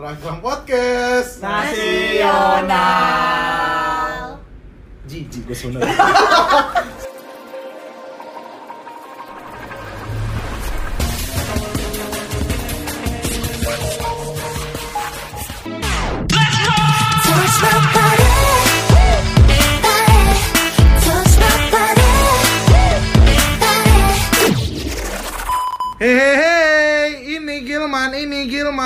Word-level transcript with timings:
Ragam 0.00 0.40
Podcast. 0.40 1.44
Nasional. 1.44 2.72
Jijik 5.04 5.44
gue 5.44 5.52
sunat 5.52 5.84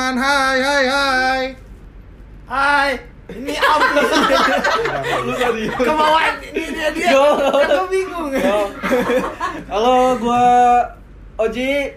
ini 0.05 0.13
Gilman, 0.13 0.21
hai 0.21 0.61
hai 0.61 0.85
hai 0.85 1.45
Hai, 2.45 2.91
ini 3.33 3.57
apa? 3.57 4.05
Kemauan 5.81 6.35
ini 6.45 6.77
dia 6.77 6.93
dia. 6.93 7.09
Aku 7.17 7.89
bingung. 7.89 8.29
Halo, 9.65 10.21
gua 10.21 10.45
Oji. 11.41 11.89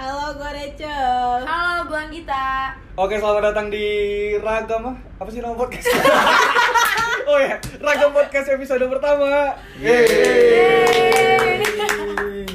Halo, 0.00 0.32
gue 0.32 0.48
Rachel. 0.48 1.44
Halo, 1.44 1.92
gue 1.92 1.98
Anggita. 2.00 2.72
Oke, 2.96 3.20
selamat 3.20 3.52
datang 3.52 3.68
di 3.68 3.84
Ragam 4.40 4.96
ah. 4.96 4.96
Apa 5.20 5.28
sih 5.28 5.44
nama 5.44 5.52
podcast? 5.52 5.92
oh 7.28 7.36
ya, 7.36 7.60
Ragam 7.84 8.16
Podcast 8.16 8.48
episode 8.48 8.88
pertama. 8.88 9.52
Yeay. 9.76 11.60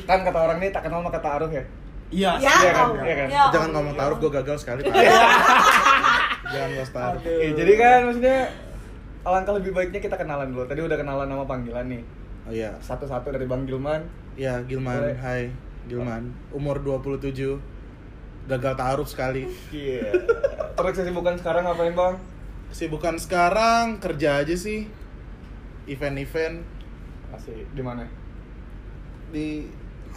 Kan 0.10 0.26
kata 0.26 0.40
orang 0.42 0.58
nih 0.58 0.74
tak 0.74 0.90
kenal 0.90 1.06
maka 1.06 1.22
ta'aruf 1.22 1.54
ya. 1.54 1.62
Iya. 2.10 2.32
Ya, 2.38 2.54
Iya 2.58 2.72
kan? 2.72 2.88
Iya 2.98 3.16
kan? 3.16 3.28
Ya 3.28 3.44
Jangan 3.48 3.60
Allah. 3.62 3.74
ngomong 3.74 3.96
taruh, 3.96 4.18
gue 4.18 4.32
gagal 4.34 4.58
sekali 4.58 4.80
Pak 4.82 4.96
Jangan 6.48 6.70
bahas 6.74 6.92
taruh 6.92 7.22
Eh, 7.22 7.52
jadi 7.52 7.74
kan 7.76 8.00
maksudnya 8.06 8.38
alangkah 9.22 9.54
lebih 9.54 9.72
baiknya 9.72 10.00
kita 10.00 10.16
kenalan 10.16 10.50
dulu. 10.50 10.64
Tadi 10.64 10.80
udah 10.80 10.96
kenalan 10.96 11.28
nama 11.28 11.44
panggilan 11.44 11.86
nih. 11.86 12.04
Oh 12.44 12.54
iya, 12.54 12.72
Satu-satu 12.80 13.28
dari 13.30 13.44
Bang 13.44 13.64
Gilman. 13.64 14.08
ya 14.34 14.62
Gilman, 14.62 15.02
Boleh. 15.04 15.18
hai 15.18 15.42
Gilman 15.84 16.30
Umur 16.50 16.78
27 16.80 17.58
Gagal 18.46 18.74
taruh 18.76 19.04
sekali 19.04 19.50
Iya. 19.68 20.14
Terus 20.72 20.94
kesibukan 20.96 21.36
sekarang 21.36 21.66
ngapain, 21.66 21.92
Bang? 21.92 22.16
Kesibukan 22.70 23.18
sekarang, 23.18 23.98
kerja 23.98 24.40
aja 24.40 24.54
sih 24.54 24.88
Event-event 25.86 26.64
Asik, 27.30 27.68
di 27.70 27.82
mana? 27.82 28.08
di 29.28 29.68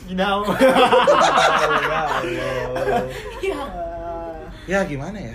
Gidau. 0.07 0.45
Ya 3.41 3.59
ya 4.69 4.87
gimana 4.87 5.19
ya 5.19 5.35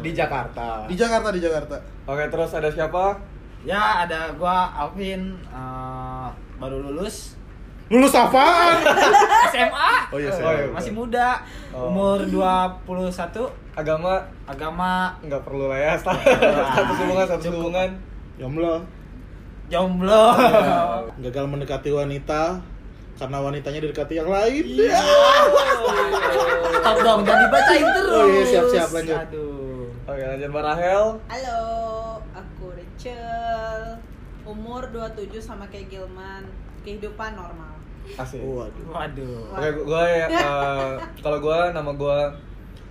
Di 0.00 0.10
Jakarta. 0.14 0.86
di 0.86 0.94
Jakarta 0.94 1.28
di 1.28 1.40
Jakarta 1.40 1.76
Oke, 2.06 2.24
terus 2.26 2.50
ada 2.54 2.70
siapa? 2.70 3.12
Ya, 3.60 4.06
ada 4.06 4.32
gua 4.32 4.70
Alvin 4.72 5.36
eh, 5.44 6.28
baru 6.56 6.80
lulus 6.82 7.36
lulus 7.90 8.14
apaan 8.14 8.80
SMA. 9.52 9.92
oh 10.08 10.16
iya 10.16 10.30
Oh, 10.30 10.36
saya 10.38 10.62
iya. 10.62 10.72
Masih 10.72 10.92
muda, 10.94 11.42
Oh. 11.74 11.90
umur 11.90 12.22
21, 12.22 13.50
Agama 13.74 14.22
agama 14.44 15.10
nggak 15.20 15.42
perlu 15.42 15.66
lah 15.66 15.76
ya. 15.76 15.92
Status 15.98 16.96
hubungan, 16.96 17.26
status 17.26 17.44
Cukup. 17.44 17.58
hubungan. 17.66 17.90
jomblo 18.38 18.80
jomblo. 19.68 20.32
gagal 21.20 21.44
mendekati 21.44 21.90
wanita 21.90 22.56
karena 23.20 23.36
wanitanya 23.36 23.80
didekati 23.84 24.14
yang 24.16 24.30
lain 24.32 24.64
Iya. 24.64 24.96
Stop 26.80 26.96
dong, 27.04 27.20
jangan 27.28 27.40
dibacain 27.44 27.86
terus. 27.92 28.16
Oh 28.16 28.24
iya, 28.24 28.42
siap-siap, 28.48 28.88
lanjut. 28.96 29.18
Aduh. 29.28 29.84
Oke, 30.08 30.22
lanjut 30.24 30.48
Mbak 30.48 30.64
Rahel. 30.64 31.04
Halo, 31.28 31.62
aku 32.32 32.66
Rachel. 32.72 33.80
Umur 34.48 34.88
27 34.88 35.36
sama 35.36 35.68
kayak 35.68 35.92
Gilman. 35.92 36.48
Kehidupan 36.80 37.36
normal. 37.36 37.76
Asik. 38.16 38.40
waduh 38.40 38.88
Waduh. 38.88 39.52
Oke, 39.52 39.68
gue 39.84 40.04
ya, 40.08 40.26
eh, 40.32 40.90
kalau 41.20 41.38
gue 41.44 41.58
nama 41.76 41.92
gue 41.92 42.18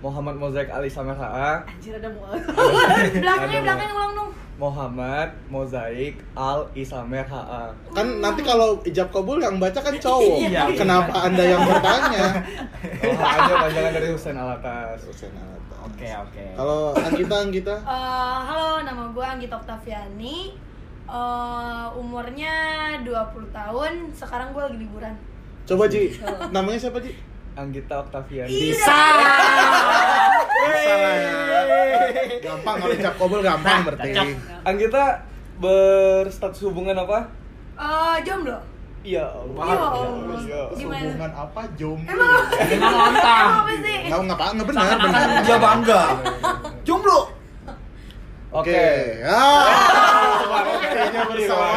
Muhammad 0.00 0.36
Mozaik 0.36 0.68
Ali 0.68 0.88
Samer 0.88 1.12
HA. 1.12 1.60
Anjir 1.68 1.92
ada 1.94 2.08
mau. 2.08 2.32
belakangnya, 3.22 3.60
belakangnya 3.60 3.94
ulang 3.94 4.12
dong. 4.16 4.30
Muhammad 4.56 5.28
Mozaik 5.48 6.20
Al 6.36 6.68
Isamer 6.72 7.24
HA. 7.24 7.72
kan 7.92 8.20
nanti 8.20 8.40
kalau 8.40 8.76
ijab 8.84 9.08
kabul 9.08 9.40
yang 9.40 9.56
baca 9.56 9.76
kan 9.76 9.96
cowok 9.96 10.36
Iya, 10.44 10.68
iya. 10.68 10.76
kenapa 10.76 11.16
anda 11.24 11.40
yang 11.40 11.64
bertanya 11.64 12.44
Oh, 13.08 13.16
aja 13.16 13.52
panjangan 13.56 13.92
dari 13.96 14.08
Husain 14.12 14.36
Alatas. 14.36 15.00
Oke, 15.80 16.08
oke. 16.12 16.44
kalau 16.56 16.92
Anggita 16.92 17.34
Anggita 17.40 17.74
Eh, 17.80 18.38
halo, 18.44 18.84
nama 18.84 19.08
gue 19.08 19.24
Anggita 19.24 19.56
Oktaviani. 19.56 20.52
Eh, 21.08 21.86
umurnya 21.96 22.54
20 23.00 23.48
tahun. 23.50 23.92
Sekarang 24.12 24.52
gue 24.52 24.60
lagi 24.60 24.76
liburan. 24.78 25.14
coba 25.64 25.86
Ji 25.86 26.10
namanya 26.50 26.78
siapa 26.80 26.98
Ji 26.98 27.14
Anggita 27.60 27.94
Oktaviani. 28.00 28.48
Bisa. 28.48 29.00
Salah 30.80 31.12
ya. 31.20 31.36
gampang 32.40 32.76
kalau 32.80 32.94
ijab 32.96 33.14
kabul 33.20 33.40
gampang 33.44 33.80
berarti. 33.84 34.10
Anggita 34.64 35.04
berstatus 35.60 36.64
hubungan 36.64 36.96
apa? 36.96 37.28
Eh, 37.76 38.16
jomblo. 38.24 38.56
Iya. 39.04 39.24
Ya 39.24 39.26
Allah. 39.28 39.64
Iya. 40.40 40.62
Gimana? 40.76 41.04
hubungan 41.04 41.32
apa 41.32 41.62
jomblo 41.76 42.28
Dengan 42.64 42.92
lantang. 42.96 43.48
Apa 43.64 43.72
sih? 43.76 43.98
nggak 44.08 44.18
nggak 44.24 44.38
apa 44.40 44.44
nggak 44.56 44.66
benar 44.68 44.96
benar 44.96 45.22
dia 45.44 45.58
bangga. 45.60 46.02
Jomblo. 46.84 47.20
Oke. 48.50 48.82
ah 49.22 49.62
kayaknya 50.90 51.22
bersama 51.30 51.70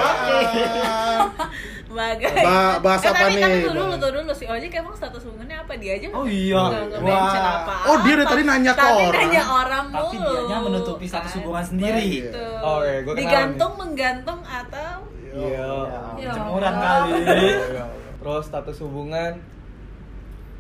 Bagai. 1.94 2.36
Ba- 2.40 2.80
bahas 2.80 3.00
Eh, 3.00 3.08
apa 3.08 3.16
tapi, 3.20 3.32
nih? 3.32 3.40
Tapi 3.40 3.60
tuh 3.60 3.72
dulu, 3.72 3.94
tuh 3.96 4.10
dulu 4.12 4.32
si 4.34 4.46
Ojek 4.46 4.72
emang 4.74 4.92
status 4.92 5.22
hubungannya 5.24 5.56
apa 5.56 5.72
dia 5.76 5.92
aja? 5.94 6.08
Oh 6.10 6.26
iya. 6.26 6.60
Nggak- 6.60 7.00
Wah. 7.00 7.62
apa. 7.62 7.74
Oh, 7.86 7.96
dia 8.02 8.14
dari 8.16 8.26
tadi 8.26 8.42
nanya 8.44 8.72
ke 8.72 8.80
tapi 8.80 9.04
orang. 9.04 9.14
nanya 9.24 9.42
orang 9.46 9.86
Tapi 9.88 10.04
mulu. 10.12 10.28
dianya 10.28 10.58
menutupi 10.60 11.06
status 11.06 11.32
hubungan 11.38 11.64
sendiri. 11.64 12.04
Begitu. 12.28 12.44
Oh, 12.60 12.80
iya, 12.82 12.98
gua 13.00 13.12
kenal 13.12 13.20
Digantung, 13.22 13.72
menggantung 13.76 14.40
atau 14.42 14.92
Iya. 15.34 15.68
Ya 16.16 16.32
Jemuran 16.32 16.72
Allah. 16.72 17.06
kali. 17.06 17.12
Iya. 17.22 17.84
Terus 18.18 18.44
status 18.44 18.78
hubungan 18.82 19.32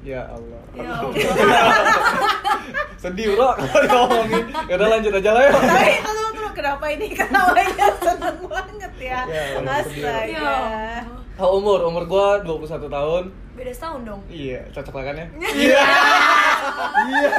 Ya 0.03 0.19
Allah. 0.27 0.61
Ya 0.75 0.91
Sedih 2.99 3.25
bro 3.31 3.55
kalau 3.55 4.05
ngomongin. 4.05 4.43
Ya 4.67 4.73
udah 4.75 4.87
lanjut 4.89 5.13
aja 5.13 5.29
lah 5.31 5.41
ya. 5.41 5.51
Tapi 5.53 5.91
kenapa 6.53 6.85
ini 6.87 7.05
ketawanya 7.13 7.87
seneng 7.97 8.37
banget 8.45 8.93
ya? 8.97 9.19
Ya, 9.25 9.43
Astaga. 9.59 10.27
Ya. 10.27 10.53
Oh, 11.33 11.57
umur, 11.57 11.81
umur 11.83 12.05
gua 12.05 12.37
21 12.39 12.85
tahun. 12.87 13.23
Beda 13.53 13.69
setahun 13.69 14.01
dong. 14.03 14.21
Iya, 14.27 14.61
cocok 14.69 14.93
lah 14.93 15.03
kan 15.03 15.15
ya? 15.15 15.27
Iya. 15.63 15.81
Iya. 17.03 17.29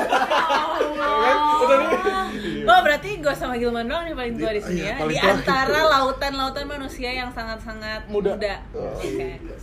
kan? 0.98 1.36
Udah 1.62 1.76
nih. 1.78 1.90
Iya. 2.34 2.64
Oh 2.66 2.80
berarti 2.82 3.10
gue 3.18 3.34
sama 3.34 3.54
Gilman 3.54 3.86
doang 3.86 4.04
nih 4.04 4.12
paling 4.12 4.34
tua 4.34 4.50
di 4.50 4.60
sini 4.60 4.80
Iya, 4.82 4.94
ya 4.96 5.06
Di 5.06 5.16
antara 5.16 5.80
lautan-lautan 5.86 6.64
manusia 6.66 7.08
yang 7.08 7.30
sangat-sangat 7.30 8.04
Muda. 8.06 8.34
muda, 8.34 8.54
Oh, 8.72 8.98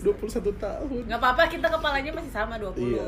dua 0.01 0.13
puluh 0.15 0.31
satu 0.31 0.49
tahun 0.55 1.05
Gak 1.05 1.17
apa-apa 1.17 1.43
kita 1.47 1.67
kepalanya 1.67 2.11
masih 2.11 2.31
sama 2.31 2.55
20 2.55 2.77
Iya. 2.93 3.05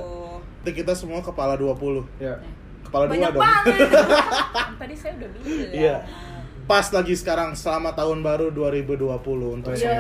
Kita 0.65 0.93
semua 0.93 1.21
kepala 1.21 1.55
20 1.55 2.03
Ya. 2.17 2.35
Kepala 2.83 3.05
dua 3.05 3.13
Banyak 3.13 3.31
dong 3.31 3.41
banget. 3.41 3.87
Kan 3.87 4.73
Tadi 4.81 4.95
saya 4.95 5.11
udah 5.15 5.29
bilang 5.31 5.71
Iya. 5.71 5.95
Pas 6.63 6.87
lagi 6.95 7.11
sekarang 7.11 7.59
selamat 7.59 7.99
tahun 7.99 8.23
baru 8.23 8.47
2020 8.47 9.59
untuk 9.59 9.75
semua 9.75 9.99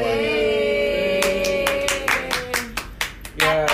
Ya. 3.35 3.67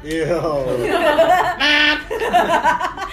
Iya. 0.00 0.38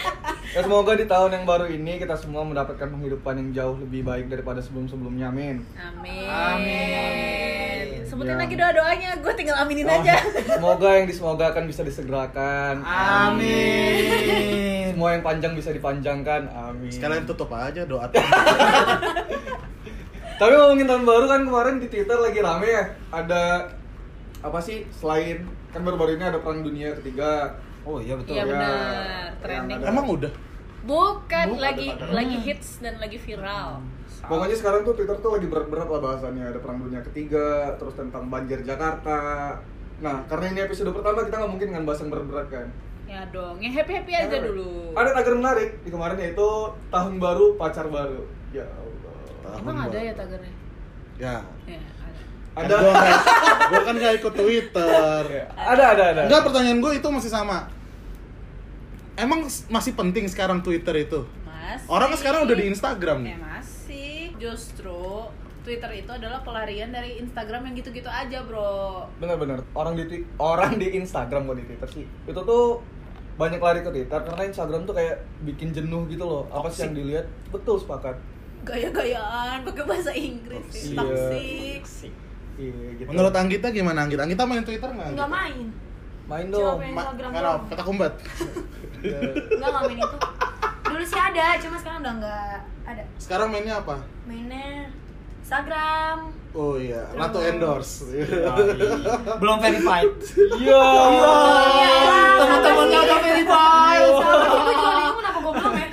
Ya 0.58 0.66
semoga 0.66 0.98
di 0.98 1.06
tahun 1.06 1.38
yang 1.38 1.46
baru 1.46 1.70
ini 1.70 2.02
kita 2.02 2.18
semua 2.18 2.42
mendapatkan 2.42 2.90
penghidupan 2.90 3.38
yang 3.38 3.50
jauh 3.54 3.78
lebih 3.78 4.02
baik 4.02 4.26
daripada 4.26 4.58
sebelum-sebelumnya. 4.58 5.30
Amin. 5.30 5.62
Amin 5.78 6.26
Amin. 6.26 8.02
Sebutin 8.02 8.34
Ya. 8.34 8.42
lagi 8.42 8.58
doa-doanya, 8.58 9.22
gue 9.22 9.34
tinggal 9.38 9.54
aminin 9.62 9.86
Oh, 9.86 10.02
aja 10.02 10.18
Semoga 10.58 10.98
yang 10.98 11.06
disemogakan 11.06 11.70
bisa 11.70 11.86
disegerakan. 11.86 12.82
Amin. 12.82 14.98
Semua 14.98 15.14
yang 15.14 15.22
panjang 15.22 15.54
bisa 15.54 15.70
dipanjangkan. 15.70 16.50
Amin. 16.50 16.90
Sekalian 16.90 17.30
tutup 17.30 17.54
aja 17.54 17.86
doa 17.86 18.10
Tapi 20.42 20.54
ngomongin 20.58 20.90
tahun 20.90 21.06
baru 21.06 21.26
kan 21.30 21.42
kemarin 21.46 21.78
di 21.78 21.86
Twitter 21.86 22.18
lagi 22.18 22.42
rame 22.42 22.66
ya. 22.66 22.84
Ada 23.14 23.70
apa 24.42 24.58
sih 24.58 24.90
selain 24.90 25.46
kan 25.70 25.86
baru-baru 25.86 26.18
ini 26.18 26.26
ada 26.26 26.42
perang 26.42 26.66
dunia 26.66 26.98
ketiga. 26.98 27.62
Oh 27.88 27.98
iya 27.98 28.14
betul. 28.14 28.36
Iya 28.36 28.44
Ya, 28.44 28.46
benar, 28.46 29.26
trending 29.40 29.80
ada- 29.80 29.88
Emang 29.88 30.06
udah? 30.12 30.32
Bukan, 30.84 31.46
Bukan, 31.50 31.60
lagi 31.60 31.88
ada- 31.90 32.12
lagi 32.12 32.38
hits 32.38 32.80
dan 32.80 32.96
lagi 32.98 33.16
viral 33.18 33.80
Pokoknya 34.18 34.56
sekarang 34.56 34.82
tuh 34.82 34.92
Twitter 34.92 35.16
tuh 35.18 35.32
lagi 35.32 35.48
berat-berat 35.48 35.88
lah 35.88 36.02
bahasannya. 36.02 36.44
Ada 36.44 36.60
perang 36.60 36.82
dunia 36.82 37.00
ketiga, 37.02 37.72
terus 37.78 37.96
tentang 37.96 38.28
banjir 38.28 38.60
Jakarta. 38.60 39.56
Nah, 39.98 40.26
karena 40.28 40.46
ini 40.52 40.60
episode 40.62 40.92
pertama 40.92 41.24
kita 41.24 41.38
nggak 41.38 41.48
mungkin 41.48 41.68
dengan 41.70 41.84
bahas 41.86 42.02
yang 42.02 42.12
berat-berat 42.12 42.48
kan. 42.50 42.68
Ya 43.06 43.24
dong, 43.30 43.56
yang 43.58 43.72
happy-happy 43.72 44.12
aja 44.12 44.28
Yang 44.28 44.52
dulu. 44.52 44.92
Ada 44.92 45.10
tagar 45.14 45.34
menarik 45.34 45.70
di 45.80 45.90
kemarin 45.90 46.18
yaitu 46.20 46.50
tahun 46.90 47.14
baru 47.18 47.56
pacar 47.56 47.88
baru. 47.88 48.28
Ya 48.52 48.68
Allah. 48.68 49.16
Tahun 49.40 49.60
Emang 49.64 49.78
ada 49.80 49.90
baru. 49.90 50.04
ya 50.04 50.14
tagarnya? 50.14 50.54
Ya. 51.16 51.36
Ya, 51.64 51.80
ada. 52.02 52.22
Kan 52.52 52.64
Ada. 52.66 52.78
gua 53.70 53.82
kan 53.86 53.96
gak 53.96 54.14
ikut 54.18 54.34
Twitter. 54.36 55.22
Ya, 55.30 55.46
Ada 55.56 55.84
ada 55.94 56.04
ada. 56.10 56.22
Enggak 56.26 56.42
pertanyaan 56.44 56.80
gue 56.80 56.92
itu 56.96 57.08
masih 57.08 57.32
sama. 57.32 57.70
Emang 59.18 59.50
masih 59.50 59.98
penting 59.98 60.30
sekarang 60.30 60.62
Twitter 60.62 60.94
itu? 60.94 61.26
Masih. 61.42 61.90
Orang 61.90 62.14
kan 62.14 62.18
sekarang 62.22 62.40
udah 62.46 62.54
di 62.54 62.66
Instagram 62.70 63.18
nih. 63.26 63.34
Ya 63.34 63.38
masih. 63.42 64.18
Justru 64.38 65.26
Twitter 65.66 65.92
itu 66.06 66.12
adalah 66.14 66.46
pelarian 66.46 66.94
dari 66.94 67.18
Instagram 67.20 67.66
yang 67.68 67.74
gitu-gitu 67.82 68.06
aja, 68.08 68.46
Bro. 68.46 69.10
Bener-bener 69.18 69.66
orang 69.74 69.98
di 69.98 70.22
orang 70.38 70.78
di 70.78 70.94
Instagram 71.02 71.50
bukan 71.50 71.66
di 71.66 71.66
Twitter 71.66 71.90
sih. 71.90 72.06
Itu 72.30 72.46
tuh 72.46 72.86
banyak 73.42 73.58
lari 73.58 73.82
ke 73.82 73.90
Twitter 73.90 74.20
karena 74.22 74.44
Instagram 74.48 74.86
tuh 74.86 74.94
kayak 74.94 75.26
bikin 75.42 75.74
jenuh 75.74 76.06
gitu 76.08 76.24
loh. 76.24 76.46
Apa 76.54 76.70
sih 76.70 76.86
yang 76.86 76.94
dilihat? 76.94 77.26
Betul 77.50 77.82
sepakat. 77.82 78.22
Gaya-gayaan 78.70 79.66
pakai 79.66 79.84
bahasa 79.86 80.14
Inggris, 80.14 80.94
Toxic. 80.94 81.82
toxic. 81.82 82.14
Iya 82.58 82.90
gitu. 83.02 83.10
Menurut 83.10 83.34
Anggita 83.34 83.70
gimana 83.70 84.06
Anggita? 84.06 84.26
Anggita 84.26 84.44
main 84.46 84.66
Twitter 84.66 84.90
nggak? 84.90 85.14
Nggak 85.14 85.30
main. 85.30 85.66
Main 86.28 86.48
dong. 86.52 86.78
Ma- 86.92 87.08
apa? 87.08 87.66
Peta 87.72 87.84
kumbat. 87.84 88.14
Ya. 89.00 89.20
Nggak 89.56 89.70
nggak 89.72 89.82
main 89.88 90.00
itu. 90.00 90.18
Dulu 90.88 91.04
sih 91.04 91.20
ada, 91.20 91.46
cuma 91.60 91.76
sekarang 91.76 92.00
udah 92.02 92.14
nggak 92.20 92.54
ada. 92.88 93.04
Sekarang 93.16 93.48
mainnya 93.52 93.80
apa? 93.80 93.96
Mainnya 94.24 94.92
Instagram. 95.40 96.32
Oh 96.52 96.76
iya, 96.76 97.08
Ratu 97.14 97.40
endorse. 97.40 98.08
Belum 99.40 99.58
verified. 99.62 100.16
Iya. 100.60 100.84
Teman-temannya 102.36 103.00
udah 103.00 103.20
verified. 103.22 104.08
Sama 104.12 104.36
sih 104.44 104.58
gue 104.58 104.74
juga 104.74 104.92
bingung 104.92 105.18
kenapa 105.18 105.38
gue 105.40 105.54
belum 105.54 105.74
ya. 105.74 105.88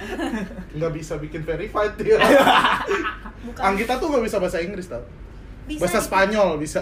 Nggak 0.75 0.93
bisa 0.97 1.15
bikin 1.23 1.41
verified 1.45 1.95
dia. 2.01 2.19
Bukan. 3.45 3.63
Anggita 3.63 3.93
tuh 4.01 4.09
nggak 4.11 4.25
bisa 4.25 4.37
bahasa 4.41 4.59
Inggris 4.59 4.89
tau. 4.89 5.05
Bisa 5.65 5.81
Bahasa 5.85 6.01
Spanyol 6.01 6.49
bisa. 6.59 6.81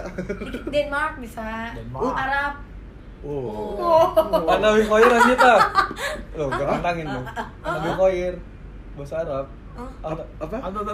Denmark 0.67 1.19
bisa. 1.19 1.75
Denmark. 1.75 2.15
Arab. 2.15 2.53
Oh. 3.23 4.45
Anda 4.45 4.75
Wikoir 4.75 5.07
kita. 5.07 5.53
Loh, 6.35 6.47
gak 6.49 6.67
nantangin 6.67 7.07
dong. 7.07 7.25
Anda 7.61 7.87
Wikoir. 7.89 8.33
Bahasa 8.93 9.15
Arab. 9.19 9.45
Apa? 9.73 10.21
Apa? 10.37 10.55
Apa 10.61 10.79
apa 10.85 10.93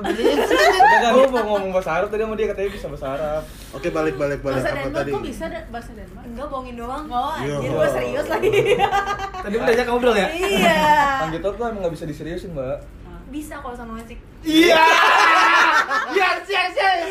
kan 0.96 1.12
lu 1.12 1.28
mau 1.28 1.44
ngomong 1.52 1.76
bahasa 1.76 2.00
Arab 2.00 2.08
tadi 2.08 2.24
sama 2.24 2.40
dia 2.40 2.48
katanya 2.48 2.72
bisa 2.72 2.88
bahasa 2.88 3.08
Arab. 3.12 3.44
Oke 3.76 3.92
balik 3.92 4.16
balik 4.16 4.40
balik 4.40 4.56
Bahasa 4.56 4.72
apa 4.72 4.80
Denmark 4.80 4.96
tadi? 4.96 5.12
kok 5.12 5.24
bisa 5.26 5.46
bahasa 5.68 5.92
Denmark? 5.92 6.24
Enggak 6.24 6.48
bohongin 6.48 6.76
doang. 6.80 7.04
Oh, 7.12 7.36
Iya. 7.36 7.56
anjir 7.60 7.72
gua 7.74 7.88
serius 7.92 8.28
lagi. 8.30 8.50
Tadi 9.44 9.56
udah 9.58 9.74
ajak 9.74 9.86
ngobrol 9.86 10.16
ya? 10.16 10.28
iya. 10.32 10.80
Gitu 11.28 11.48
tuh 11.50 11.66
emang 11.66 11.82
gak 11.82 11.94
bisa 11.94 12.06
diseriusin, 12.08 12.56
Mbak. 12.56 12.78
Bisa 13.30 13.60
kalau 13.60 13.76
sama 13.76 14.00
musik. 14.00 14.16
Iya. 14.42 14.80
Yes 16.12 16.42
yes 16.46 16.74
yes. 16.74 17.02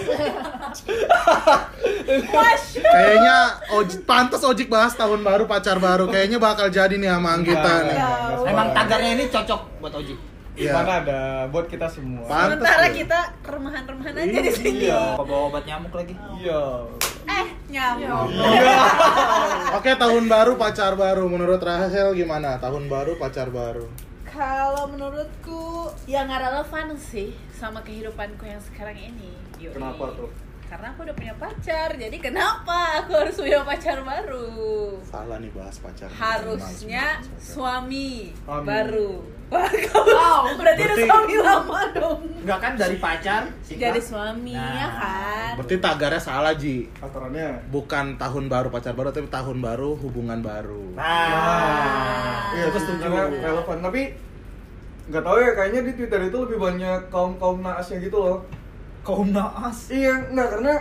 Kayaknya 2.74 3.36
ojek 3.72 4.00
pantas 4.04 4.42
ojek 4.42 4.68
bahas 4.68 4.94
tahun 4.94 5.20
baru 5.20 5.44
pacar 5.44 5.78
baru. 5.78 6.06
Kayaknya 6.06 6.38
bakal 6.38 6.68
jadi 6.68 6.94
nih 6.94 7.08
sama 7.08 7.34
Anggita 7.34 7.58
Enggak, 7.60 7.84
nih. 7.84 7.96
enggak, 7.96 8.48
Emang 8.48 8.68
tagarnya 8.72 9.10
ini 9.14 9.24
cocok 9.26 9.60
buat 9.78 9.94
Oji. 9.94 10.14
Iya. 10.54 10.74
Mana 10.74 10.92
ada 10.98 11.20
buat 11.46 11.66
kita 11.66 11.86
semua. 11.86 12.26
Pantes 12.26 12.58
Sementara 12.58 12.82
loh. 12.82 12.90
kita 12.92 13.18
keremahan-remahan 13.40 14.14
aja 14.16 14.40
di 14.40 14.50
sini. 14.50 14.70
Iya. 14.84 15.14
Kok 15.14 15.24
bawa 15.24 15.42
obat 15.48 15.62
nyamuk 15.64 15.92
lagi? 15.94 16.14
Iya. 16.36 16.62
Eh, 17.28 17.46
nyamuk. 17.68 18.26
Oke 19.72 19.90
tahun 19.94 20.24
baru 20.26 20.52
pacar 20.54 20.92
baru. 20.94 21.24
Menurut 21.26 21.62
Rahel 21.62 22.10
gimana? 22.12 22.58
Tahun 22.58 22.84
baru 22.84 23.14
pacar 23.14 23.48
baru. 23.48 23.86
Kalau 24.38 24.86
menurutku 24.86 25.64
ya 26.06 26.22
nggak 26.22 26.38
relevan 26.40 26.94
sih 26.94 27.34
sama 27.50 27.82
kehidupanku 27.82 28.46
yang 28.46 28.62
sekarang 28.62 28.94
ini. 28.94 29.34
Yoi. 29.58 29.74
Kenapa 29.74 30.14
tuh? 30.14 30.30
Karena 30.62 30.92
aku 30.92 31.00
udah 31.00 31.16
punya 31.16 31.32
pacar, 31.34 31.96
jadi 31.96 32.12
kenapa 32.20 33.00
aku 33.00 33.16
harus 33.16 33.34
punya 33.34 33.64
pacar 33.64 33.98
baru? 33.98 35.00
Salah 35.02 35.40
nih 35.40 35.50
bahas 35.50 35.80
pacar. 35.80 36.06
Harusnya 36.06 37.18
bahas 37.18 37.26
pacar. 37.26 37.40
suami 37.42 38.30
Amin. 38.44 38.62
baru. 38.62 39.10
Wah, 39.48 39.64
kamu 39.64 40.50
berarti 40.54 40.82
ada 40.84 40.92
Berarti- 40.92 41.08
suami 41.08 41.34
lama 41.40 41.80
dong. 41.90 42.20
Enggak 42.38 42.58
kan 42.60 42.72
dari 42.76 42.96
pacar 43.00 43.42
singkat. 43.58 43.80
Jadi 43.80 44.00
suami 44.04 44.52
Nah. 44.54 44.70
ya 44.76 44.88
kan. 44.92 45.50
Berarti 45.56 45.76
tagarnya 45.80 46.20
salah 46.20 46.52
Ji. 46.52 46.84
Aturannya. 47.00 47.64
Bukan 47.66 48.14
tahun 48.14 48.44
baru 48.46 48.68
pacar 48.68 48.92
baru 48.92 49.08
tapi 49.08 49.26
tahun 49.26 49.58
baru 49.58 49.96
hubungan 49.96 50.38
baru. 50.38 50.92
Nah. 50.94 52.52
Iya, 52.52 52.68
Aku 52.68 52.78
setuju. 52.78 53.02
karena 53.02 53.24
relevan. 53.42 53.78
Tapi 53.80 54.02
nggak 55.08 55.24
tahu 55.24 55.36
ya, 55.40 55.50
kayaknya 55.56 55.80
di 55.88 55.92
Twitter 55.96 56.20
itu 56.28 56.36
lebih 56.36 56.58
banyak 56.60 57.00
kaum 57.08 57.40
kaum 57.40 57.64
naasnya 57.64 57.98
gitu 58.04 58.20
loh. 58.20 58.38
Kaum 59.02 59.32
naas. 59.32 59.88
Iya, 59.88 60.28
enggak 60.28 60.48
karena 60.58 60.74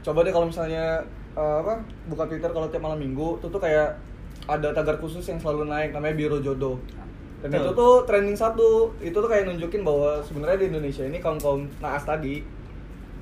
coba 0.00 0.18
deh 0.22 0.32
kalau 0.32 0.46
misalnya 0.48 1.02
eh, 1.34 1.56
apa 1.60 1.82
buka 2.06 2.24
Twitter 2.30 2.50
kalau 2.54 2.70
tiap 2.70 2.82
malam 2.82 3.02
minggu 3.02 3.42
itu 3.42 3.46
tuh 3.50 3.60
kayak 3.60 3.98
ada 4.46 4.72
tagar 4.72 4.96
khusus 5.02 5.22
yang 5.26 5.38
selalu 5.42 5.66
naik 5.66 5.90
namanya 5.90 6.14
biro 6.14 6.38
jodoh. 6.38 6.78
Dan 7.40 7.56
Betul. 7.56 7.62
itu 7.64 7.70
tuh 7.72 7.94
trending 8.04 8.36
satu, 8.36 8.92
itu 9.00 9.16
tuh 9.16 9.30
kayak 9.30 9.48
nunjukin 9.48 9.80
bahwa 9.80 10.20
sebenarnya 10.20 10.60
di 10.60 10.66
Indonesia 10.76 11.04
ini 11.08 11.18
kaum 11.24 11.40
kaum 11.40 11.64
naas 11.80 12.04
tadi 12.04 12.44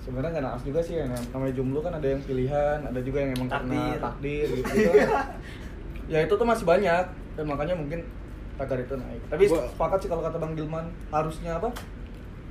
sebenarnya 0.09 0.41
nggak 0.41 0.47
naas 0.49 0.63
juga 0.65 0.81
sih 0.81 0.97
yang 0.97 1.13
namanya 1.13 1.53
jomblo 1.53 1.85
kan 1.85 1.93
ada 1.93 2.09
yang 2.09 2.23
pilihan, 2.25 2.81
ada 2.81 3.01
juga 3.05 3.19
yang 3.21 3.37
emang 3.37 3.49
karena 3.53 3.77
Takdir. 3.77 4.01
takdir 4.01 4.47
gitu. 4.57 4.73
ya 6.17 6.19
itu 6.25 6.33
tuh 6.33 6.47
masih 6.49 6.65
banyak 6.65 7.05
dan 7.37 7.45
makanya 7.45 7.77
mungkin 7.77 8.01
tagar 8.59 8.79
itu 8.79 8.95
naik. 8.95 9.23
Tapi 9.27 9.45
Gua- 9.47 9.65
sepakat 9.65 9.99
sih 9.99 10.09
kalau 10.09 10.21
kata 10.21 10.37
Bang 10.37 10.53
Gilman 10.53 10.85
harusnya 11.09 11.57
apa? 11.57 11.71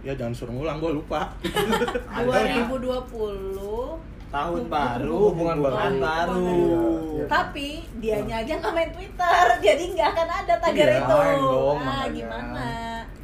Ya 0.02 0.14
jangan 0.14 0.32
suruh 0.32 0.54
ngulang, 0.54 0.78
gue 0.78 0.92
lupa. 0.94 1.36
2020 2.18 4.00
Tahun 4.28 4.62
baru, 4.68 5.32
Hubungan 5.32 5.58
baru. 5.58 5.76
baru. 5.98 6.36
Iya, 6.38 6.80
iya. 7.14 7.26
tapi 7.28 7.68
dianya 7.98 8.36
aja 8.38 8.54
nggak 8.58 8.74
main 8.74 8.92
Twitter 8.92 9.46
jadi 9.66 9.84
nggak 9.90 10.08
akan 10.10 10.28
ada 10.38 10.54
tagar 10.58 10.84
Iya, 10.86 10.98
itu 10.98 11.16
dong, 11.16 11.78
ah 11.78 11.80
makanya. 11.80 12.12
gimana 12.12 12.68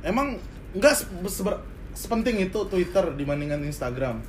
Emang 0.01 0.27
nggak 0.73 0.93
se- 0.93 1.07
seber- 1.29 1.59
sepenting 1.91 2.39
itu 2.41 2.59
Twitter 2.65 3.03
dibandingkan 3.11 3.59
Instagram. 3.61 4.23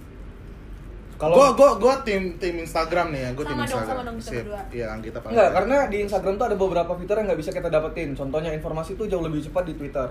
Kalau 1.24 1.34
Gua 1.34 1.48
gua 1.56 1.70
gua 1.80 1.94
tim 2.04 2.36
tim 2.36 2.54
Instagram 2.58 3.06
nih 3.08 3.20
ya, 3.24 3.30
gua 3.32 3.44
tim 3.44 3.56
Sama 3.56 3.64
dong, 3.64 3.64
Instagram. 3.64 3.96
sama 3.96 4.02
dong 4.04 4.16
kita. 4.20 4.60
Iya, 4.68 4.86
Anggita 4.92 5.18
paling. 5.18 5.32
Enggak, 5.32 5.50
karena 5.56 5.76
di 5.88 5.98
Instagram 6.04 6.34
tuh 6.36 6.46
ada 6.46 6.56
beberapa 6.56 6.92
fitur 6.94 7.14
yang 7.16 7.26
nggak 7.26 7.40
bisa 7.40 7.50
kita 7.50 7.68
dapetin. 7.68 8.08
Contohnya 8.12 8.50
informasi 8.52 8.90
tuh 8.94 9.08
jauh 9.08 9.24
lebih 9.24 9.40
cepat 9.40 9.64
di 9.64 9.74
Twitter. 9.74 10.08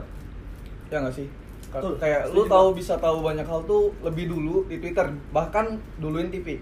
Ya 0.90 0.98
nggak 1.00 1.14
sih? 1.14 1.28
Betul, 1.70 1.98
Kayak 1.98 2.30
lu 2.30 2.46
tahu 2.46 2.68
bisa 2.74 2.98
tahu 2.98 3.22
banyak 3.22 3.46
hal 3.46 3.62
tuh 3.64 3.94
lebih 4.02 4.30
dulu 4.30 4.66
di 4.66 4.78
Twitter, 4.78 5.06
bahkan 5.30 5.66
duluin 5.98 6.30
TV. 6.30 6.58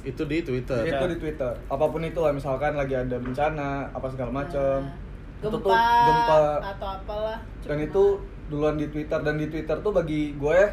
itu 0.00 0.22
di 0.24 0.40
Twitter. 0.40 0.80
Itu 0.82 1.04
di 1.06 1.16
Twitter. 1.18 1.52
Apa 1.68 1.84
pun 1.84 2.00
itu 2.00 2.16
lah, 2.16 2.32
misalkan 2.32 2.72
lagi 2.72 2.96
ada 2.96 3.20
bencana, 3.20 3.84
apa 3.92 4.08
segala 4.08 4.32
macam. 4.32 4.80
Nah, 4.80 4.96
Itu 5.38 5.52
gempa, 5.52 5.60
tuh 5.60 5.76
gempa. 6.08 6.36
atau 6.72 6.88
apalah 6.94 7.38
Dan 7.60 7.76
itu 7.80 8.04
duluan 8.48 8.74
di 8.74 8.88
Twitter 8.88 9.20
dan 9.20 9.36
di 9.36 9.46
Twitter 9.46 9.76
tuh 9.76 9.92
bagi 9.92 10.32
gue 10.34 10.54
ya 10.56 10.68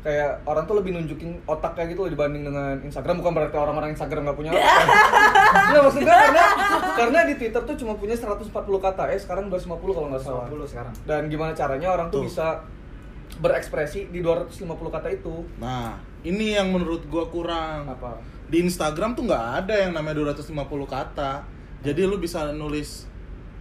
kayak 0.00 0.40
orang 0.48 0.64
tuh 0.64 0.80
lebih 0.80 0.96
nunjukin 0.96 1.44
otaknya 1.44 1.92
gitu 1.92 2.08
loh 2.08 2.10
dibanding 2.10 2.48
dengan 2.48 2.80
Instagram 2.80 3.20
bukan 3.20 3.32
berarti 3.36 3.56
orang-orang 3.56 3.92
Instagram 3.92 4.24
nggak 4.24 4.38
punya 4.40 4.50
otak 4.56 4.86
nggak 5.68 5.82
maksudnya 5.84 6.14
karena 6.16 6.44
karena 6.96 7.18
di 7.28 7.34
Twitter 7.36 7.62
tuh 7.62 7.76
cuma 7.76 7.92
punya 7.94 8.16
140 8.16 8.48
kata 8.56 9.02
eh 9.12 9.20
sekarang 9.20 9.52
250 9.52 9.76
kalau 9.92 10.08
nggak 10.08 10.22
salah 10.24 10.48
20 10.48 10.72
sekarang. 10.72 10.92
dan 11.04 11.28
gimana 11.28 11.52
caranya 11.52 11.88
orang 11.92 12.08
tuh 12.08 12.24
Tuh. 12.24 12.32
bisa 12.32 12.46
berekspresi 13.38 14.10
di 14.10 14.20
250 14.20 14.66
kata 14.90 15.08
itu 15.08 15.46
Nah, 15.56 15.94
ini 16.20 16.58
yang 16.58 16.74
menurut 16.74 17.06
gua 17.06 17.30
kurang. 17.30 17.86
apa 17.86 18.18
Di 18.50 18.58
Instagram 18.60 19.14
tuh 19.14 19.24
nggak 19.24 19.46
ada 19.64 19.74
yang 19.86 19.94
namanya 19.94 20.18
250 20.26 20.50
kata. 20.84 21.46
Jadi 21.80 22.02
lu 22.02 22.18
bisa 22.18 22.50
nulis 22.50 23.06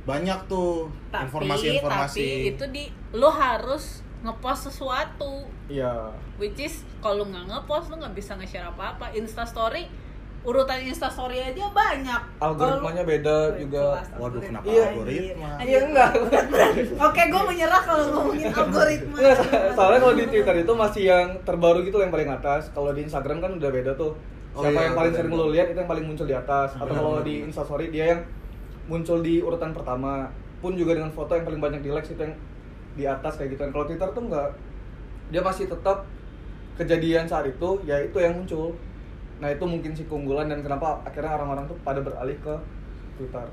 banyak 0.04 0.50
tuh 0.50 0.90
tapi 1.14 1.30
informasi-informasi. 1.30 2.26
tapi 2.26 2.50
itu 2.50 2.66
di 2.74 2.84
lu 3.14 3.30
harus 3.30 4.02
ngepost 4.20 4.68
sesuatu 4.68 5.48
iya 5.68 6.12
which 6.36 6.58
is 6.58 6.82
kalau 7.00 7.24
nggak 7.24 7.46
ngepost 7.46 7.88
lu 7.88 7.96
nggak 7.96 8.12
bisa 8.14 8.36
nge-share 8.36 8.68
apa-apa 8.68 9.12
Insta 9.12 9.44
story 9.44 9.88
urutan 10.40 10.80
Insta 10.82 11.08
story 11.08 11.40
aja 11.42 11.68
banyak 11.68 12.22
algoritmanya 12.38 13.04
beda 13.04 13.38
juga 13.56 14.00
Waduh, 14.16 14.40
kenapa 14.40 14.64
Iya. 14.66 14.84
algoritma? 14.90 15.50
iya 15.60 15.80
enggak 15.84 16.12
Oke, 16.98 17.22
gue 17.26 17.44
menyerah 17.46 17.82
kalau 17.82 18.04
ngomongin 18.10 18.48
algoritma. 18.50 19.20
Soalnya 19.76 20.00
kalau 20.00 20.16
di 20.16 20.26
Twitter 20.26 20.56
itu 20.58 20.74
masih 20.74 21.04
yang 21.06 21.28
terbaru 21.44 21.84
gitu 21.84 22.00
yang 22.00 22.08
paling 22.10 22.28
atas. 22.30 22.72
Kalau 22.72 22.92
di 22.92 23.04
Instagram 23.04 23.40
kan 23.40 23.52
udah 23.54 23.68
beda 23.70 23.92
tuh. 23.94 24.16
Oh 24.50 24.64
Siapa 24.64 24.72
iya, 24.74 24.86
yang 24.86 24.96
paling 24.96 25.14
sering 25.14 25.32
lo 25.34 25.46
lihat 25.50 25.68
itu 25.68 25.78
yang 25.78 25.88
paling 25.88 26.06
muncul 26.06 26.24
di 26.24 26.34
atas. 26.34 26.70
Atau 26.74 26.94
kalau 26.94 27.20
di. 27.20 27.44
Instastory 27.44 27.88
dia 27.90 28.06
yang 28.10 28.22
muncul 28.86 29.20
di 29.20 29.40
urutan 29.40 29.72
pertama. 29.72 30.32
Pun 30.60 30.76
juga 30.76 30.92
dengan 30.94 31.08
foto 31.10 31.32
yang 31.32 31.44
paling 31.44 31.60
banyak 31.60 31.82
di 31.82 31.90
likes 31.90 32.10
itu 32.10 32.22
yang 32.22 32.36
di 33.00 33.08
atas 33.08 33.40
kayak 33.40 33.56
gitu. 33.56 33.64
Kalau 33.72 33.88
Twitter 33.88 34.10
tuh 34.12 34.24
enggak. 34.28 34.50
Dia 35.32 35.40
masih 35.40 35.72
tetap 35.72 36.04
kejadian 36.76 37.24
saat 37.24 37.48
itu 37.48 37.70
ya 37.88 37.96
itu 38.04 38.18
yang 38.20 38.36
muncul. 38.36 38.76
Nah 39.40 39.48
itu 39.48 39.64
mungkin 39.64 39.96
sih 39.96 40.04
keunggulan 40.12 40.52
dan 40.52 40.60
kenapa 40.60 41.00
akhirnya 41.08 41.40
orang-orang 41.40 41.64
tuh 41.72 41.80
pada 41.88 42.04
beralih 42.04 42.36
ke 42.44 42.56
Twitter. 43.16 43.48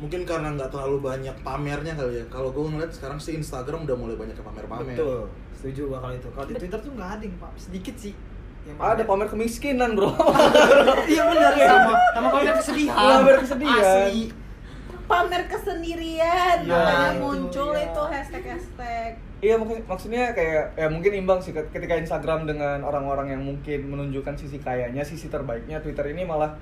mungkin 0.00 0.24
karena 0.24 0.56
nggak 0.56 0.72
terlalu 0.72 1.12
banyak 1.12 1.36
pamernya 1.44 1.92
kali 1.92 2.24
ya 2.24 2.24
kalau 2.32 2.48
gue 2.48 2.64
ngeliat 2.64 2.88
sekarang 2.88 3.20
sih 3.20 3.36
Instagram 3.36 3.84
udah 3.84 3.92
mulai 4.00 4.16
banyak 4.16 4.32
pamer-pamer 4.32 4.96
Betul. 4.96 5.28
Setuju 5.60 5.92
gua 5.92 6.00
kalau 6.00 6.16
itu. 6.16 6.28
Kalau 6.32 6.46
di 6.48 6.54
Twitter 6.56 6.80
tuh 6.80 6.92
nggak 6.96 7.10
ada, 7.20 7.26
Pak. 7.36 7.52
Sedikit 7.60 7.94
sih. 8.00 8.16
Yang 8.64 8.76
Ada 8.80 9.02
pamer 9.04 9.28
kemiskinan, 9.28 9.92
Bro. 9.92 10.08
Iya 11.12 11.22
benar 11.28 11.52
sama 11.52 11.92
sama 12.16 12.28
pamer 12.32 12.54
kesedihan. 12.56 12.96
Pamer 12.96 13.36
kesedihan. 13.44 13.84
Asli. 13.84 14.20
Pamer 15.10 15.42
kesendirian 15.50 16.58
makanya 16.70 17.10
itu, 17.10 17.18
muncul 17.18 17.74
iya. 17.74 17.90
itu 17.90 18.02
hashtag 18.06 18.44
hashtag 18.46 19.12
Iya 19.40 19.56
mungkin 19.56 19.80
maksudnya 19.88 20.36
kayak 20.36 20.76
ya 20.76 20.84
mungkin 20.92 21.16
imbang 21.16 21.40
sih 21.40 21.56
ketika 21.56 21.96
Instagram 21.96 22.44
dengan 22.44 22.84
orang-orang 22.84 23.32
yang 23.32 23.40
mungkin 23.40 23.88
menunjukkan 23.88 24.36
sisi 24.36 24.60
kayanya, 24.60 25.00
sisi 25.00 25.32
terbaiknya 25.32 25.80
Twitter 25.80 26.12
ini 26.12 26.28
malah 26.28 26.60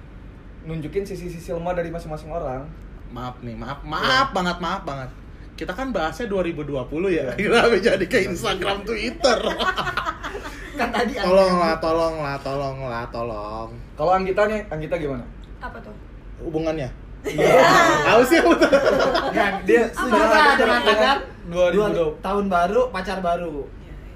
nunjukin 0.63 1.03
sisi-sisi 1.03 1.51
lemah 1.51 1.75
dari 1.75 1.91
masing-masing 1.91 2.31
orang. 2.31 2.71
maaf 3.11 3.35
nih 3.43 3.59
maaf 3.59 3.83
maaf 3.83 4.31
banget 4.31 4.63
maaf 4.63 4.83
banget 4.87 5.11
kita 5.59 5.75
kan 5.75 5.91
bahasnya 5.91 6.31
2020 6.31 6.87
ya 7.11 7.35
kenapa 7.35 7.77
jadi 7.91 8.07
ke 8.07 8.31
Instagram 8.31 8.87
Twitter 8.87 9.41
Kan 10.79 10.95
tadi 10.95 11.19
tolonglah 11.19 11.75
tolonglah 11.83 12.37
tolonglah 12.39 13.03
tolong 13.11 13.75
Kalau 13.99 14.15
Anggita 14.15 14.47
nih, 14.47 14.63
Anggita 14.71 14.95
gimana? 14.95 15.27
Apa 15.59 15.83
tuh? 15.83 15.91
hubungannya 16.39 16.91
tahu 18.05 18.21
sih 18.25 18.39
aku 18.39 18.53
tuh 18.55 18.71
Enggak, 19.29 19.53
dia 19.67 19.83
nggak 19.91 20.55
dengan 20.57 20.81
tagar 20.87 21.17
2020. 21.49 22.21
tahun 22.21 22.45
baru, 22.47 22.83
pacar 22.93 23.19
baru. 23.21 23.65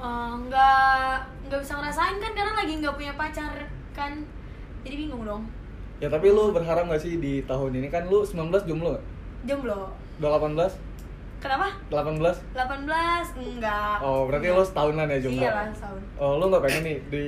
Eh, 0.02 0.32
nggak 0.47 1.12
nggak 1.49 1.61
bisa 1.62 1.75
ngerasain 1.78 2.16
kan 2.18 2.32
karena 2.32 2.52
lagi 2.54 2.73
nggak 2.78 2.94
punya 2.97 3.14
pacar 3.14 3.52
kan. 3.92 4.12
Jadi 4.82 4.94
bingung 4.99 5.23
dong. 5.23 5.47
Ya 6.02 6.11
tapi 6.11 6.35
lu 6.35 6.50
berharap 6.50 6.90
gak 6.90 6.99
sih 6.99 7.23
di 7.23 7.47
tahun 7.47 7.78
ini? 7.78 7.87
Kan 7.87 8.11
lu 8.11 8.26
19 8.26 8.66
jomblo 8.66 8.99
gak? 8.99 9.04
jomblo. 9.47 9.94
Udah 10.18 10.30
18? 10.35 10.75
Kenapa 11.42 11.66
18? 11.90 12.22
18 12.54 13.42
enggak 13.42 13.96
Oh 13.99 14.30
berarti 14.30 14.46
lu 14.54 14.62
setahunan 14.62 15.11
ya 15.11 15.18
jomblo? 15.18 15.42
iya 15.42 15.50
lah 15.50 15.66
setahun 15.75 16.00
Oh 16.16 16.38
lu 16.38 16.44
gak 16.49 16.62
pengen 16.62 16.82
nih 16.87 16.96
di... 17.11 17.22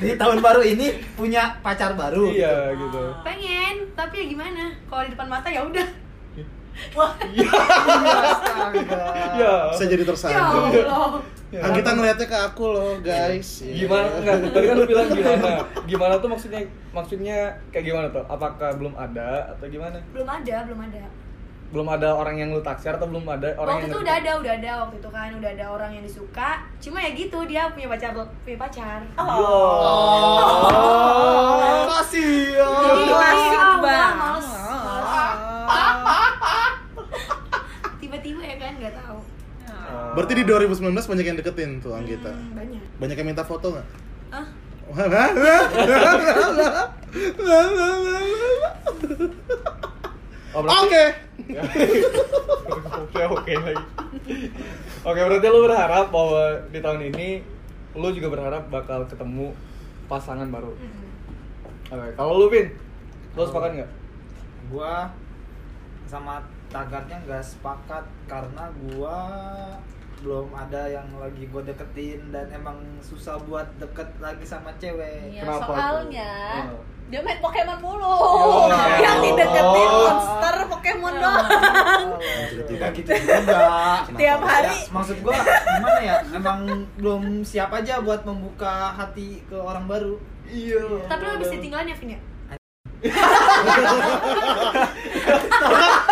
Di 0.00 0.12
tahun 0.16 0.40
baru 0.40 0.64
ini 0.64 0.86
punya 1.12 1.60
pacar 1.60 1.92
baru. 1.92 2.32
Iya 2.32 2.72
gitu 2.72 3.02
pengen 3.20 3.92
tapi 3.92 4.24
ya 4.24 4.26
gimana 4.32 4.72
kalau 4.88 5.04
di 5.04 5.12
depan 5.12 5.28
mata 5.28 5.48
ya 5.52 5.60
udah 5.60 5.88
wah 6.96 7.12
Astaga. 7.20 9.02
Ya 9.36 9.52
bisa 9.68 9.84
jadi 9.84 10.02
ya 10.02 10.08
tersandung 10.08 10.64
Allah 10.88 11.20
Ya. 11.50 11.66
Ah, 11.66 11.74
kita 11.74 11.98
ngeliatnya 11.98 12.30
ke 12.30 12.38
aku 12.46 12.62
loh 12.70 12.94
guys 13.02 13.66
Gimana? 13.66 14.06
Enggak, 14.22 14.54
tadi 14.54 14.70
kan 14.70 14.76
lu 14.78 14.86
bilang 14.86 15.10
gimana? 15.18 15.50
Gimana 15.82 16.14
tuh 16.22 16.30
maksudnya 16.30 16.62
maksudnya 16.94 17.50
kayak 17.74 17.90
gimana 17.90 18.06
tuh? 18.14 18.22
Apakah 18.30 18.78
belum 18.78 18.94
ada 18.94 19.50
atau 19.50 19.66
gimana? 19.66 19.98
belum 20.14 20.30
ada 20.30 20.62
belum 20.70 20.78
ada 20.78 21.10
Belum 21.70 21.86
ada 21.86 22.10
orang 22.12 22.34
yang 22.34 22.50
lu 22.50 22.58
taksir 22.60 22.90
atau 22.90 23.06
belum 23.06 23.22
ada 23.24 23.54
orang 23.54 23.78
waktu 23.78 23.86
yang 23.86 23.92
itu 23.92 23.98
udah 24.00 24.14
ada 24.16 24.30
udah 24.36 24.52
ada 24.52 24.70
waktu 24.82 24.96
itu 24.98 25.08
kan 25.08 25.30
udah 25.32 25.50
ada 25.50 25.66
orang 25.68 25.90
yang 25.92 26.02
disuka 26.02 26.50
cuma 26.78 26.98
ya 26.98 27.10
gitu 27.12 27.38
dia 27.44 27.70
punya 27.70 27.86
pacar 27.88 28.10
punya 28.42 28.58
pacar 28.58 28.98
Oh, 29.14 29.30
kasihan. 31.88 32.74
Jadi, 32.82 33.02
klasik 33.08 33.54
ah, 33.54 33.78
banget. 33.78 34.42
tiba-tiba 38.00 38.42
ya 38.42 38.56
kan 38.58 38.72
nggak 38.76 38.94
tahu 38.96 39.18
Oh. 39.70 40.14
berarti 40.14 40.34
di 40.34 40.44
2019 40.44 40.82
banyak 40.94 41.24
yang 41.24 41.36
deketin 41.36 41.78
tuh 41.78 41.94
Anggita 41.94 42.30
Hmm, 42.30 42.50
banyak 42.52 42.82
banyak 42.98 43.16
yang 43.16 43.28
minta 43.28 43.42
foto 43.42 43.70
nggak 43.70 43.86
ah 44.30 44.46
Oh, 50.50 50.60
berarti- 50.60 50.78
Oke. 50.82 51.04
Oke 53.00 53.22
oke 53.24 53.52
lagi. 53.56 53.84
Oke 55.00 55.20
berarti 55.20 55.46
lu 55.46 55.60
berharap 55.62 56.06
bahwa 56.08 56.42
di 56.68 56.78
tahun 56.78 57.00
ini 57.06 57.28
lu 57.92 58.08
juga 58.10 58.28
berharap 58.28 58.66
bakal 58.66 59.02
ketemu 59.04 59.50
pasangan 60.06 60.46
baru. 60.46 60.70
Mm-mm. 60.72 61.08
Oke, 61.90 62.08
kalau 62.14 62.32
lu 62.36 62.46
Vin, 62.48 62.66
lu 63.32 63.42
sepakat 63.42 63.70
nggak? 63.76 63.90
Gua 64.68 65.10
sama 66.04 66.38
tagarnya 66.66 67.18
nggak 67.20 67.42
sepakat 67.42 68.04
karena 68.26 68.64
gua 68.88 69.18
belum 70.20 70.52
ada 70.52 70.84
yang 70.84 71.08
lagi 71.16 71.48
gue 71.48 71.62
deketin 71.64 72.28
dan 72.28 72.44
emang 72.52 72.76
susah 73.00 73.40
buat 73.40 73.64
deket 73.80 74.04
lagi 74.18 74.44
sama 74.44 74.68
cewek. 74.76 75.32
Iya, 75.32 75.48
Kenapa 75.48 75.64
soalnya 75.64 76.32
tuh? 76.68 76.82
Oh. 77.10 77.12
dia 77.12 77.20
main 77.26 77.42
Pokemon 77.42 77.78
mulu. 77.82 78.06
Oh, 78.06 78.70
yang 79.02 79.18
iya. 79.18 79.34
dideketin 79.34 79.90
Oh. 79.90 80.06
monster 80.06 80.56
Pokemon 80.70 81.14
doang. 81.18 81.46
Enggak 82.70 82.90
gitu 82.94 83.10
juga. 83.10 83.66
Tiap 84.22 84.40
hari. 84.46 84.78
Ya, 84.78 84.94
maksud 84.94 85.16
gua 85.26 85.34
gimana 85.42 86.00
ya? 86.06 86.14
Emang 86.30 86.86
belum 86.94 87.42
siap 87.42 87.74
aja 87.74 87.98
buat 87.98 88.22
membuka 88.22 88.94
hati 88.94 89.42
ke 89.50 89.58
orang 89.58 89.90
baru. 89.90 90.22
Iya. 90.50 91.06
tapi 91.06 91.22
lo 91.30 91.38
bisa 91.38 91.54
tinggalan 91.62 91.86
ya 91.86 91.94
Vin 91.94 92.10
ya 92.10 92.20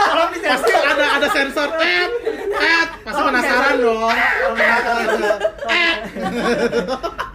Tolong 0.09 0.31
di 0.33 0.39
pasti 0.41 0.73
ada 0.73 1.05
ada 1.21 1.29
sensor 1.29 1.69
tet 1.75 2.11
tet 2.55 2.89
pasti 3.03 3.23
penasaran 3.27 3.75
dong 3.83 4.17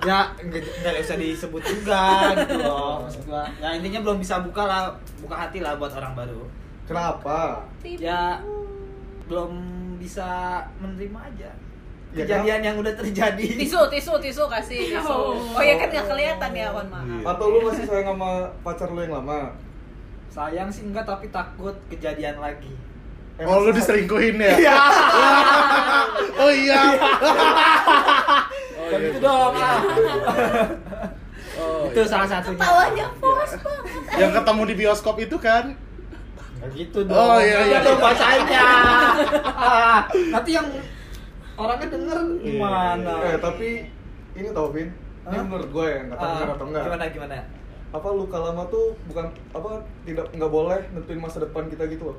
ya 0.04 0.20
nggak 0.84 0.94
usah 1.00 1.18
disebut 1.18 1.64
juga 1.64 2.36
gitu 2.38 2.60
loh 2.60 3.04
maksud 3.08 3.24
gua 3.28 3.48
ya 3.64 3.76
intinya 3.76 4.00
belum 4.04 4.18
bisa 4.20 4.44
buka 4.44 4.64
lah 4.68 4.82
buka 5.24 5.36
hati 5.48 5.64
lah 5.64 5.80
buat 5.80 5.92
orang 5.96 6.14
baru 6.16 6.44
Kenapa? 6.84 7.64
ya 7.82 8.44
belum 9.32 9.52
bisa 9.98 10.60
menerima 10.80 11.20
aja 11.32 11.52
Ya, 12.14 12.30
kejadian 12.30 12.62
yang 12.62 12.76
udah 12.78 12.94
terjadi 12.94 13.42
Tisu, 13.58 13.90
tisu, 13.90 14.14
tisu 14.22 14.46
kasih 14.46 14.86
tisu. 14.94 15.18
Oh 15.34 15.64
ya 15.66 15.82
kan 15.82 15.90
nggak 15.90 16.06
kelihatan 16.06 16.52
ya, 16.54 16.70
mohon 16.70 16.86
maaf. 16.94 17.10
Iya. 17.10 17.26
Atau 17.26 17.46
lu 17.50 17.66
masih 17.66 17.90
sayang 17.90 18.14
sama 18.14 18.46
pacar 18.62 18.94
lu 18.94 19.02
yang 19.02 19.18
lama? 19.18 19.50
sayang 20.34 20.70
sih 20.74 20.90
enggak 20.90 21.06
tapi 21.06 21.30
takut 21.30 21.78
kejadian 21.94 22.42
lagi 22.42 22.74
oh 23.40 23.58
lu 23.60 23.72
diselingkuhin 23.72 24.38
ya? 24.38 24.54
Oh 26.36 26.50
iya. 26.50 26.82
Oh, 28.76 28.90
gitu 28.92 29.18
dong. 29.18 29.54
ah. 29.54 29.80
Oh, 31.54 31.86
itu 31.86 32.02
salah 32.04 32.26
satunya 32.26 32.58
Ketawanya 32.58 33.08
pos 33.16 33.52
banget. 33.54 34.18
yang 34.18 34.32
ketemu 34.34 34.62
di 34.66 34.76
bioskop 34.76 35.16
itu 35.18 35.38
kan? 35.38 35.78
Nggak 36.58 36.70
gitu 36.74 37.00
dong. 37.06 37.16
Oh, 37.16 37.38
iya, 37.38 37.60
iya. 37.64 37.80
dong 37.80 37.96
bacanya 37.98 38.66
nanti 40.34 40.52
yang 40.52 40.68
orangnya 41.54 41.88
denger 41.88 42.20
gimana? 42.42 43.14
Eh 43.24 43.38
tapi 43.38 43.70
ini 44.34 44.48
tau 44.50 44.68
Vin, 44.68 44.90
ini 45.24 45.38
menurut 45.40 45.70
gue 45.70 45.86
ya, 45.86 46.00
nggak 46.04 46.18
tahu 46.18 46.26
Ah, 46.26 46.34
benar 46.36 46.50
atau 46.52 46.66
enggak. 46.66 46.84
gimana 46.84 47.04
gimana? 47.08 47.34
Apa 47.94 48.08
luka 48.10 48.38
lama 48.42 48.64
tuh 48.68 48.98
bukan 49.06 49.26
apa 49.54 49.72
tidak 50.04 50.26
nggak 50.34 50.52
boleh 50.52 50.82
nentuin 50.92 51.22
masa 51.22 51.38
depan 51.40 51.70
kita 51.70 51.86
gitu 51.86 52.12
loh. 52.12 52.18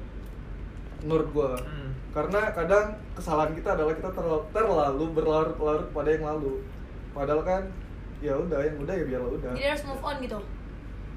Menurut 1.04 1.28
gue. 1.30 1.50
Hmm. 1.60 1.90
Karena 2.10 2.40
kadang 2.50 2.86
kesalahan 3.12 3.52
kita 3.52 3.68
adalah 3.72 3.92
kita 3.92 4.10
terlalu, 4.10 4.42
terlalu 4.50 5.04
berlarut-larut 5.12 5.88
pada 5.90 6.08
yang 6.08 6.24
lalu. 6.24 6.64
Padahal 7.10 7.42
kan 7.42 7.62
ya 8.18 8.32
udah 8.32 8.56
yang 8.58 8.76
udah 8.78 8.94
ya 8.94 9.04
biarlah 9.04 9.30
udah. 9.30 9.52
jadi 9.52 9.68
harus 9.70 9.84
move 9.84 10.00
on 10.00 10.16
gitu 10.18 10.38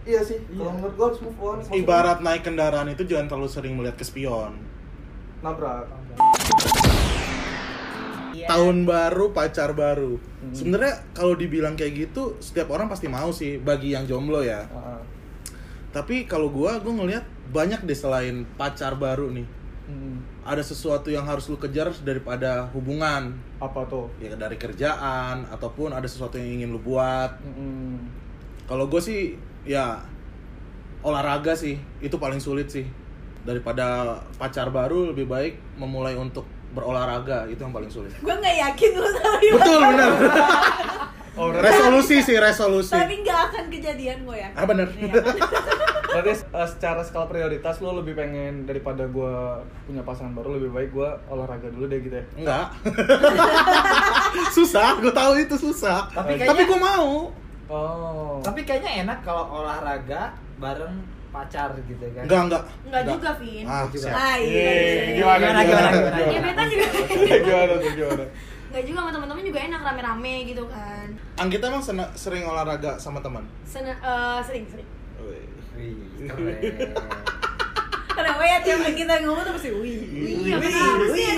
Iya 0.04 0.22
sih, 0.22 0.40
Iya. 0.42 0.56
kalau 0.58 0.72
menurut 0.74 0.94
gue 0.94 1.06
harus 1.06 1.22
move 1.22 1.40
on. 1.42 1.56
Maksudnya 1.58 1.78
ibarat 1.78 2.20
naik 2.22 2.42
kendaraan 2.42 2.88
itu 2.90 3.04
jangan 3.04 3.28
terlalu 3.28 3.48
sering 3.50 3.74
melihat 3.74 3.96
ke 3.96 4.04
spion 4.04 4.60
nabrak. 5.40 5.86
tahun 8.48 8.84
baru 8.84 9.32
pacar 9.32 9.74
baru 9.74 10.16
Hmm. 10.16 10.54
sebenarnya 10.54 11.04
kalau 11.12 11.34
dibilang 11.34 11.76
kayak 11.76 12.08
gitu 12.08 12.40
setiap 12.40 12.70
orang 12.70 12.88
pasti 12.88 13.06
mau 13.06 13.28
sih 13.30 13.58
bagi 13.58 13.92
yang 13.92 14.06
jomblo 14.06 14.40
ya 14.40 14.64
Ah, 14.68 14.96
ah. 14.96 15.02
tapi 15.92 16.24
kalau 16.24 16.48
gua 16.48 16.80
gua 16.80 16.94
ngelihat 16.96 17.26
banyak 17.50 17.84
deh 17.84 17.94
selain 17.94 18.48
pacar 18.54 18.96
baru 18.96 19.28
nih 19.30 19.44
Hmm. 19.88 20.20
ada 20.44 20.60
sesuatu 20.60 21.08
yang 21.08 21.24
harus 21.24 21.48
lu 21.48 21.56
kejar 21.56 21.96
daripada 22.04 22.68
hubungan. 22.76 23.32
Apa 23.64 23.88
tuh? 23.88 24.12
ya 24.20 24.36
dari 24.36 24.60
kerjaan 24.60 25.48
ataupun 25.48 25.96
ada 25.96 26.04
sesuatu 26.04 26.36
yang 26.36 26.60
ingin 26.60 26.76
lu 26.76 26.80
buat. 26.84 27.40
Hmm. 27.40 28.04
kalau 28.68 28.92
gue 28.92 29.00
sih 29.00 29.40
ya 29.64 30.04
olahraga 31.02 31.56
sih. 31.56 31.80
Itu 32.04 32.20
paling 32.20 32.44
sulit 32.44 32.68
sih. 32.68 32.84
Daripada 33.48 34.20
pacar 34.36 34.68
baru 34.76 35.16
lebih 35.16 35.24
baik 35.24 35.56
memulai 35.80 36.20
untuk 36.20 36.44
berolahraga. 36.76 37.48
Itu 37.48 37.64
yang 37.64 37.72
paling 37.72 37.88
sulit. 37.88 38.12
Gue 38.20 38.36
nggak 38.36 38.56
yakin 38.60 38.92
lu 38.92 39.08
tapi 39.16 39.46
betul 39.56 39.80
benar. 39.80 40.12
Oh, 41.38 41.54
resolusi 41.54 42.18
sih 42.26 42.34
resolusi. 42.34 42.98
Tapi 42.98 43.22
nggak 43.22 43.40
akan 43.54 43.64
kejadian 43.70 44.26
gue 44.26 44.42
ya. 44.42 44.50
ah 44.58 44.66
benar. 44.66 44.90
Iya 44.98 45.22
berarti 46.08 46.32
eh, 46.32 46.68
secara 46.68 47.02
skala 47.02 47.26
prioritas 47.26 47.78
lo 47.78 47.96
lebih 47.96 48.14
pengen 48.14 48.64
daripada 48.64 49.04
gue 49.06 49.34
punya 49.84 50.02
pasangan 50.02 50.32
baru 50.32 50.56
lebih 50.56 50.72
baik 50.72 50.90
gue 50.92 51.10
olahraga 51.28 51.68
dulu 51.68 51.86
deh 51.86 52.00
gitu 52.00 52.16
ya. 52.16 52.26
enggak 52.36 52.66
susah 54.54 54.98
gue 54.98 55.12
tahu 55.12 55.32
itu 55.38 55.56
susah 55.58 56.08
Tapi 56.10 56.36
tapi, 56.36 56.42
kayaknya- 56.42 56.66
gue 56.66 56.80
mau 56.80 57.12
Oh. 57.68 58.40
tapi 58.40 58.64
kayaknya 58.64 59.04
enak 59.04 59.20
kalau 59.22 59.60
olahraga 59.60 60.32
bareng 60.56 61.04
pacar 61.28 61.76
gitu 61.84 62.00
kan 62.16 62.24
Enggak, 62.24 62.42
enggak. 62.48 62.64
Enggak 62.82 63.04
juga, 63.06 63.30
Vin. 63.36 63.66
Ah, 63.68 63.84
Juga. 63.86 64.08
Ah, 64.10 64.36
iya. 64.40 64.72
Gimana 65.14 65.36
Gimana, 65.44 65.62
gimana, 65.62 65.90
gimana? 65.92 66.18
Gebetan 66.32 66.66
juga. 66.66 66.86
gimana 67.44 67.74
tuh 67.76 67.92
gimana 67.92 68.24
Enggak 68.68 68.84
juga 68.84 68.98
sama 68.98 69.12
teman-teman 69.12 69.44
juga 69.44 69.60
enak 69.62 69.82
rame-rame 69.82 70.36
gitu 70.46 70.64
kan. 70.66 71.08
Anggita 71.36 71.68
emang 71.68 71.84
sering 72.14 72.44
olahraga 72.44 72.96
sama 72.96 73.20
teman? 73.20 73.44
Sena, 73.64 73.92
eh, 73.92 74.40
sering 74.42 74.64
sering. 74.66 74.88
Wih, 75.78 75.94
keren. 76.28 76.58
Kenapa 78.10 78.42
ya 78.42 78.58
tiap 78.60 78.82
kita 78.84 79.14
ngomong 79.22 79.46
tuh 79.46 79.54
pasti 79.54 79.70
wih. 79.72 79.98
Iya? 80.44 80.58
Ada 80.58 80.68
apa 80.74 81.06
sih? 81.14 81.26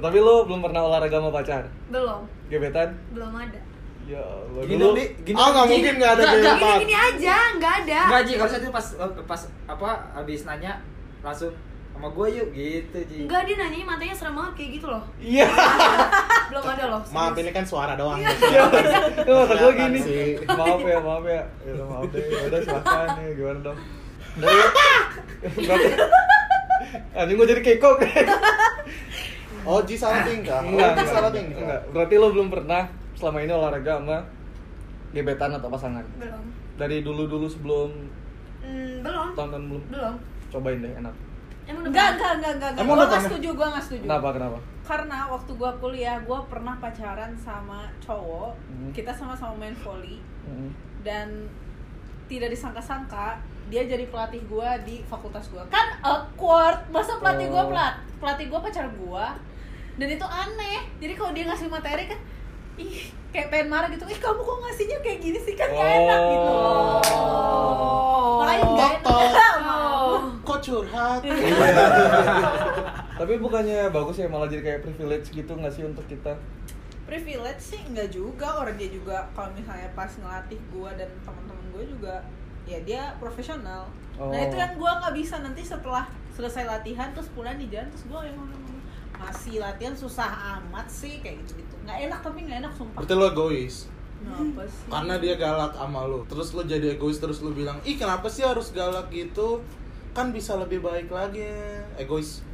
tapi 0.00 0.16
lo 0.16 0.46
belum 0.46 0.62
pernah 0.62 0.80
olahraga 0.82 1.12
sama 1.12 1.28
pacar 1.30 1.62
Belum, 1.88 2.24
gebetan 2.48 2.88
belum 3.10 3.32
ada. 3.34 3.60
ya 4.02 4.16
Allah 4.16 4.62
Gini 4.64 4.80
dulu. 4.80 4.96
Gini 4.96 5.36
Ah, 5.36 5.42
dong, 5.42 5.52
nggak 5.52 5.66
Ji. 5.66 5.72
mungkin 5.72 5.94
nggak 5.98 6.10
ada 6.10 6.22
nggak. 6.22 6.54
Empat. 6.56 6.70
Gini-gini 6.72 6.96
aja, 6.96 7.36
enggak 7.52 7.74
ada. 7.84 8.00
Enggak, 8.00 8.20
Ji, 8.24 8.32
kalau 8.34 8.48
saya 8.48 8.60
tuh 8.60 8.72
pas 8.72 8.86
pas 9.26 9.40
apa 9.68 9.90
habis 10.14 10.40
nanya 10.42 10.72
langsung 11.20 11.52
sama 12.00 12.08
gue 12.10 12.28
yuk 12.32 12.48
gitu, 12.50 12.98
Ji. 13.04 13.18
Enggak, 13.22 13.44
dia 13.44 13.56
nanya 13.58 13.84
matanya 13.84 14.14
serem 14.16 14.32
banget 14.32 14.52
kayak 14.56 14.70
gitu 14.74 14.86
loh. 14.88 15.04
iya 15.20 15.44
Belum 16.48 16.64
ada 16.64 16.84
loh. 16.88 17.02
Maaf 17.06 17.36
ini 17.36 17.50
kan 17.50 17.60
suara 17.62 17.92
doang. 17.92 18.16
Iya, 18.16 18.64
kata 19.20 19.52
gue 19.54 19.72
gini. 19.76 19.98
Sih. 20.00 20.32
Maaf 20.48 20.80
ya, 20.80 20.96
maaf 20.98 21.22
ya. 21.22 21.44
Ya 21.60 21.72
udah, 21.74 21.86
maaf 21.86 22.08
deh. 22.08 22.24
Ya 22.24 22.40
udah 22.48 22.60
silakan 22.64 23.08
ya, 23.20 23.30
gimana 23.34 23.60
dong? 23.62 23.78
Berarti 25.60 25.88
Anjing 27.12 27.36
gue 27.36 27.46
jadi 27.46 27.62
kekok. 27.62 27.96
Oh, 29.62 29.84
Ji 29.84 29.92
salah 29.92 30.24
tingkah. 30.24 30.64
Oh, 30.64 30.72
Enggak, 30.72 30.96
enggak, 30.96 31.06
salah 31.06 31.30
tingkah. 31.30 31.60
enggak. 31.60 31.80
Berarti 31.92 32.14
lo 32.16 32.32
belum 32.32 32.48
pernah 32.48 32.88
selama 33.12 33.38
ini 33.38 33.52
olahraga 33.52 34.00
sama 34.00 34.18
gebetan 35.12 35.52
atau 35.52 35.68
pasangan? 35.68 36.04
Belum. 36.16 36.42
Dari 36.74 37.04
dulu-dulu 37.04 37.44
sebelum 37.44 37.92
Hmm, 38.60 39.04
belum. 39.04 39.36
tahun-tahun 39.36 39.64
belum? 39.68 39.82
Belum. 39.92 40.14
Cobain 40.48 40.80
deh, 40.80 40.92
enak. 40.94 41.14
Emang 41.70 41.82
udah 41.82 41.90
Enggak, 41.90 42.08
enggak, 42.10 42.32
enggak, 42.34 42.52
enggak. 42.52 42.70
Emang 42.76 42.96
Gue 42.96 43.06
pernah? 43.06 43.22
setuju, 43.22 43.48
gue 43.52 43.66
nggak 43.68 43.84
setuju. 43.84 44.02
Kenapa, 44.04 44.28
kenapa? 44.34 44.58
Karena 44.82 45.18
waktu 45.24 45.50
gua 45.54 45.70
kuliah, 45.78 46.18
gua 46.20 46.38
pernah 46.44 46.74
pacaran 46.76 47.30
sama 47.38 47.86
cowok. 48.02 48.50
Hmm. 48.66 48.90
Kita 48.90 49.14
sama-sama 49.14 49.54
main 49.56 49.76
volley 49.76 50.18
Mm. 50.40 50.70
dan 51.00 51.28
tidak 52.26 52.50
disangka-sangka 52.50 53.38
dia 53.66 53.86
jadi 53.86 54.08
pelatih 54.08 54.42
gua 54.44 54.74
di 54.82 54.98
fakultas 55.04 55.46
gua. 55.46 55.62
Kan 55.68 55.94
awkward. 56.00 56.90
Masa 56.90 57.14
pelatih 57.16 57.46
gua 57.48 57.62
Oh. 57.62 57.70
pelat 57.70 57.94
pelatih 58.18 58.50
gua 58.50 58.58
pacar 58.58 58.90
gua. 58.98 59.30
Dan 59.94 60.08
itu 60.08 60.26
aneh. 60.26 60.90
Jadi 60.98 61.12
kalau 61.14 61.30
dia 61.30 61.46
ngasih 61.46 61.68
materi 61.68 62.04
kan 62.04 62.18
ih 62.80 63.12
kayak 63.30 63.52
pengen 63.52 63.68
marah 63.68 63.88
gitu. 63.92 64.08
Ih, 64.08 64.18
kamu 64.18 64.40
kok 64.40 64.58
ngasihnya 64.64 64.98
kayak 65.04 65.18
gini 65.20 65.38
sih 65.38 65.54
kan 65.54 65.68
gak 65.70 65.90
enak 66.00 66.20
gitu. 66.32 66.54
Oh. 67.12 68.42
Makanya 68.42 68.64
nggak 68.64 68.92
Tok, 69.04 69.20
enak. 69.20 69.54
Oh. 69.60 70.18
Kok 70.48 70.58
curhat? 70.64 71.20
Tapi 73.20 73.32
bukannya 73.38 73.92
bagus 73.92 74.16
ya 74.18 74.26
malah 74.26 74.48
jadi 74.50 74.64
kayak 74.64 74.80
privilege 74.82 75.30
gitu 75.30 75.52
nggak 75.54 75.70
sih 75.70 75.84
untuk 75.84 76.08
kita? 76.08 76.34
privilege 77.10 77.58
sih 77.58 77.82
enggak 77.90 78.14
juga 78.14 78.62
orang 78.62 78.78
dia 78.78 78.86
juga 78.86 79.26
kalau 79.34 79.50
misalnya 79.50 79.90
pas 79.98 80.06
ngelatih 80.14 80.62
gua 80.70 80.94
dan 80.94 81.10
teman-teman 81.26 81.66
gue 81.74 81.84
juga 81.90 82.22
ya 82.70 82.78
dia 82.86 83.18
profesional 83.18 83.90
Oh. 84.20 84.28
nah 84.28 84.36
itu 84.36 84.52
yang 84.52 84.76
gua 84.76 85.00
nggak 85.00 85.16
bisa 85.16 85.40
nanti 85.40 85.64
setelah 85.64 86.04
selesai 86.36 86.68
latihan 86.68 87.08
terus 87.16 87.32
pulang 87.32 87.56
di 87.56 87.72
jalan 87.72 87.88
terus 87.88 88.04
gua 88.04 88.20
yang 88.20 88.36
ngomong 88.36 88.69
masih 89.20 89.60
latihan 89.60 89.92
susah 89.92 90.28
amat 90.58 90.88
sih 90.88 91.20
kayak 91.20 91.44
gitu 91.44 91.60
gitu 91.60 91.74
nggak 91.80 92.08
enak 92.08 92.20
tapi 92.20 92.38
nggak 92.42 92.58
enak 92.60 92.72
sumpah 92.72 92.98
Berarti 92.98 93.14
lo 93.14 93.26
egois. 93.26 93.76
kenapa 94.18 94.62
sih 94.64 94.86
Karena 94.86 95.14
dia 95.16 95.34
galak 95.34 95.72
sama 95.72 96.00
lo. 96.04 96.18
Terus 96.24 96.48
lo 96.50 96.62
jadi 96.62 96.86
egois 96.92 97.16
terus 97.16 97.40
lo 97.40 97.50
bilang, 97.50 97.80
"Ih, 97.82 97.96
kenapa 97.96 98.28
sih 98.28 98.44
harus 98.44 98.68
galak 98.70 99.08
gitu? 99.08 99.64
Kan 100.12 100.28
bisa 100.28 100.56
lebih 100.56 100.80
baik 100.80 101.08
lagi." 101.08 101.48
Egois. 101.96 102.44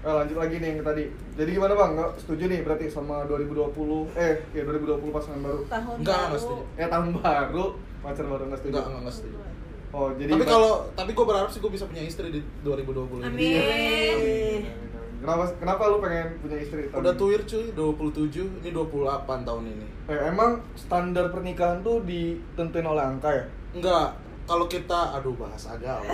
Eh, 0.00 0.10
lanjut 0.12 0.34
lagi 0.36 0.56
nih 0.56 0.68
yang 0.72 0.82
tadi. 0.82 1.04
Jadi 1.34 1.50
gimana 1.50 1.74
bang? 1.74 1.90
Nggak 1.94 2.10
setuju 2.16 2.46
nih 2.46 2.60
berarti 2.62 2.86
sama 2.86 3.26
2020 3.26 4.06
eh 4.14 4.38
ya 4.50 4.62
2020 4.62 5.10
pasangan 5.10 5.40
baru. 5.40 5.60
tahun 5.66 5.96
Enggak, 5.98 6.14
baru 6.14 6.26
enggak 6.26 6.40
setuju. 6.40 6.62
Eh 6.74 6.86
tahun 6.86 7.06
baru 7.16 7.64
pacar 8.00 8.24
baru 8.24 8.42
nggak 8.46 8.58
setuju. 8.58 8.70
Enggak, 8.70 8.86
enggak, 8.86 9.00
enggak 9.02 9.16
setuju. 9.18 9.36
Oh 9.96 10.12
jadi. 10.12 10.28
tapi 10.36 10.44
kalau 10.44 10.72
tapi 10.92 11.16
gue 11.16 11.24
berharap 11.24 11.48
sih 11.48 11.56
gue 11.56 11.72
bisa 11.72 11.88
punya 11.88 12.04
istri 12.04 12.28
di 12.28 12.44
2020 12.60 13.16
ini. 13.16 13.24
Amin. 13.24 13.40
Iya. 13.40 13.64
Kenapa 15.24 15.48
kenapa 15.56 15.82
lu 15.88 15.98
pengen 16.04 16.36
punya 16.44 16.60
istri? 16.60 16.92
tahun 16.92 17.00
Udah 17.00 17.16
tuir 17.16 17.40
cuy, 17.48 17.72
27, 17.72 18.60
ini 18.60 18.70
28 18.76 19.48
tahun 19.48 19.64
ini. 19.72 19.88
Eh, 20.12 20.20
emang 20.28 20.60
standar 20.76 21.32
pernikahan 21.32 21.80
tuh 21.80 22.04
ditentuin 22.04 22.84
oleh 22.84 23.00
angka 23.00 23.32
ya? 23.32 23.48
Enggak, 23.72 24.20
kalau 24.44 24.68
kita 24.68 25.16
aduh 25.16 25.32
bahas 25.32 25.64
agama. 25.64 26.04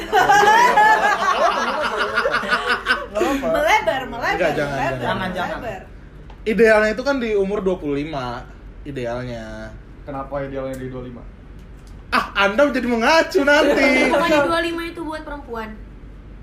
Apa. 3.12 3.46
melebar 3.58 4.02
melebar 4.06 4.32
Enggak, 4.38 4.52
jangan, 4.54 4.78
melebar, 4.78 5.02
jangan. 5.02 5.28
Jangan, 5.34 5.58
melebar. 5.58 5.82
Idealnya 6.42 6.90
itu 6.94 7.02
kan 7.02 7.16
di 7.18 7.30
umur 7.34 7.58
25. 7.66 8.86
Idealnya. 8.86 9.74
Kenapa 10.06 10.34
idealnya 10.46 10.78
di 10.78 10.86
25? 10.86 11.41
Ah, 12.12 12.24
Anda 12.38 12.68
jadi 12.68 12.84
mengacu 12.84 13.40
nanti. 13.42 13.88
Bukannya 14.06 14.40
25 14.44 14.92
itu 14.92 15.00
buat 15.00 15.22
perempuan. 15.22 15.68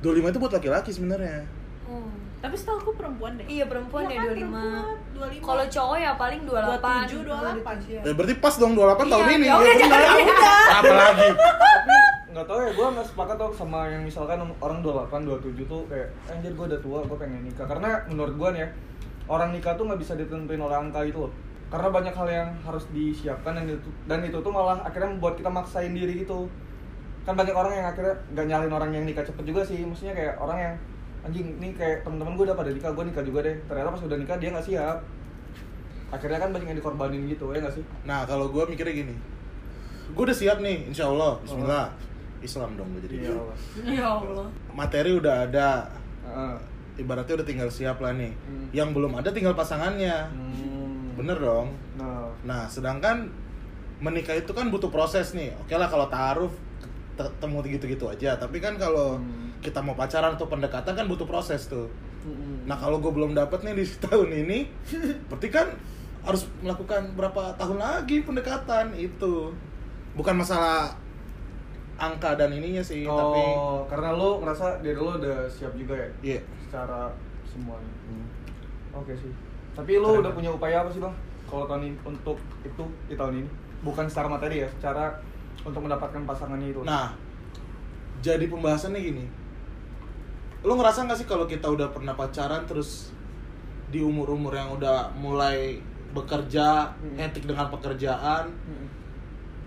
25 0.01 0.25
itu 0.27 0.39
buat 0.39 0.53
laki-laki 0.53 0.89
sebenarnya. 0.89 1.45
Oh. 1.85 2.05
tapi 2.39 2.55
setahu 2.55 2.79
aku 2.79 2.91
perempuan 2.95 3.35
deh 3.35 3.43
Iya 3.43 3.65
perempuan 3.65 4.05
Iya 4.05 4.15
ya 4.15 4.15
kan, 4.15 4.27
25. 4.31 4.31
perempuan, 4.31 4.95
25. 5.11 5.43
Kalau 5.43 5.65
cowok 5.67 5.97
ya 5.99 6.11
paling 6.15 6.41
28. 6.45 6.79
27, 6.79 7.27
28. 7.27 7.99
Eh, 7.99 8.13
berarti 8.15 8.33
pas 8.37 8.55
dong 8.55 8.73
28 8.73 9.11
tahun 9.11 9.25
Iya, 9.25 9.35
ini. 9.35 9.45
ya 9.45 9.55
udah, 9.59 9.73
jangan, 9.75 9.99
benar. 9.99 10.15
udah. 10.15 10.63
Apa 10.71 10.93
lagi? 10.95 11.29
Nggak 12.29 12.45
tahu 12.47 12.59
ya, 12.61 12.71
gue 12.71 12.87
nggak 12.95 13.07
sepakat 13.09 13.35
tuh 13.35 13.51
sama 13.51 13.79
yang 13.89 14.01
misalkan 14.01 14.39
orang 14.55 14.79
28, 14.79 15.27
27 15.27 15.67
tuh 15.67 15.81
kayak 15.85 16.07
anjir 16.29 16.51
gue 16.53 16.65
udah 16.69 16.79
tua, 16.79 16.99
gue 17.03 17.17
pengen 17.19 17.41
nikah. 17.43 17.67
Karena 17.67 17.89
menurut 18.07 18.33
gue 18.33 18.49
nih 18.55 18.61
ya, 18.63 18.69
orang 19.27 19.49
nikah 19.51 19.73
tuh 19.75 19.83
nggak 19.83 19.99
bisa 19.99 20.13
ditentuin 20.15 20.61
oleh 20.61 20.77
angka 20.77 21.03
itu 21.03 21.19
loh. 21.19 21.33
Karena 21.69 21.89
banyak 21.93 22.13
hal 22.17 22.27
yang 22.27 22.49
harus 22.65 22.89
disiapkan 22.89 23.53
dan 23.53 23.69
itu 23.69 23.89
dan 24.09 24.25
itu 24.25 24.37
tuh 24.41 24.49
malah 24.49 24.81
akhirnya 24.81 25.13
membuat 25.13 25.37
kita 25.37 25.53
maksain 25.53 25.93
diri 25.93 26.25
gitu. 26.25 26.49
Kan 27.23 27.37
banyak 27.37 27.53
orang 27.53 27.77
yang 27.77 27.85
akhirnya 27.85 28.17
nggak 28.33 28.45
nyalin 28.49 28.73
orang 28.73 28.89
yang 28.89 29.05
nikah 29.05 29.21
cepet 29.21 29.45
juga 29.45 29.61
sih. 29.61 29.85
Maksudnya 29.85 30.17
kayak 30.17 30.35
orang 30.41 30.57
yang 30.57 30.73
anjing 31.29 31.45
ini 31.61 31.77
kayak 31.77 32.01
temen-temen 32.01 32.33
gue 32.33 32.45
udah 32.49 32.57
pada 32.57 32.73
nikah, 32.73 32.89
gue 32.89 33.05
nikah 33.05 33.21
juga 33.21 33.45
deh. 33.45 33.55
Ternyata 33.69 33.89
pas 33.93 34.01
udah 34.01 34.17
nikah 34.17 34.37
dia 34.41 34.49
nggak 34.49 34.65
siap. 34.65 34.97
Akhirnya 36.09 36.39
kan 36.41 36.49
banyak 36.49 36.67
yang 36.73 36.79
dikorbanin 36.81 37.21
gitu 37.29 37.53
ya 37.53 37.61
nggak 37.61 37.75
sih? 37.77 37.85
Nah, 38.01 38.25
kalau 38.25 38.49
gue 38.49 38.63
mikirnya 38.65 39.05
gini. 39.05 39.15
Gue 40.09 40.25
udah 40.25 40.33
siap 40.33 40.57
nih, 40.65 40.89
insya 40.89 41.05
Allah. 41.05 41.37
Bismillah. 41.45 41.93
Islam 42.41 42.79
dong 42.79 42.89
gue 42.97 43.01
jadi. 43.05 43.15
Iya 43.29 43.31
Allah. 43.37 43.57
Ya 43.85 44.07
Allah. 44.09 44.47
Materi 44.73 45.11
udah 45.13 45.35
ada. 45.45 45.69
Heeh. 46.25 46.55
Ibaratnya 47.05 47.33
udah 47.39 47.47
tinggal 47.47 47.69
siap 47.69 48.01
lah 48.01 48.11
nih. 48.17 48.33
Hmm. 48.33 48.67
Yang 48.73 48.89
belum 48.97 49.11
ada 49.21 49.29
tinggal 49.29 49.53
pasangannya. 49.53 50.33
Hmm. 50.33 50.68
Bener 51.19 51.37
dong. 51.37 51.67
Nah, 51.99 52.31
Nah, 52.47 52.63
sedangkan 52.71 53.27
menikah 53.99 54.33
itu 54.33 54.55
kan 54.55 54.71
butuh 54.71 54.87
proses 54.87 55.35
nih. 55.35 55.51
Oke 55.59 55.75
lah 55.75 55.91
kalau 55.91 56.07
taruh 56.07 56.51
ketemu 57.19 57.57
gitu-gitu 57.75 58.07
aja. 58.07 58.39
Tapi 58.39 58.63
kan 58.63 58.79
kalau 58.79 59.19
Hmm. 59.19 59.51
kita 59.59 59.83
mau 59.83 59.91
pacaran 59.91 60.39
atau 60.39 60.47
pendekatan 60.47 60.95
kan 60.95 61.05
butuh 61.05 61.27
proses 61.27 61.67
tuh. 61.67 61.91
Mm-mm. 62.23 62.63
Nah 62.63 62.79
kalau 62.79 63.03
gue 63.03 63.11
belum 63.11 63.35
dapet 63.35 63.59
nih 63.63 63.75
di 63.75 63.85
tahun 64.07 64.31
ini, 64.31 64.59
berarti 65.27 65.47
kan 65.51 65.67
harus 66.23 66.47
melakukan 66.63 67.11
berapa 67.15 67.55
tahun 67.59 67.79
lagi 67.79 68.23
pendekatan 68.23 68.95
itu. 68.95 69.51
Bukan 70.15 70.35
masalah 70.39 70.95
angka 71.99 72.39
dan 72.39 72.55
ininya 72.55 72.79
sih, 72.79 73.03
tapi 73.03 73.43
oh, 73.59 73.83
karena 73.91 74.15
lo 74.15 74.39
ngerasa 74.39 74.79
diri 74.79 74.95
lo 74.95 75.19
udah 75.19 75.43
siap 75.51 75.75
juga 75.75 75.99
ya 75.99 76.07
iya. 76.23 76.41
secara 76.63 77.11
semuanya. 77.43 77.91
Hmm. 78.07 78.27
Oke 78.95 79.11
sih. 79.11 79.31
Tapi 79.75 79.91
lo 79.97 80.19
udah 80.19 80.31
punya 80.31 80.49
upaya 80.49 80.81
apa 80.81 80.89
sih 80.89 80.99
bang? 80.99 81.13
Kalau 81.45 81.65
tahun 81.65 81.81
ini 81.87 81.95
untuk 82.05 82.37
itu 82.61 82.83
di 83.07 83.15
tahun 83.15 83.41
ini, 83.41 83.49
bukan 83.81 84.05
secara 84.05 84.29
materi 84.29 84.61
ya, 84.61 84.69
secara 84.69 85.17
untuk 85.61 85.81
mendapatkan 85.81 86.21
pasangannya 86.23 86.69
itu. 86.69 86.81
Nah, 86.83 87.11
jadi 88.19 88.45
pembahasannya 88.45 89.01
gini. 89.01 89.25
Lo 90.61 90.75
ngerasa 90.75 91.07
nggak 91.07 91.17
sih 91.17 91.27
kalau 91.27 91.47
kita 91.47 91.65
udah 91.65 91.89
pernah 91.89 92.13
pacaran 92.13 92.67
terus 92.67 93.15
di 93.89 94.03
umur-umur 94.03 94.53
yang 94.53 94.69
udah 94.71 95.09
mulai 95.17 95.79
bekerja, 96.09 96.89
Hmm. 96.93 97.17
etik 97.17 97.45
dengan 97.45 97.69
pekerjaan, 97.69 98.49
Mm-mm. 98.49 98.87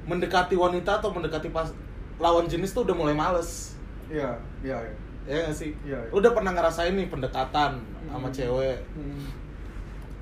mendekati 0.06 0.54
wanita 0.54 0.98
atau 0.98 1.10
mendekati 1.10 1.50
pas 1.50 1.70
lawan 2.18 2.46
jenis 2.46 2.70
tuh 2.70 2.82
udah 2.82 2.94
mulai 2.94 3.14
males. 3.14 3.74
Iya, 4.06 4.36
iya. 4.62 4.78
iya. 4.78 4.94
Ya 5.22 5.36
nggak 5.46 5.54
sih? 5.54 5.70
Iya, 5.82 5.98
iya. 5.98 6.10
Udah 6.10 6.30
pernah 6.30 6.50
ngerasain 6.50 6.94
nih 6.94 7.06
pendekatan 7.06 7.78
sama 8.06 8.28
Hmm. 8.28 8.34
cewek. 8.34 8.78
Mm-mm. 8.94 9.26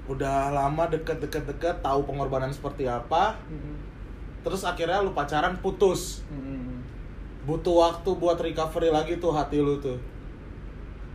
Udah 0.06 0.50
lama 0.50 0.86
deket-deket-deket 0.86 1.80
tahu 1.80 2.04
pengorbanan 2.04 2.48
seperti 2.48 2.84
apa. 2.84 3.36
Mm-mm. 3.46 3.76
Terus 4.40 4.62
akhirnya 4.62 5.00
lu 5.00 5.12
pacaran 5.12 5.58
putus. 5.58 6.24
Mm-mm. 6.28 6.80
Butuh 7.42 7.74
waktu 7.82 8.10
buat 8.12 8.36
recovery 8.36 8.88
lagi 8.88 9.16
tuh 9.16 9.30
hati 9.30 9.58
lu 9.58 9.76
tuh. 9.76 9.96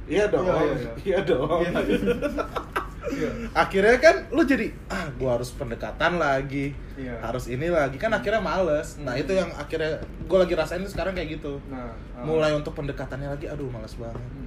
Iya 0.05 0.29
dong. 0.29 0.45
Iya, 0.45 0.53
iya, 0.53 0.73
iya. 0.75 0.93
Iya 1.01 1.19
dong. 1.23 1.61
Iya, 1.61 1.79
iya. 1.81 1.99
Iya. 3.05 3.29
akhirnya 3.53 4.01
kan 4.01 4.15
lu 4.33 4.41
jadi 4.41 4.73
ah 4.89 5.05
gua 5.15 5.37
harus 5.37 5.53
pendekatan 5.53 6.17
lagi 6.17 6.73
Iya. 6.97 7.13
harus 7.21 7.45
ini 7.45 7.69
lagi 7.69 7.95
kan 7.95 8.09
akhirnya 8.09 8.41
males 8.41 8.97
nah 8.97 9.13
Hmm. 9.13 9.21
itu 9.21 9.29
yang 9.29 9.45
akhirnya 9.53 9.93
gua 10.25 10.41
lagi 10.41 10.57
rasain 10.57 10.81
sekarang 10.83 11.13
kayak 11.13 11.37
gitu 11.37 11.61
Nah, 11.69 11.93
ah. 12.11 12.25
mulai 12.25 12.49
untuk 12.51 12.73
pendekatannya 12.73 13.29
lagi 13.29 13.45
aduh 13.45 13.69
males 13.69 13.93
banget 13.93 14.17
Hmm. 14.17 14.44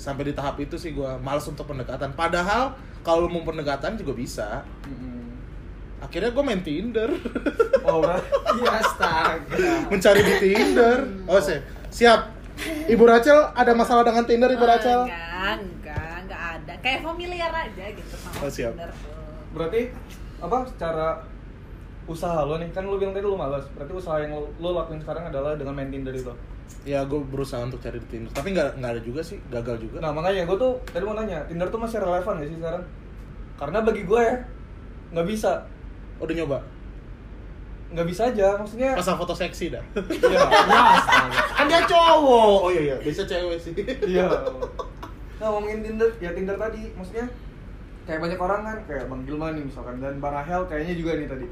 Sampai 0.00 0.24
di 0.24 0.32
tahap 0.32 0.56
itu 0.56 0.74
sih 0.74 0.90
gua 0.90 1.20
males 1.20 1.44
untuk 1.44 1.68
pendekatan 1.68 2.16
padahal 2.16 2.72
kalau 3.00 3.28
mau 3.28 3.44
pendekatan 3.44 3.94
juga 3.94 4.12
bisa 4.12 4.48
akhirnya 6.00 6.32
gue 6.32 6.40
main 6.42 6.62
Tinder 6.62 7.10
Oh. 7.80 8.00
Iya 8.00 8.70
astaga. 8.80 9.88
mencari 9.88 10.20
di 10.22 10.34
Tinder 10.38 10.98
oh 11.26 11.36
siap 11.36 11.60
siap 11.90 12.20
Ibu 12.86 13.04
Rachel 13.04 13.52
ada 13.52 13.72
masalah 13.72 14.00
dengan 14.02 14.24
Tinder 14.24 14.48
Ibu 14.48 14.64
Rachel 14.64 15.04
Enggak, 15.04 15.60
enggak, 15.60 16.12
enggak 16.20 16.42
ada. 16.54 16.72
Kayak 16.78 17.00
familiar 17.02 17.48
aja 17.50 17.84
gitu 17.90 18.14
sama 18.14 18.36
Oh, 18.38 18.48
siap. 18.48 18.72
Tinder 18.72 18.90
tuh. 18.90 19.12
Berarti 19.50 19.80
apa 20.38 20.58
secara 20.66 21.08
usaha 22.06 22.40
lo 22.42 22.56
nih 22.56 22.68
kan 22.68 22.84
lu 22.84 22.96
bilang 22.96 23.12
tadi 23.12 23.24
lu 23.24 23.34
malas. 23.34 23.64
Berarti 23.72 23.92
usaha 23.92 24.16
yang 24.18 24.32
lo, 24.32 24.48
lo 24.56 24.68
lakuin 24.74 25.00
sekarang 25.00 25.24
adalah 25.26 25.56
dengan 25.56 25.72
main 25.72 25.88
Tinder 25.88 26.12
itu. 26.12 26.32
Ya 26.80 27.04
gue 27.04 27.20
berusaha 27.20 27.60
untuk 27.60 27.76
cari 27.78 28.00
di 28.00 28.08
Tinder 28.08 28.32
tapi 28.32 28.52
nggak 28.52 28.80
nggak 28.80 28.90
ada 28.96 29.02
juga 29.02 29.20
sih 29.20 29.36
gagal 29.48 29.76
juga 29.80 30.00
Nah 30.00 30.10
makanya 30.10 30.48
gue 30.48 30.56
tuh 30.56 30.72
tadi 30.88 31.04
mau 31.04 31.12
nanya 31.12 31.44
Tinder 31.44 31.68
tuh 31.68 31.76
masih 31.76 32.00
relevan 32.00 32.40
gak 32.40 32.48
sih 32.48 32.56
sekarang? 32.56 32.84
Karena 33.54 33.78
bagi 33.80 34.02
gue 34.02 34.20
ya 34.20 34.36
nggak 35.10 35.26
bisa, 35.26 35.52
udah 36.18 36.34
nyoba 36.34 36.58
nggak 37.90 38.06
bisa 38.06 38.30
aja 38.30 38.54
maksudnya. 38.54 38.94
pasang 38.94 39.18
foto 39.18 39.34
seksi 39.34 39.74
dah 39.74 39.82
Iya. 40.22 40.40
Ya. 40.70 40.82
Kan 41.52 41.66
dia 41.66 41.82
cowok. 41.82 42.58
oh 42.62 42.70
iya 42.70 42.82
iya 42.86 42.96
bisa 43.02 43.26
cewek 43.26 43.58
sih 43.58 43.74
Iya. 44.06 44.30
Nah 45.40 45.48
ngomongin 45.50 45.80
Tinder, 45.80 46.04
ya 46.20 46.30
Tinder 46.30 46.52
tadi, 46.54 46.92
maksudnya 46.92 47.24
kayak 48.04 48.20
banyak 48.20 48.36
orang 48.36 48.60
kan, 48.60 48.78
kayak 48.84 49.08
Bang 49.08 49.24
Gilman 49.24 49.56
nih 49.56 49.64
misalkan 49.66 49.96
dan 49.96 50.20
Barahel 50.20 50.68
kayaknya 50.68 50.92
juga 50.92 51.16
nih 51.16 51.26
tadi, 51.26 51.46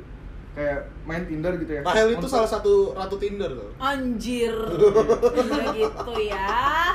kayak 0.59 0.81
main 1.07 1.23
Tinder 1.23 1.55
gitu 1.57 1.71
ya. 1.71 1.81
Rahel 1.81 2.09
itu 2.11 2.18
Untuk- 2.18 2.33
salah 2.33 2.51
satu 2.51 2.90
ratu 2.90 3.14
Tinder 3.14 3.47
tuh 3.49 3.71
Anjir. 3.79 4.51
Gitu 5.79 6.12
ya. 6.27 6.90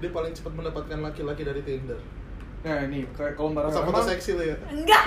dia 0.00 0.10
paling 0.10 0.32
cepat 0.32 0.50
mendapatkan 0.50 0.98
laki-laki 0.98 1.44
dari 1.44 1.60
Tinder 1.60 2.00
Nah 2.60 2.82
ini 2.82 3.06
kayak 3.14 3.36
kalau 3.36 3.54
Barahel 3.54 3.70
pasang 3.70 3.86
foto 3.86 3.94
emang- 3.96 4.10
seksi 4.10 4.30
lo 4.34 4.42
ya 4.42 4.56
Enggak. 4.66 5.02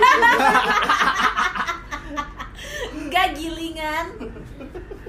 Enggak 2.94 3.28
gilingan. 3.34 4.06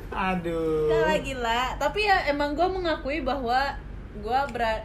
Aduh. 0.10 0.86
Enggak 0.86 1.02
lah 1.02 1.18
gila. 1.22 1.62
Tapi 1.78 2.00
ya 2.04 2.18
emang 2.28 2.54
gue 2.54 2.68
mengakui 2.68 3.22
bahwa 3.22 3.74
gue 4.16 4.40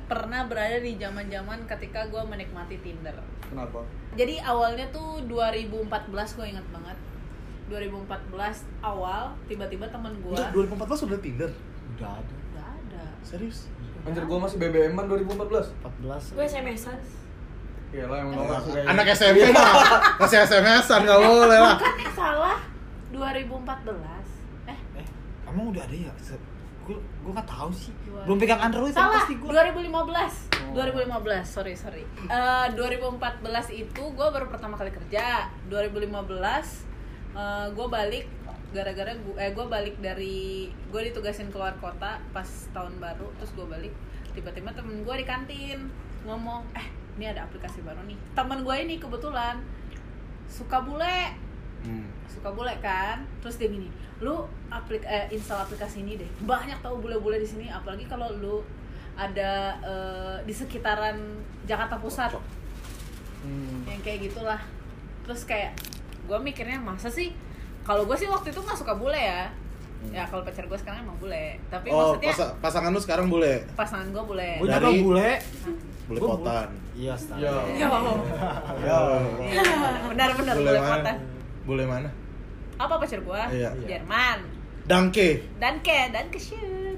pernah 0.04 0.42
berada 0.44 0.78
di 0.78 0.94
zaman-zaman 0.94 1.64
ketika 1.66 2.06
gue 2.06 2.22
menikmati 2.22 2.76
Tinder. 2.78 3.14
Kenapa? 3.42 3.82
Jadi 4.14 4.38
awalnya 4.40 4.86
tuh 4.90 5.22
2014 5.26 5.90
gue 6.36 6.46
ingat 6.48 6.66
banget. 6.70 6.98
2014 7.70 8.34
awal 8.82 9.22
tiba-tiba 9.46 9.86
temen 9.86 10.12
gue 10.16 10.34
Enggak, 10.34 10.50
2014 10.52 11.06
udah 11.06 11.18
Tinder 11.20 11.50
Udah 11.92 12.10
ada. 12.12 12.34
nggak 12.50 12.68
ada. 12.82 13.02
serius 13.22 13.70
Anjir 14.00 14.24
gue 14.24 14.38
masih 14.38 14.56
BBM-an 14.58 15.04
2014 15.06 15.76
14. 16.00 16.32
Gue 16.32 16.44
SMS-an. 16.46 16.96
Iya 17.90 18.04
lah 18.06 18.16
emang 18.18 18.48
Eh, 18.72 18.84
anak 18.86 19.06
SMP 19.10 19.44
mah 19.50 19.70
masih 20.16 20.40
SMS-an 20.40 21.00
nggak 21.02 21.20
boleh 21.20 21.58
lah 21.58 21.76
Bukan 21.76 21.94
eh, 21.96 22.10
salah 22.10 22.58
2014. 23.12 23.52
Eh, 24.66 24.78
Eh, 24.96 25.06
emang 25.46 25.68
udah 25.68 25.82
ada 25.82 25.92
ya? 25.92 26.12
Gue 26.80 26.96
gue 26.96 27.30
nggak 27.30 27.44
tahu 27.46 27.70
sih. 27.70 27.92
Belum 28.24 28.34
pegang 28.36 28.58
Android 28.62 28.90
kan 28.90 29.04
salah 29.04 29.20
pasti 29.20 29.34
gue. 29.36 29.46
2015 29.46 30.48
Oh. 30.60 30.76
2015 30.76 31.10
sorry 31.44 31.74
sorry 31.74 32.02
Eh, 32.22 32.66
2014 32.72 33.20
itu 33.74 34.02
gue 34.06 34.26
baru 34.28 34.46
pertama 34.46 34.74
kali 34.74 34.90
kerja 34.90 35.50
2015 35.66 36.89
gue 37.70 37.86
balik 37.86 38.26
gara-gara 38.70 39.12
gue 39.14 39.34
eh 39.38 39.50
gue 39.50 39.66
balik 39.66 39.96
dari 39.98 40.70
gue 40.70 41.00
ditugasin 41.10 41.50
keluar 41.50 41.74
kota 41.82 42.22
pas 42.30 42.46
tahun 42.70 42.98
baru 43.02 43.26
terus 43.38 43.50
gue 43.54 43.66
balik 43.66 43.94
tiba-tiba 44.30 44.70
temen 44.70 45.02
gue 45.02 45.14
di 45.18 45.26
kantin 45.26 45.90
ngomong 46.22 46.62
eh 46.78 46.86
ini 47.18 47.26
ada 47.30 47.46
aplikasi 47.50 47.82
baru 47.82 48.02
nih 48.06 48.18
temen 48.38 48.62
gue 48.62 48.76
ini 48.78 49.02
kebetulan 49.02 49.58
suka 50.46 50.82
bule 50.82 51.50
Hmm. 51.80 52.04
suka 52.28 52.52
bule 52.52 52.76
kan 52.84 53.24
terus 53.40 53.56
dia 53.56 53.72
gini 53.72 53.88
lu 54.20 54.44
aplik 54.68 55.00
eh, 55.08 55.32
install 55.32 55.64
aplikasi 55.64 56.04
ini 56.04 56.20
deh 56.20 56.28
banyak 56.44 56.76
tahu 56.84 57.00
bule-bule 57.00 57.40
di 57.40 57.48
sini 57.48 57.72
apalagi 57.72 58.04
kalau 58.04 58.28
lu 58.36 58.60
ada 59.16 59.80
eh, 59.80 60.36
di 60.44 60.52
sekitaran 60.52 61.16
Jakarta 61.64 61.96
Pusat. 61.96 62.36
Hmm. 63.40 63.88
yang 63.88 63.96
kayak 64.04 64.28
gitulah 64.28 64.60
terus 65.24 65.48
kayak 65.48 65.72
gue 66.24 66.38
mikirnya 66.38 66.76
masa 66.76 67.08
sih? 67.08 67.32
Kalau 67.80 68.04
gue 68.04 68.14
sih 68.14 68.26
waktu 68.26 68.50
itu 68.50 68.60
nggak 68.60 68.76
suka 68.76 68.94
bule 68.94 69.16
ya. 69.16 69.48
Ya 70.08 70.24
kalau 70.24 70.40
pacar 70.40 70.64
gue 70.64 70.78
sekarang 70.78 71.04
emang 71.04 71.16
bule. 71.16 71.60
Tapi 71.68 71.88
oh 71.88 72.16
maksudnya 72.16 72.32
pasa- 72.32 72.54
pasangan 72.58 72.90
lu 72.90 73.00
sekarang 73.00 73.26
boleh 73.28 73.60
pasangan 73.74 74.08
gue 74.08 74.22
bule. 74.22 74.50
Gue 74.58 74.68
juga 74.68 74.90
bule. 74.98 75.30
boleh 76.08 76.20
Gua 76.20 76.30
potan. 76.34 76.68
Iya, 76.96 77.12
astaga. 77.14 77.38
Iya. 77.70 77.86
Ya, 78.82 78.98
ya 79.46 79.62
benar-benar 80.10 80.54
boleh 80.56 80.66
bule 80.66 80.80
mana? 80.80 80.96
Kota 80.96 81.12
boleh 81.60 81.86
mana? 81.86 82.08
Apa 82.76 82.94
pacar 82.96 83.20
gue 83.20 83.42
Iya. 83.54 83.68
Jerman. 83.86 84.38
Danke. 84.88 85.28
Dan 85.60 85.78
ke 85.84 86.10
dan 86.10 86.26
ke 86.28 86.40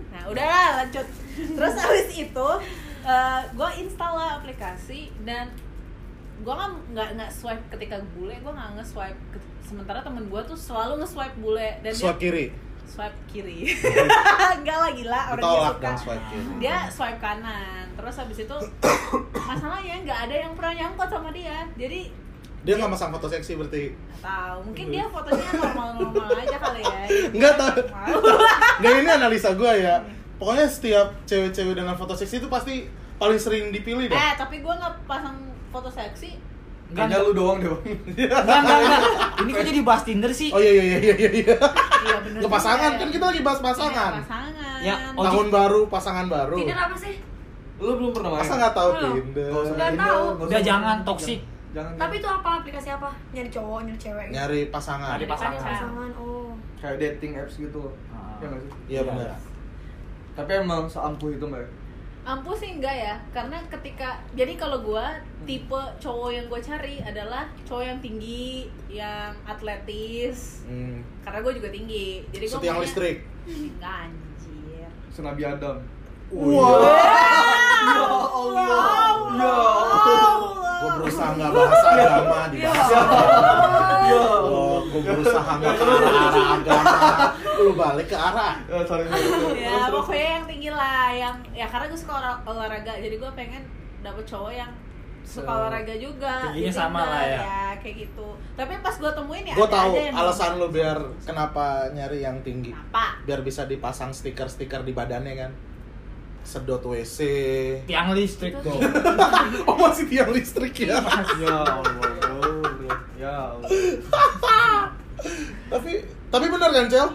nah 0.08 0.22
udahlah 0.30 0.80
lanjut. 0.80 1.04
Terus 1.34 1.74
habis 1.76 2.08
itu 2.14 2.48
gue 3.52 3.70
install 3.82 4.14
lah 4.14 4.30
aplikasi 4.38 5.10
dan 5.26 5.50
gue 6.42 6.54
nggak 6.54 6.70
nggak 6.90 7.08
nggak 7.14 7.30
swipe 7.30 7.64
ketika 7.70 7.96
bule 8.18 8.34
gue 8.34 8.52
nggak 8.52 8.68
nge 8.74 8.84
swipe 8.90 9.18
sementara 9.62 10.02
temen 10.02 10.26
gue 10.26 10.40
tuh 10.42 10.58
selalu 10.58 10.98
nge 10.98 11.08
swipe 11.14 11.36
bule 11.38 11.68
dan 11.86 11.92
swipe 11.94 12.18
dia 12.18 12.24
kiri? 12.26 12.46
Swipe 12.82 13.18
kiri. 13.30 13.72
Enggak 14.58 14.76
lah 14.82 14.90
gila 14.92 15.20
orang 15.32 15.42
dia 15.46 15.70
suka. 15.70 15.90
swipe 15.96 16.24
kiri. 16.28 16.50
Dia 16.58 16.76
swipe 16.90 17.20
kanan 17.22 17.84
terus 17.94 18.14
habis 18.18 18.38
itu 18.42 18.56
masalahnya 19.48 19.94
nggak 20.02 20.18
ada 20.28 20.34
yang 20.34 20.52
pernah 20.58 20.74
nyangkut 20.74 21.08
sama 21.08 21.30
dia 21.30 21.64
jadi 21.78 22.10
dia 22.62 22.74
nggak 22.78 22.90
masang 22.94 23.10
foto 23.10 23.26
seksi 23.26 23.58
berarti? 23.58 23.90
Tahu 24.22 24.58
mungkin 24.62 24.86
dia 24.94 25.04
fotonya 25.10 25.50
normal-normal 25.50 26.30
aja 26.46 26.58
kali 26.62 26.78
ya. 26.78 27.02
Nggak 27.42 27.54
tahu. 27.58 27.74
Nggak 28.78 28.92
ini 29.02 29.10
analisa 29.10 29.50
gue 29.50 29.72
ya. 29.82 29.98
Pokoknya 30.38 30.70
setiap 30.70 31.10
cewek-cewek 31.26 31.74
dengan 31.74 31.98
foto 31.98 32.14
seksi 32.14 32.38
itu 32.38 32.46
pasti 32.46 32.86
paling 33.22 33.38
sering 33.38 33.70
dipilih 33.70 34.10
dah 34.10 34.18
eh 34.18 34.32
tapi 34.34 34.58
gue 34.58 34.74
nggak 34.74 35.06
pasang 35.06 35.38
foto 35.72 35.88
seksi 35.88 36.32
Enggak, 36.84 37.08
Kayaknya 37.08 37.18
lu 37.22 37.32
doang 37.32 37.56
deh 37.56 37.68
bang 37.70 37.82
enggak, 38.04 38.40
enggak, 38.60 38.78
enggak. 38.78 39.00
Ini 39.38 39.50
kok 39.50 39.64
jadi 39.64 39.80
bahas 39.80 40.02
Tinder 40.04 40.28
sih? 40.30 40.48
oh 40.50 40.60
iya 40.60 40.72
iya 40.74 40.84
iya 40.84 41.14
iya 41.16 41.30
iya 41.32 41.56
iya 42.02 42.16
bener 42.20 42.40
pasangan 42.46 42.90
juga 42.90 43.00
kan 43.00 43.08
ya. 43.08 43.12
kita 43.12 43.24
lagi 43.26 43.40
bahas 43.40 43.60
pasangan 43.60 44.12
Iya, 44.12 44.20
pasangan 44.20 44.80
Ya, 44.82 44.94
oh, 45.10 45.24
tahun 45.24 45.46
baru 45.48 45.80
pasangan 45.86 46.26
baru 46.26 46.56
Tinder 46.58 46.76
apa 46.76 46.92
sih? 46.94 47.14
Lu 47.78 47.92
belum 47.96 48.12
pernah 48.12 48.30
main? 48.30 48.38
masa 48.38 48.52
nggak 48.54 48.74
tahu 48.74 48.90
Belum. 48.92 49.14
Tinder 49.16 49.50
Nggak 49.72 49.92
tahu. 49.96 50.22
nggak 50.28 50.46
Udah 50.46 50.60
jangan, 50.60 50.96
toksik. 51.02 51.40
Jangan 51.72 51.92
Tapi 51.96 52.14
itu 52.14 52.28
apa 52.28 52.48
aplikasi 52.60 52.88
apa? 52.90 53.08
Nyari 53.32 53.48
cowok, 53.48 53.78
nyari 53.82 53.96
cewek. 53.98 54.22
gitu? 54.22 54.34
nyari 54.36 54.60
pasangan 54.68 55.08
Nyari 55.08 55.16
Nyari 55.18 55.32
pasangan. 55.32 55.62
pasangan. 55.64 56.10
Oh. 56.14 56.50
kayak 56.76 56.96
dating 56.98 57.32
apps 57.34 57.54
gitu 57.56 57.82
Ah. 58.10 58.36
Iya 58.36 58.46
nggak 58.46 58.60
sih? 58.60 58.70
iya 58.90 59.00
benar 59.02 59.32
Tapi 60.34 60.50
emang 60.58 60.84
seampuh 60.84 61.30
itu 61.30 61.44
mbak 61.46 61.64
ampuh 62.22 62.54
sih 62.54 62.78
enggak 62.78 62.94
ya 62.94 63.14
karena 63.34 63.58
ketika 63.66 64.22
jadi 64.38 64.54
kalau 64.54 64.78
gue 64.86 65.06
tipe 65.42 65.82
cowok 65.98 66.30
yang 66.30 66.46
gue 66.46 66.60
cari 66.62 67.02
adalah 67.02 67.50
cowok 67.66 67.82
yang 67.82 67.98
tinggi 67.98 68.70
yang 68.86 69.34
atletis. 69.42 70.62
Hmm. 70.62 71.02
karena 71.26 71.38
gue 71.42 71.52
juga 71.58 71.68
tinggi 71.74 72.22
jadi 72.30 72.44
gue 72.46 72.54
setiang 72.54 72.78
listrik. 72.78 73.26
Enggak 73.46 74.06
anjir. 74.06 74.90
Senabi 75.10 75.42
Adam. 75.42 75.76
Wow 76.32 76.80
Ya 77.82 78.06
Allah. 78.06 79.02
Ya 79.36 80.30
gue 80.82 80.90
berusaha 80.98 81.30
nggak 81.38 81.50
bahas 81.54 81.82
agama 81.86 82.40
dibahas 82.50 82.88
Ya 84.02 84.18
oh, 84.18 84.71
gue 84.84 85.00
berusaha 85.00 85.52
nggak 85.56 85.74
ke 85.74 85.84
arah 85.84 86.46
agama. 86.56 86.96
Lu 87.58 87.72
balik 87.72 88.06
ke 88.06 88.16
arah. 88.16 88.54
Ya 88.64 88.82
sorry 88.82 89.04
sorry. 89.04 89.26
ya 89.66 89.86
pokoknya 89.88 90.28
yang 90.38 90.46
tinggi 90.46 90.70
lah 90.70 91.06
yang 91.10 91.34
ya 91.50 91.66
karena 91.66 91.86
gue 91.86 91.98
suka 91.98 92.12
olah- 92.14 92.42
olahraga 92.42 92.92
jadi 92.96 93.16
gue 93.16 93.30
pengen 93.32 93.62
dapet 94.00 94.24
cowok 94.24 94.52
yang 94.52 94.70
suka 95.22 95.46
olahraga 95.46 95.94
juga. 95.94 96.50
tingginya 96.50 96.68
Jadi 96.68 96.80
sama 96.82 97.00
lah 97.06 97.22
ya. 97.22 97.70
kayak 97.78 97.96
gitu. 98.04 98.28
Tapi 98.52 98.72
pas 98.78 98.94
gue 98.94 99.12
temuin 99.12 99.44
ya 99.44 99.54
gue 99.54 99.64
ada 99.64 99.76
tahu 99.78 99.92
aja 99.92 100.00
yang 100.02 100.16
alasan 100.16 100.50
lu 100.58 100.68
biar 100.68 100.98
kenapa 101.22 101.64
nyari 101.90 102.18
yang 102.20 102.42
tinggi. 102.42 102.74
Apa 102.74 103.22
biar 103.22 103.40
bisa 103.40 103.64
dipasang 103.64 104.10
stiker-stiker 104.10 104.82
di 104.82 104.92
badannya 104.92 105.34
kan. 105.36 105.52
Sedot 106.42 106.82
WC 106.82 107.18
Tiang 107.86 108.10
listrik 108.18 108.58
dong. 108.58 108.82
oh 109.70 109.76
masih 109.78 110.10
tiang 110.10 110.34
listrik 110.34 110.74
ya? 110.74 110.98
Ya 111.38 111.54
Allah. 111.62 112.10
Ya 113.14 113.54
Allah 113.54 113.70
tapi 115.72 115.92
tapi 116.28 116.46
benar 116.46 116.70
kan 116.70 116.86
Cel 116.86 117.08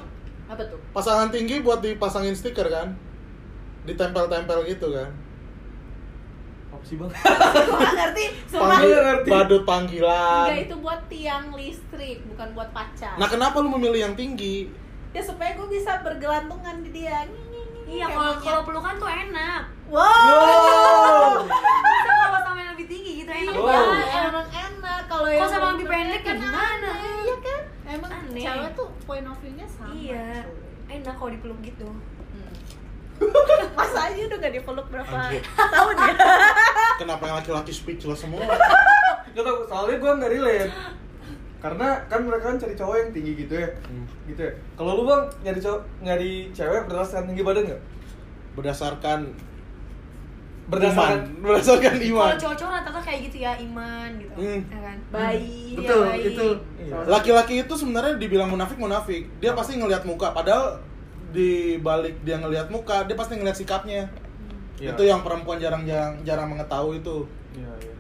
apa 0.48 0.64
tuh 0.64 0.80
pasangan 0.92 1.30
tinggi 1.30 1.60
buat 1.60 1.80
dipasangin 1.80 2.34
stiker 2.34 2.66
kan 2.66 2.96
ditempel-tempel 3.84 4.66
gitu 4.66 4.92
kan 4.92 5.12
Apa 6.68 6.84
sih 6.84 6.96
bang? 6.96 7.08
Gua 7.08 7.80
nggak 7.80 7.96
ngerti 7.96 8.24
sumpah 8.46 8.70
Panggil, 8.76 9.00
ngerti. 9.00 9.30
badut 9.32 9.64
panggilan. 9.64 10.46
Enggak 10.46 10.64
itu 10.68 10.76
buat 10.78 11.02
tiang 11.08 11.46
listrik 11.52 12.18
bukan 12.28 12.48
buat 12.52 12.70
pacar 12.70 13.16
Nah 13.16 13.26
kenapa 13.26 13.58
lu 13.60 13.72
memilih 13.72 14.04
yang 14.04 14.16
tinggi? 14.16 14.68
ya 15.10 15.24
supaya 15.24 15.56
gue 15.56 15.66
bisa 15.66 16.04
bergelantungan 16.04 16.84
di 16.84 16.92
dia 16.94 17.26
Iya, 17.88 18.06
kalau 18.06 18.34
kalau 18.38 18.62
pelukan 18.64 18.94
tuh 18.96 19.08
enak. 19.08 19.62
wow 19.88 21.40
Masa 21.40 22.12
kalau 22.20 22.40
sama 22.44 22.60
yang 22.60 22.72
lebih 22.76 22.88
tinggi 22.88 23.12
gitu 23.18 23.32
enak 23.32 23.54
Wow. 23.54 23.64
banget. 23.66 24.08
emang 24.26 24.48
enak 24.50 25.02
kalau 25.08 25.28
yang 25.28 25.48
sama 25.48 25.68
lebih 25.74 25.88
pendek 25.88 26.22
kan 26.22 26.36
gimana? 26.38 26.90
iya 27.18 27.36
kan 27.40 27.62
emang 27.88 28.12
Aneh. 28.14 28.44
cewek 28.44 28.72
tuh 28.74 28.88
point 29.02 29.24
of 29.24 29.36
view-nya 29.38 29.66
sama 29.66 29.92
Iya, 29.94 30.44
enak 30.90 31.16
kalau 31.16 31.32
dipeluk 31.32 31.60
gitu. 31.62 31.88
Hmm. 31.88 32.52
masa 33.74 34.00
aja 34.06 34.22
udah 34.22 34.38
gak 34.38 34.54
dipeluk 34.54 34.88
berapa 34.88 35.16
Anjir. 35.18 35.42
tahun 35.48 35.96
ya 35.98 36.14
Kenapa 36.98 37.24
yang 37.24 37.38
laki-laki 37.38 37.72
speechless 37.72 38.20
semua? 38.20 38.42
Gak 39.34 39.44
tau, 39.44 39.58
soalnya 39.64 39.96
gue 39.96 40.12
nggak 40.12 40.32
relate 40.32 40.72
Karena 41.58 41.98
kan 42.06 42.22
mereka 42.22 42.54
kan 42.54 42.58
cari 42.62 42.76
cowok 42.78 42.96
yang 43.02 43.10
tinggi 43.14 43.32
gitu 43.34 43.54
ya 43.58 43.70
Hmm. 43.90 44.06
Gitu 44.30 44.42
ya 44.46 44.54
Kalau 44.78 44.92
lu 44.98 45.04
bang, 45.10 45.24
nyari 45.42 45.60
cowok, 45.62 45.82
nyari 46.06 46.32
cewek 46.54 46.82
berdasarkan 46.86 47.26
tinggi 47.34 47.44
badan 47.44 47.64
nggak? 47.74 47.82
Berdasarkan 48.54 49.20
Berdasarkan 50.68 51.24
iman. 51.24 51.44
Berdasarkan 51.48 51.96
iman. 52.12 52.28
Kalau 52.28 52.42
cowok-cowok 52.44 52.74
rata-rata 52.76 53.02
kayak 53.08 53.20
gitu 53.32 53.38
ya, 53.40 53.56
iman 53.56 54.10
gitu. 54.20 54.36
Hmm. 54.36 54.62
Ya 54.68 54.80
kan? 54.84 54.98
bayi 55.08 55.80
Betul, 55.80 56.04
ya, 56.04 56.12
bayi. 56.12 56.24
itu. 56.28 56.48
Iya. 56.84 56.96
Laki-laki 57.08 57.54
itu 57.64 57.74
sebenarnya 57.80 58.14
dibilang 58.20 58.50
munafik 58.52 58.76
munafik. 58.76 59.32
Dia 59.40 59.56
pasti 59.56 59.80
ngelihat 59.80 60.04
muka. 60.04 60.36
Padahal 60.36 60.84
di 61.32 61.80
balik 61.80 62.20
dia 62.28 62.36
ngelihat 62.36 62.68
muka, 62.68 63.08
dia 63.08 63.16
pasti 63.16 63.40
ngelihat 63.40 63.56
sikapnya. 63.56 64.12
Iya. 64.78 64.92
Itu 64.92 65.08
yang 65.08 65.24
perempuan 65.24 65.58
jarang-jarang 65.64 66.20
jarang 66.28 66.52
mengetahui 66.52 67.00
itu. 67.00 67.24
Iya, 67.56 67.72
iya. 67.88 67.96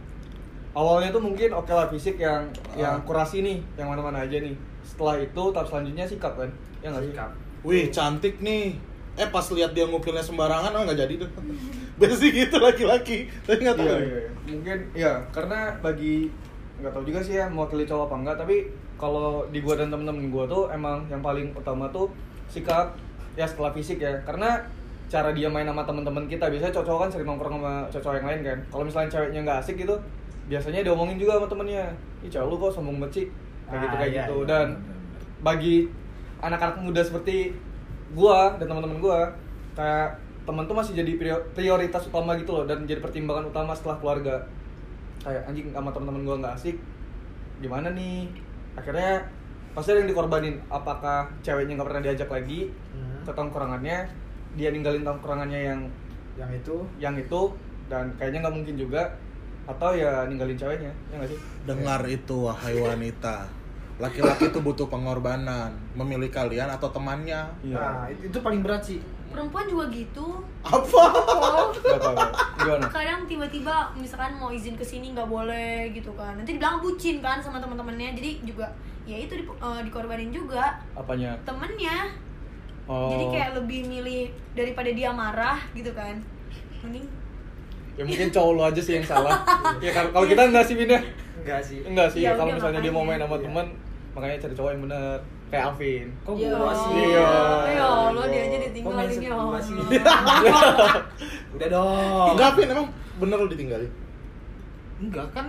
Awalnya 0.78 1.10
tuh 1.10 1.24
mungkin 1.26 1.50
oke 1.50 1.74
lah 1.74 1.90
fisik 1.90 2.22
yang 2.22 2.46
yang 2.78 3.02
Ah. 3.02 3.02
kurasi 3.02 3.42
nih, 3.42 3.58
yang 3.74 3.90
mana-mana 3.90 4.22
aja 4.22 4.38
nih. 4.38 4.54
Setelah 4.86 5.18
itu 5.18 5.44
tahap 5.50 5.66
selanjutnya 5.66 6.06
sikap 6.06 6.38
kan? 6.38 6.50
Ya 6.86 6.94
nggak 6.94 7.02
sih? 7.02 7.12
Sikap. 7.18 7.32
Wih, 7.66 7.86
cantik 7.90 8.38
nih. 8.40 8.78
Eh 9.18 9.26
pas 9.26 9.42
lihat 9.50 9.74
dia 9.74 9.90
ngupilnya 9.90 10.22
sembarangan, 10.22 10.70
oh 10.70 10.86
nggak 10.86 11.00
jadi 11.02 11.13
tuh. 11.18 11.30
Biasa 11.98 12.16
sih 12.22 12.30
gitu 12.30 12.62
laki-laki. 12.62 13.26
Tapi 13.42 13.58
nggak 13.66 13.74
tahu. 13.74 13.90
Iya, 13.90 13.98
iya, 13.98 14.20
iya. 14.22 14.32
Mungkin 14.46 14.78
ya 14.94 15.12
karena 15.34 15.74
bagi 15.82 16.30
nggak 16.78 16.94
tahu 16.94 17.04
juga 17.10 17.20
sih 17.26 17.34
ya 17.34 17.50
mewakili 17.50 17.90
cowok 17.90 18.06
apa 18.06 18.16
enggak, 18.22 18.36
tapi 18.38 18.56
kalau 19.02 19.50
di 19.50 19.66
gua 19.66 19.82
dan 19.82 19.90
temen-temen 19.90 20.30
gua 20.30 20.46
tuh 20.46 20.70
emang 20.70 21.02
yang 21.10 21.26
paling 21.26 21.50
utama 21.58 21.90
tuh 21.90 22.06
sikap 22.46 22.94
ya 23.34 23.50
setelah 23.50 23.74
fisik 23.74 23.98
ya. 23.98 24.13
Karena 24.22 24.62
cara 25.10 25.34
dia 25.34 25.50
main 25.50 25.66
sama 25.66 25.82
temen-temen 25.82 26.30
kita 26.30 26.46
biasanya 26.46 26.70
cowok-cowok 26.70 27.00
kan 27.02 27.10
sering 27.10 27.26
nongkrong 27.26 27.58
sama 27.58 27.74
cowok 27.90 28.16
yang 28.22 28.28
lain 28.30 28.42
kan. 28.46 28.58
Kalau 28.70 28.84
misalnya 28.86 29.10
ceweknya 29.10 29.42
nggak 29.42 29.58
asik 29.58 29.82
gitu, 29.82 29.96
biasanya 30.48 30.82
diomongin 30.82 31.16
juga 31.16 31.38
sama 31.38 31.48
temennya. 31.48 31.86
Ih, 32.20 32.28
cewek 32.28 32.48
lu 32.48 32.56
kok 32.58 32.72
sombong 32.72 32.98
sih. 33.08 33.28
Kayak 33.64 33.80
gitu 33.82 33.94
Ah, 33.94 34.00
kayak 34.00 34.10
iya, 34.10 34.24
gitu. 34.24 34.36
iya, 34.38 34.48
Dan 34.48 34.68
bener-bener. 34.74 35.22
bagi 35.38 35.76
anak-anak 36.38 36.78
muda 36.80 37.02
seperti 37.02 37.52
gua 38.10 38.56
dan 38.56 38.66
teman-teman 38.66 38.98
gua 38.98 39.20
kayak 39.74 40.16
teman 40.48 40.64
tuh 40.64 40.74
masih 40.74 40.96
jadi 40.96 41.12
prior- 41.14 41.46
prioritas 41.52 42.08
utama 42.08 42.34
gitu 42.34 42.54
loh 42.54 42.64
dan 42.64 42.88
jadi 42.88 42.98
pertimbangan 42.98 43.46
utama 43.46 43.76
setelah 43.76 44.00
keluarga 44.00 44.48
kayak 45.20 45.44
anjing 45.44 45.68
sama 45.70 45.92
teman-teman 45.92 46.24
gua 46.24 46.36
nggak 46.40 46.56
asik 46.56 46.78
gimana 47.58 47.92
nih 47.92 48.32
akhirnya 48.74 49.28
pasti 49.74 49.92
ada 49.92 50.00
yang 50.00 50.10
dikorbanin 50.10 50.56
apakah 50.68 51.28
ceweknya 51.42 51.76
nggak 51.76 51.86
pernah 51.86 52.02
diajak 52.02 52.30
lagi 52.32 52.72
Hmm. 52.96 53.20
ke 53.22 53.32
tongkrongannya 53.34 53.98
dia 54.56 54.70
ninggalin 54.72 55.04
tongkrongannya 55.04 55.60
yang 55.68 55.82
Yang 56.38 56.52
itu 56.64 56.76
yang 56.98 57.16
itu 57.18 57.42
dan 57.90 58.14
kayaknya 58.16 58.46
nggak 58.46 58.56
mungkin 58.56 58.76
juga 58.78 59.04
atau 59.68 59.92
ya 59.92 60.24
ninggalin 60.32 60.56
ceweknya 60.56 60.92
ya 61.12 61.16
nggak 61.20 61.30
sih 61.36 61.40
Dengar 61.68 62.02
itu 62.08 62.48
wahai 62.48 62.80
wanita. 62.80 63.44
Laki-laki 64.00 64.48
itu 64.54 64.64
butuh 64.64 64.88
pengorbanan, 64.88 65.76
memilih 65.98 66.32
kalian 66.32 66.72
atau 66.72 66.88
temannya. 66.94 67.44
iya 67.66 67.76
Nah, 67.76 68.06
itu, 68.08 68.32
itu 68.32 68.40
paling 68.40 68.64
berat 68.64 68.80
sih. 68.86 69.04
Perempuan 69.28 69.68
juga 69.68 69.92
gitu. 69.92 70.40
Apa? 70.64 71.04
Gimana 72.56 72.88
Kadang 72.88 73.28
tiba-tiba 73.28 73.92
misalkan 74.00 74.40
mau 74.40 74.54
izin 74.54 74.80
ke 74.80 74.86
sini 74.86 75.12
nggak 75.12 75.28
boleh 75.28 75.92
gitu 75.92 76.14
kan. 76.16 76.40
Nanti 76.40 76.56
dibilang 76.56 76.80
bucin 76.80 77.20
kan 77.20 77.44
sama 77.44 77.60
teman-temannya. 77.60 78.16
Jadi 78.16 78.48
juga 78.48 78.72
ya 79.04 79.18
itu 79.20 79.34
di, 79.36 79.44
eh, 79.44 79.82
dikorbanin 79.84 80.32
juga 80.32 80.80
apanya 80.96 81.36
temennya. 81.44 82.08
oh 82.88 83.12
Jadi 83.12 83.24
kayak 83.36 83.52
lebih 83.60 83.92
milih 83.92 84.32
daripada 84.56 84.90
dia 84.94 85.12
marah 85.12 85.60
gitu 85.76 85.92
kan. 85.92 86.16
Mending 86.86 87.10
ya 87.98 88.04
mungkin 88.04 88.30
cowok 88.30 88.52
lu 88.54 88.62
aja 88.64 88.78
sih 88.80 88.94
yang 88.94 89.04
salah 89.04 89.42
ya 89.78 89.90
kan 89.90 90.06
kalau 90.12 90.26
kita 90.26 90.42
enggak 90.46 90.64
sih 90.64 90.76
ya 90.78 91.02
Enggak 91.38 91.62
sih. 91.64 91.80
enggak 91.82 92.08
sih 92.12 92.22
Ya 92.22 92.36
kalau 92.36 92.52
misalnya 92.52 92.80
dia 92.80 92.92
mau 92.92 93.02
main 93.02 93.18
sama 93.18 93.36
Iya. 93.36 93.44
teman 93.44 93.66
makanya 94.12 94.36
cari 94.38 94.54
cowok 94.54 94.70
yang 94.70 94.82
bener 94.84 95.18
kayak 95.48 95.64
Alvin 95.66 96.08
Kok 96.22 96.34
Iya. 96.36 96.52
gua 96.54 96.74
sih? 96.76 96.92
Iya. 96.94 97.30
Ya 97.72 97.86
Allah 97.88 98.26
dia 98.28 98.42
aja 98.44 98.58
ditinggalin 98.68 99.18
ya? 99.18 99.32
Allah. 99.32 99.60
Udah 101.56 101.68
dong. 101.72 102.28
Enggak, 102.36 102.50
Pin, 102.54 102.68
emang 102.68 102.88
bener 103.18 103.38
lu 103.40 103.48
ditinggalin? 103.48 103.92
Enggak 105.00 105.28
kan 105.32 105.48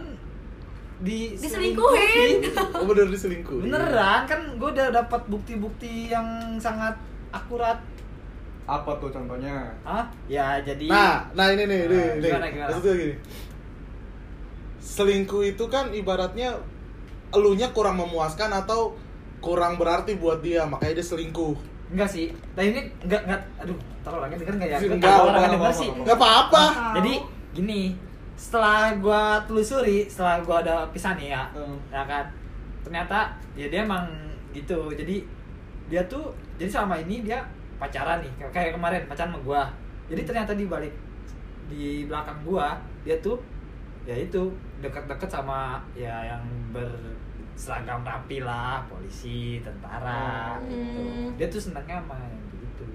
di 0.98 1.34
Diselingkuhin. 1.34 2.46
Oh 2.74 2.86
bener 2.86 3.06
diselingkuh. 3.08 3.58
Beneran 3.60 4.20
kan 4.24 4.40
gue 4.54 4.68
udah 4.68 4.88
dapat 4.92 5.20
bukti-bukti 5.26 6.08
yang 6.08 6.26
sangat 6.58 6.94
akurat. 7.30 7.78
Apa 8.68 8.92
tuh 9.00 9.08
contohnya 9.08 9.64
Hah? 9.80 10.04
Ya 10.28 10.60
jadi 10.60 10.84
Nah, 10.86 11.24
nah 11.32 11.48
ini 11.48 11.64
nih, 11.64 11.80
Nah, 11.80 11.88
nih, 11.88 12.04
nih. 12.14 12.28
gimana, 12.28 12.46
gimana? 12.46 12.68
Maksudnya 12.68 12.94
gini. 12.94 13.14
Selingkuh 14.78 15.42
itu 15.46 15.64
kan 15.66 15.90
ibaratnya 15.90 16.54
elunya 17.30 17.68
kurang 17.70 17.96
memuaskan 17.96 18.52
atau 18.54 18.96
kurang 19.38 19.76
berarti 19.76 20.16
buat 20.16 20.40
dia, 20.40 20.64
makanya 20.64 20.98
dia 20.98 21.06
selingkuh. 21.06 21.54
enggak 21.88 22.04
sih. 22.06 22.28
Nah 22.52 22.60
ini 22.60 22.84
enggak 23.00 23.24
enggak 23.24 23.40
aduh, 23.56 23.72
taruh 24.04 24.20
orangnya 24.20 24.36
denger 24.38 24.54
enggak 24.60 24.70
ya? 24.70 24.78
Enggak, 24.78 25.08
taruh 25.08 25.24
apa, 25.24 25.38
denger 25.40 25.56
apa, 25.56 25.70
sih. 25.72 25.88
Enggak 25.88 26.16
apa-apa. 26.16 26.64
Jadi 27.00 27.12
gini, 27.54 27.80
setelah 28.36 28.92
gua 29.00 29.22
telusuri, 29.42 30.04
setelah 30.04 30.36
gua 30.44 30.60
ada 30.60 30.84
pisah 30.92 31.16
nih 31.16 31.32
ya, 31.32 31.48
Hmm. 31.56 31.80
ya 31.88 32.04
kan, 32.04 32.24
ternyata 32.84 33.18
ya 33.56 33.66
dia 33.66 33.80
emang 33.82 34.04
gitu. 34.52 34.92
Jadi 34.92 35.24
dia 35.88 36.04
tuh, 36.04 36.28
jadi 36.60 36.68
selama 36.68 37.00
ini 37.00 37.24
dia 37.24 37.40
pacaran 37.78 38.18
nih, 38.20 38.32
kayak- 38.50 38.74
kemarin 38.74 39.06
pacaran 39.06 39.30
sama 39.30 39.40
gua. 39.42 39.62
Jadi 40.08 40.22
ternyata 40.22 40.52
di 40.52 40.66
balik 40.66 40.94
di 41.68 42.04
belakang 42.04 42.40
gua 42.42 42.74
dia 43.04 43.14
tuh 43.20 43.36
ya 44.02 44.16
itu 44.16 44.40
deket-deket 44.80 45.28
sama 45.28 45.78
ya 45.92 46.24
yang 46.24 46.40
berseragam 46.72 48.00
rapi 48.00 48.40
lah, 48.40 48.80
polisi, 48.88 49.60
tentara, 49.60 50.56
Oh. 50.56 50.64
gitu. 50.64 51.02
Hmm. 51.02 51.28
Dia 51.36 51.46
tuh 51.46 51.60
senangnya 51.60 52.00
sama 52.00 52.16
yang 52.16 52.44
begitu, 52.48 52.88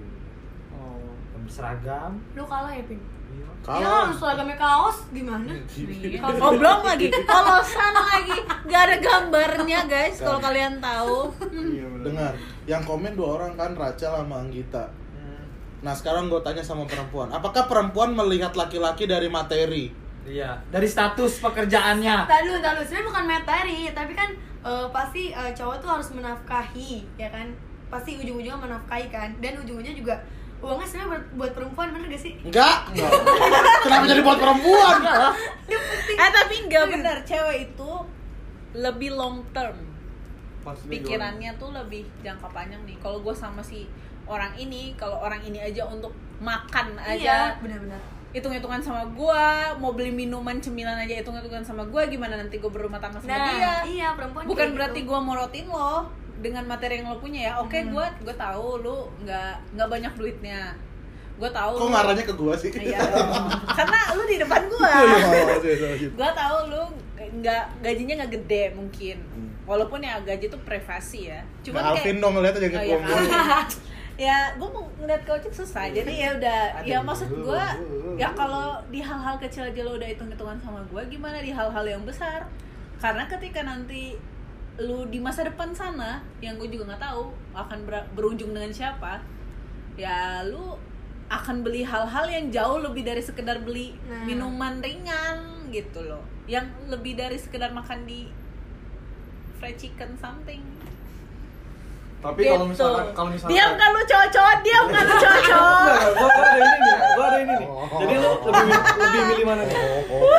oh 0.74 1.14
yang 1.32 1.42
berseragam. 1.46 2.12
Lu 2.34 2.42
kalah 2.42 2.72
ya, 2.72 2.82
Pin? 2.82 2.98
Iya. 3.34 3.48
Ya, 3.64 3.80
Kalah. 3.80 4.12
seragamnya 4.12 4.56
kaos 4.60 5.08
gimana? 5.10 5.50
Iya. 5.72 6.20
Oh 6.36 6.52
belum 6.52 6.80
lagi, 6.84 7.08
polosan 7.24 7.94
lagi, 7.96 8.36
gak 8.68 8.82
ada 8.86 8.96
gambarnya 9.00 9.80
guys. 9.88 10.20
Kalau 10.20 10.36
kalian 10.38 10.78
tahu, 10.78 11.32
iya 11.72 11.88
Dengar, 12.04 12.32
yang 12.68 12.84
komen 12.84 13.16
dua 13.16 13.40
orang 13.40 13.56
kan 13.56 13.72
Rachel 13.72 14.20
sama 14.20 14.44
Anggita. 14.44 14.84
Hmm. 15.16 15.48
Nah 15.80 15.96
sekarang 15.96 16.28
gue 16.28 16.38
tanya 16.44 16.60
sama 16.60 16.84
perempuan, 16.84 17.32
apakah 17.32 17.64
perempuan 17.64 18.12
melihat 18.12 18.52
laki-laki 18.52 19.08
dari 19.08 19.32
materi? 19.32 19.90
Iya, 20.24 20.56
dari 20.72 20.88
status 20.88 21.40
pekerjaannya. 21.40 22.16
Tadi 22.24 22.44
dulu, 22.48 22.60
tadi 22.60 22.76
dulu. 22.80 22.84
Sebenarnya 22.84 23.08
bukan 23.12 23.24
materi, 23.28 23.78
tapi 23.92 24.12
kan 24.16 24.30
eh, 24.64 24.86
pasti 24.88 25.32
eh, 25.32 25.52
cowok 25.56 25.76
tuh 25.80 25.88
harus 25.88 26.08
menafkahi, 26.16 27.04
ya 27.20 27.28
kan? 27.28 27.48
Pasti 27.92 28.16
ujung-ujungnya 28.16 28.56
menafkahi 28.56 29.12
kan, 29.12 29.36
dan 29.40 29.56
ujung-ujungnya 29.60 29.96
juga 29.96 30.16
uangnya 30.64 30.86
sebenarnya 30.86 31.10
buat, 31.10 31.24
buat 31.36 31.52
perempuan 31.52 31.88
bener 31.90 32.06
gak 32.08 32.22
sih? 32.22 32.32
Enggak. 32.40 32.76
Kenapa 33.84 34.04
jadi 34.06 34.20
buat 34.20 34.38
perempuan? 34.38 34.96
eh 36.14 36.30
tapi 36.30 36.54
nggak 36.64 36.84
benar, 36.90 37.16
cewek 37.22 37.56
itu 37.66 37.90
lebih 38.74 39.10
long 39.12 39.44
term. 39.50 39.76
Maksudnya 40.62 40.90
pikirannya 40.90 41.50
tuh 41.54 41.70
lebih 41.70 42.02
jangka 42.20 42.48
panjang 42.48 42.80
nih. 42.82 42.96
Kalau 42.98 43.20
gue 43.20 43.30
sama 43.30 43.60
si 43.60 43.84
orang 44.24 44.56
ini, 44.56 44.94
kalau 44.94 45.20
orang 45.20 45.40
ini 45.40 45.60
aja 45.60 45.84
untuk 45.84 46.10
makan 46.38 46.96
Iya, 46.98 47.12
aja, 47.14 47.36
benar-benar. 47.58 48.00
hitung-hitungan 48.30 48.80
sama 48.80 49.04
gue, 49.06 49.44
mau 49.78 49.92
beli 49.92 50.10
minuman 50.10 50.56
cemilan 50.56 50.96
aja 50.96 51.14
hitung-hitungan 51.14 51.60
sama 51.60 51.84
gue, 51.84 52.02
gimana 52.08 52.34
nanti 52.34 52.56
gue 52.56 52.66
berumah 52.66 52.98
tangga 52.98 53.20
sama 53.20 53.30
Nah, 53.30 53.46
dia? 53.48 53.72
iya 53.84 54.08
perempuan 54.10 54.42
Bukan 54.44 54.74
berarti 54.74 55.00
gitu. 55.00 55.12
gue 55.12 55.18
morotin 55.20 55.66
lo 55.68 56.08
dengan 56.36 56.64
materi 56.64 56.98
yang 56.98 57.08
lo 57.08 57.16
punya 57.16 57.40
ya. 57.44 57.52
Oke, 57.56 57.78
Hmm. 57.78 57.90
gue 57.90 58.06
gue 58.22 58.34
tahu 58.34 58.80
lu 58.80 58.96
nggak 59.20 59.52
nggak 59.72 59.88
banyak 59.88 60.12
duitnya. 60.14 60.74
Gue 61.34 61.50
tahu. 61.50 61.72
Kok 61.72 61.82
lu- 61.82 61.92
ngarahnya 61.92 62.24
ke 62.24 62.34
gua 62.34 62.54
sih? 62.54 62.70
Iya 62.70 62.98
dong. 63.04 63.30
Karena 63.68 63.98
lu 64.12 64.22
di 64.24 64.36
depan 64.38 64.62
gue. 64.64 64.78
Oh, 64.78 65.02
iya, 65.04 65.26
oh, 65.50 65.58
iya, 65.60 65.74
iya, 65.92 66.08
gue 66.08 66.30
tahu 66.32 66.58
lu 66.68 66.82
nggak 67.14 67.64
gajinya 67.80 68.14
nggak 68.16 68.32
gede 68.34 68.64
mungkin 68.72 69.16
Hmm. 69.24 69.50
walaupun 69.64 69.98
ya 69.98 70.20
gaji 70.20 70.44
itu 70.44 70.58
privasi 70.60 71.20
ya 71.26 71.40
cuman 71.62 71.80
Nah, 71.80 71.90
Alvin 71.92 72.16
dong 72.18 72.32
ngeliat 72.32 72.54
aja 72.54 72.60
Oh, 72.60 72.70
gitu 72.70 72.84
iya, 72.84 72.96
ngomong. 72.96 73.08
kan. 73.32 73.66
ya 74.14 74.36
gue 74.52 74.68
mau 74.68 74.84
ngeliat 74.94 75.22
coaching 75.24 75.50
susah 75.52 75.84
jadi 75.88 76.12
ya 76.12 76.28
udah 76.36 76.60
ya 76.84 76.98
maksud 77.00 77.30
gue 77.32 77.64
ya 78.14 78.28
kalau 78.32 78.78
di 78.88 79.00
hal-hal 79.00 79.34
kecil 79.38 79.64
aja 79.64 79.80
lo 79.80 79.96
udah 79.96 80.06
hitung 80.06 80.28
hitungan 80.28 80.54
sama 80.56 80.78
gue 80.84 81.02
gimana 81.08 81.38
di 81.38 81.50
hal-hal 81.50 81.82
yang 81.84 82.02
besar 82.02 82.44
karena 82.96 83.24
ketika 83.26 83.60
nanti 83.62 84.14
lu 84.76 85.06
di 85.06 85.18
masa 85.18 85.42
depan 85.42 85.70
sana 85.70 86.18
yang 86.38 86.56
gue 86.56 86.66
juga 86.66 86.88
nggak 86.88 87.02
tahu 87.04 87.22
akan 87.52 87.78
ber- 87.84 88.10
berujung 88.12 88.50
dengan 88.50 88.68
siapa 88.68 89.22
ya 89.94 90.42
lu 90.42 90.74
akan 91.26 91.62
beli 91.62 91.82
hal-hal 91.82 92.26
yang 92.26 92.50
jauh 92.50 92.78
lebih 92.78 93.02
dari 93.02 93.20
sekedar 93.20 93.60
beli 93.60 93.94
Nah. 94.04 94.24
minuman 94.24 94.78
ringan 94.78 95.38
gitu 95.68 96.02
loh 96.02 96.20
yang 96.44 96.62
lebih 96.84 97.14
dari 97.14 97.34
sekedar 97.34 97.70
makan 97.70 98.02
di 98.02 98.26
fried 99.54 99.76
chicken 99.76 100.12
something 100.14 100.60
Tapi 102.18 102.40
Gitu. 102.40 102.50
kalau 102.50 102.64
misalkan 102.66 103.06
kalau 103.12 103.28
misalkan 103.28 103.52
diam 103.52 103.72
kan 103.74 103.88
lu 103.90 104.00
cowok-cowok 104.02 104.56
diam 104.58 104.86
kan 104.88 105.02
lu 105.02 105.14
cowok-cowok 105.14 105.80
gua, 106.10 106.28
ada 106.32 106.56
ini 106.56 106.78
nih, 106.80 106.96
gua 107.12 107.24
ada 107.26 107.38
ini 107.38 107.54
nih. 107.54 107.68
Jadi 107.94 108.14
lu 108.16 108.30
lebih 108.40 108.64
lebih 108.96 109.22
milih 109.28 109.44
mana 109.44 109.62
nih? 109.62 109.76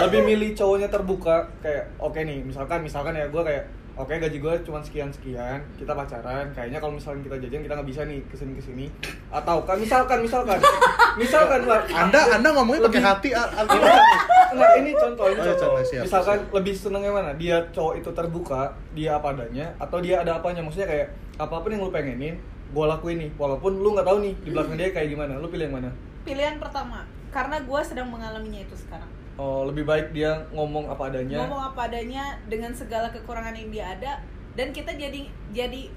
Lebih 0.02 0.21
milih 0.24 0.50
cowoknya 0.52 0.89
terbuka 0.89 1.36
kayak 1.62 1.93
oke 2.00 2.17
nih, 2.17 2.41
misalkan 2.41 2.82
misalkan 2.82 3.13
ya 3.13 3.30
gua 3.30 3.41
kayak 3.43 3.69
oke 3.95 4.12
gaji 4.13 4.38
gua 4.38 4.53
cuma 4.60 4.79
sekian 4.79 5.08
sekian, 5.08 5.58
kita 5.75 5.89
pacaran, 5.89 6.51
kayaknya 6.51 6.77
kalau 6.77 6.93
misalkan 6.93 7.19
kita 7.21 7.36
jajan 7.39 7.62
kita 7.62 7.73
nggak 7.73 7.88
bisa 7.88 8.01
nih 8.03 8.19
ke 8.21 8.36
sini 8.36 8.51
ke 8.53 8.62
sini. 8.62 8.86
Atau 9.29 9.63
kan 9.63 9.75
misalkan 9.75 10.19
misalkan 10.19 10.60
misalkan 11.21 11.63
lah, 11.63 11.79
Anda 11.88 12.21
Anda 12.34 12.49
ngomongnya 12.51 12.86
pakai 12.86 12.99
Lebih- 12.99 13.10
hati 13.10 13.29
a- 13.31 13.51
artinya 13.55 13.88
Enggak, 13.88 14.03
enggak, 14.51 14.71
ini 14.77 14.91
contoh, 14.93 15.25
ini 15.25 15.34
Oh, 15.34 15.41
iya, 15.41 15.51
contoh. 15.51 15.67
contoh, 15.69 15.84
siap, 15.86 16.03
Misalkan 16.03 16.38
siap. 16.38 16.53
lebih 16.53 16.73
senengnya 16.73 17.12
mana? 17.12 17.31
Dia 17.34 17.58
cowok 17.69 17.93
itu 17.97 18.10
terbuka, 18.12 18.62
dia 18.91 19.10
apa 19.13 19.27
adanya, 19.31 19.67
atau 19.77 19.97
dia 19.99 20.15
ada 20.19 20.31
apanya? 20.36 20.60
Maksudnya 20.60 20.88
kayak 20.88 21.08
apa 21.36 21.55
pun 21.58 21.69
yang 21.69 21.81
lu 21.81 21.89
pengenin, 21.89 22.36
gua 22.69 22.86
lakuin 22.89 23.17
nih. 23.17 23.29
Walaupun 23.34 23.71
lu 23.75 23.91
nggak 23.91 24.03
tahu 24.03 24.17
nih 24.21 24.34
di 24.38 24.49
belakang 24.49 24.75
dia 24.75 24.91
kayak 24.91 25.08
gimana. 25.10 25.36
Lu 25.36 25.47
pilih 25.47 25.65
yang 25.65 25.75
mana? 25.75 25.89
pilihan 26.21 26.58
pertama 26.58 27.05
karena 27.29 27.62
gue 27.62 27.81
sedang 27.86 28.10
mengalaminya 28.10 28.58
itu 28.58 28.73
sekarang 28.75 29.05
Oh, 29.36 29.67
lebih 29.67 29.84
baik 29.84 30.15
dia 30.15 30.32
ngomong 30.56 30.88
apa 30.88 31.12
adanya. 31.12 31.43
ngomong 31.43 31.76
apa 31.76 31.91
adanya 31.91 32.39
dengan 32.48 32.71
segala 32.71 33.12
kekurangan 33.12 33.52
yang 33.52 33.67
dia 33.67 33.86
ada 33.91 34.12
dan 34.56 34.71
kita 34.71 34.95
jadi 34.95 35.28
jadi 35.52 35.91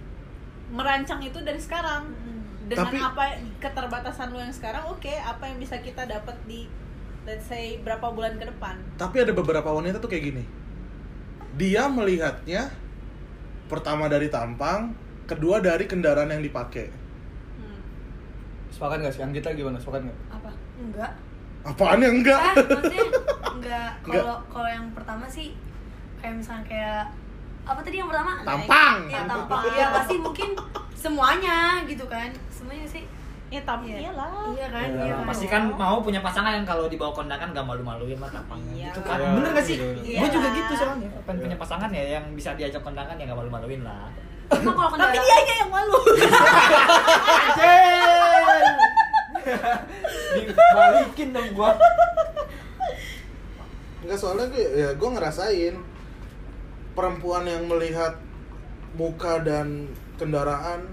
merancang 0.75 1.23
itu 1.23 1.39
dari 1.41 1.63
sekarang 1.63 2.11
dengan 2.67 2.91
Tapi- 2.91 3.01
apa 3.01 3.25
keterbatasan 3.63 4.35
lu 4.35 4.43
yang 4.43 4.51
sekarang 4.53 4.85
oke 4.91 5.09
apa 5.09 5.49
yang 5.49 5.57
bisa 5.57 5.79
kita 5.79 6.05
dapat 6.05 6.35
di 6.45 6.67
let's 7.25 7.47
say 7.47 7.79
berapa 7.81 8.11
bulan 8.11 8.37
ke 8.37 8.45
depan 8.45 8.75
Tapi 8.99 9.23
ada 9.23 9.33
beberapa 9.33 9.71
wanita 9.71 10.03
tuh 10.03 10.11
kayak 10.11 10.25
gini. 10.35 10.45
Dia 11.55 11.87
melihatnya 11.87 12.69
pertama 13.69 14.09
dari 14.09 14.29
tampang, 14.29 14.93
kedua 15.27 15.61
dari 15.61 15.85
kendaraan 15.85 16.31
yang 16.31 16.41
dipakai. 16.41 16.89
Hmm. 17.57 17.79
Sepakat 18.69 18.99
nggak 19.01 19.15
sih? 19.15 19.23
Anggita 19.23 19.55
gimana? 19.55 19.79
Sepakat 19.79 20.09
nggak? 20.09 20.19
apa 20.33 20.51
enggak 20.79 21.13
Apaan 21.69 21.99
yang 21.99 22.15
enggak? 22.17 22.41
ah 22.41 22.55
maksudnya 22.57 23.05
enggak. 23.05 23.91
Enggak. 23.99 24.23
kalau 24.23 24.37
kalau 24.49 24.69
yang 24.69 24.87
pertama 24.91 25.27
sih 25.27 25.53
kayak 26.17 26.35
misalnya 26.35 26.65
kayak 26.65 27.03
apa 27.63 27.81
tadi 27.83 27.97
yang 27.97 28.09
pertama? 28.09 28.41
Tampang. 28.41 28.97
ya 29.07 29.21
tampang. 29.25 29.63
ya 29.71 29.87
pasti 29.93 30.15
mungkin 30.17 30.57
semuanya 30.95 31.59
gitu 31.85 32.05
kan. 32.07 32.33
Semuanya 32.49 32.87
sih. 32.87 33.05
Ya 33.49 33.61
tapi 33.63 33.89
Iya. 33.91 34.09
iyalah. 34.09 34.49
Iya 34.51 34.69
kan? 34.69 34.89
Iya. 34.91 35.03
iya 35.03 35.15
kan? 35.15 35.25
Pasti 35.27 35.47
kan 35.47 35.63
mau 35.67 35.99
punya 35.99 36.21
pasangan 36.21 36.53
yang 36.53 36.65
kalau 36.65 36.85
dibawa 36.85 37.13
kondangan 37.13 37.49
gak 37.51 37.65
malu-maluin 37.65 38.17
mah 38.17 38.29
tampangnya 38.29 38.73
Iya. 38.75 38.87
gitu 38.89 39.01
kan. 39.03 39.17
Iya, 39.19 39.29
bener 39.35 39.51
gak 39.53 39.65
sih? 39.65 39.77
iya, 39.77 39.89
iya. 40.03 40.21
gue 40.21 40.29
juga 40.31 40.49
gitu 40.51 40.73
soalnya. 40.75 41.09
Pengen 41.23 41.33
Iya. 41.35 41.45
punya 41.45 41.57
pasangan 41.59 41.91
ya 41.91 42.05
yang 42.15 42.25
bisa 42.33 42.53
diajak 42.55 42.81
kondangan 42.81 43.15
ya 43.15 43.25
gak 43.27 43.37
malu-maluin 43.37 43.83
lah. 43.83 44.09
Emang 44.49 44.73
kalau 44.75 44.89
tapi 44.95 45.01
kendaraan 45.13 45.25
dia 45.27 45.37
aja 45.39 45.55
yang 45.59 45.71
malu 45.71 45.99
dibalikin 50.35 51.29
dong 51.31 51.49
gua. 51.53 51.73
Enggak 53.99 54.19
soalnya 54.19 54.47
gue 54.49 54.63
ya 54.63 54.89
gue 54.95 55.11
ngerasain 55.11 55.75
perempuan 56.93 57.45
yang 57.45 57.67
melihat 57.67 58.17
muka 58.95 59.43
dan 59.43 59.91
kendaraan 60.17 60.87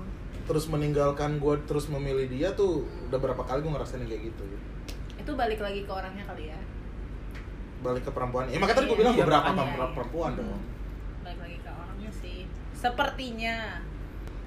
terus 0.46 0.68
meninggalkan 0.68 1.38
gue 1.38 1.56
terus 1.66 1.90
memilih 1.90 2.28
dia 2.28 2.54
tuh 2.54 2.86
udah 3.10 3.18
berapa 3.18 3.42
kali 3.42 3.66
gue 3.66 3.72
ngerasain 3.72 4.04
kayak 4.04 4.30
gitu 4.30 4.46
itu 5.16 5.32
balik 5.34 5.58
lagi 5.58 5.82
ke 5.82 5.90
orangnya 5.90 6.22
kali 6.22 6.54
ya? 6.54 6.60
Balik 7.82 8.06
ke 8.06 8.12
perempuan. 8.14 8.46
Ya 8.46 8.62
makanya 8.62 8.78
tadi 8.78 8.86
gue 8.86 8.94
Iya, 8.94 9.02
bilang 9.02 9.16
iya, 9.16 9.26
beberapa 9.26 9.50
makanya. 9.50 9.74
per- 9.74 9.94
perempuan 9.96 10.32
dong. 10.38 10.62
Balik 11.26 11.40
lagi 11.42 11.58
ke 11.58 11.72
orangnya 11.72 12.12
sih. 12.14 12.40
Sepertinya 12.78 13.56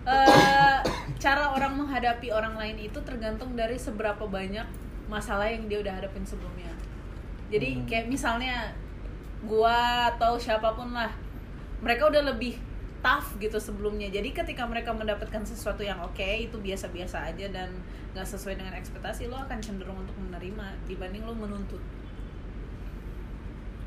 eh 0.08 0.78
cara 1.20 1.52
orang 1.52 1.76
menghadapi 1.76 2.32
orang 2.32 2.56
lain 2.56 2.88
itu 2.88 2.96
tergantung 3.04 3.52
dari 3.52 3.76
seberapa 3.76 4.24
banyak 4.24 4.64
masalah 5.10 5.44
yang 5.50 5.68
dia 5.68 5.84
udah 5.84 6.00
hadapin 6.00 6.24
sebelumnya 6.24 6.72
jadi 7.52 7.76
Hmm. 7.76 7.84
kayak 7.84 8.06
misalnya 8.08 8.72
gua 9.44 10.08
atau 10.16 10.40
siapa 10.40 10.72
pun 10.72 10.96
lah 10.96 11.12
mereka 11.84 12.08
udah 12.08 12.24
lebih 12.34 12.56
tough 12.98 13.36
gitu 13.38 13.60
sebelumnya 13.60 14.08
jadi 14.10 14.32
ketika 14.32 14.64
mereka 14.66 14.90
mendapatkan 14.90 15.44
sesuatu 15.44 15.84
yang 15.84 16.00
oke 16.02 16.18
itu 16.24 16.56
biasa-biasa 16.58 17.28
aja 17.28 17.46
dan 17.52 17.70
nggak 18.16 18.26
sesuai 18.26 18.58
dengan 18.58 18.74
ekspektasi 18.74 19.28
lo 19.30 19.38
akan 19.38 19.58
cenderung 19.60 20.02
untuk 20.02 20.16
menerima 20.18 20.74
dibanding 20.88 21.22
lo 21.22 21.36
menuntut 21.36 21.78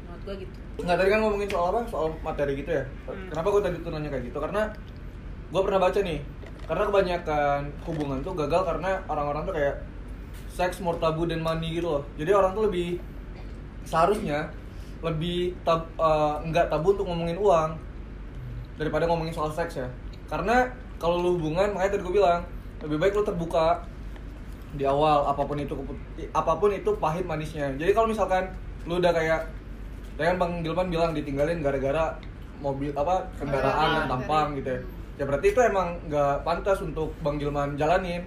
menurut 0.06 0.22
gua 0.24 0.36
gitu 0.38 0.58
Nggak 0.82 0.98
tadi 0.98 1.10
kan 1.14 1.20
ngomongin 1.22 1.50
soal 1.52 1.68
apa? 1.76 1.82
Soal 1.86 2.08
materi 2.26 2.58
gitu 2.58 2.72
ya. 2.74 2.82
Hmm. 3.06 3.28
Kenapa 3.30 3.48
gue 3.54 3.62
tadi 3.62 3.78
tuh 3.86 3.92
nanya 3.94 4.10
kayak 4.10 4.24
gitu? 4.34 4.40
Karena 4.42 4.64
gue 5.52 5.62
pernah 5.62 5.80
baca 5.84 6.00
nih. 6.00 6.20
Karena 6.66 6.84
kebanyakan 6.88 7.60
hubungan 7.84 8.18
tuh 8.24 8.34
gagal 8.34 8.64
karena 8.64 9.04
orang-orang 9.12 9.44
tuh 9.44 9.56
kayak 9.60 9.76
seks 10.48 10.80
more 10.80 10.96
tabu 11.00 11.28
dan 11.28 11.44
money 11.44 11.76
gitu 11.76 12.00
loh. 12.00 12.04
Jadi 12.16 12.32
orang 12.32 12.56
tuh 12.56 12.72
lebih 12.72 13.00
seharusnya 13.84 14.48
lebih 15.02 15.58
tab, 15.68 15.90
eh, 15.98 16.36
nggak 16.48 16.70
tabu 16.70 16.94
untuk 16.96 17.10
ngomongin 17.10 17.36
uang 17.36 17.76
daripada 18.78 19.10
ngomongin 19.10 19.34
soal 19.34 19.52
seks 19.52 19.82
ya. 19.82 19.88
Karena 20.32 20.70
kalau 21.02 21.20
lu 21.20 21.30
hubungan, 21.42 21.74
makanya 21.74 21.98
tadi 21.98 22.04
gue 22.06 22.16
bilang 22.22 22.42
lebih 22.86 22.98
baik 23.02 23.14
lu 23.18 23.24
terbuka 23.26 23.82
di 24.72 24.88
awal 24.88 25.28
apa 25.28 25.44
pun 25.44 25.60
itu 25.60 25.76
apa 26.32 26.54
pun 26.56 26.72
itu 26.72 26.90
pahit 26.96 27.28
manisnya. 27.28 27.76
Jadi 27.76 27.92
kalau 27.92 28.08
misalkan 28.08 28.48
lu 28.88 29.04
udah 29.04 29.12
kayak 29.12 29.44
ya 30.16 30.24
kan 30.32 30.36
Bang 30.38 30.62
Gilman 30.62 30.88
bilang 30.88 31.12
ditinggalin 31.12 31.60
gara-gara 31.66 32.16
mobil 32.62 32.94
apa 32.94 33.26
kendaraan 33.42 33.90
yang 33.98 34.08
tampang 34.08 34.48
gitu 34.62 34.70
ya. 34.78 34.82
Ya 35.22 35.30
berarti 35.30 35.54
itu 35.54 35.62
emang 35.62 36.02
nggak 36.10 36.42
pantas 36.42 36.82
untuk 36.82 37.14
Bang 37.22 37.38
Gilman 37.38 37.78
jalanin. 37.78 38.26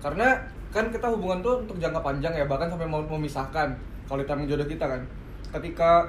Karena 0.00 0.40
kan 0.72 0.88
kita 0.88 1.12
hubungan 1.12 1.44
tuh 1.44 1.68
untuk 1.68 1.76
jangka 1.76 2.00
panjang 2.00 2.32
ya, 2.32 2.48
bahkan 2.48 2.72
sampai 2.72 2.88
mau 2.88 3.04
memisahkan 3.04 3.76
kalau 4.08 4.24
kita 4.24 4.48
jodoh 4.48 4.64
kita 4.64 4.88
kan. 4.88 5.04
Ketika 5.52 6.08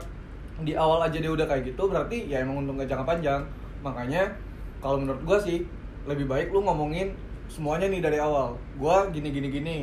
di 0.64 0.72
awal 0.72 1.04
aja 1.04 1.20
dia 1.20 1.28
udah 1.28 1.44
kayak 1.44 1.76
gitu, 1.76 1.92
berarti 1.92 2.32
ya 2.32 2.48
emang 2.48 2.64
untuk 2.64 2.80
jangka 2.80 3.04
panjang. 3.04 3.44
Makanya 3.84 4.32
kalau 4.80 5.04
menurut 5.04 5.20
gua 5.28 5.36
sih 5.36 5.68
lebih 6.08 6.32
baik 6.32 6.56
lu 6.56 6.64
ngomongin 6.64 7.12
semuanya 7.52 7.92
nih 7.92 8.00
dari 8.00 8.16
awal. 8.24 8.56
Gua 8.80 9.12
gini 9.12 9.36
gini 9.36 9.52
gini. 9.52 9.78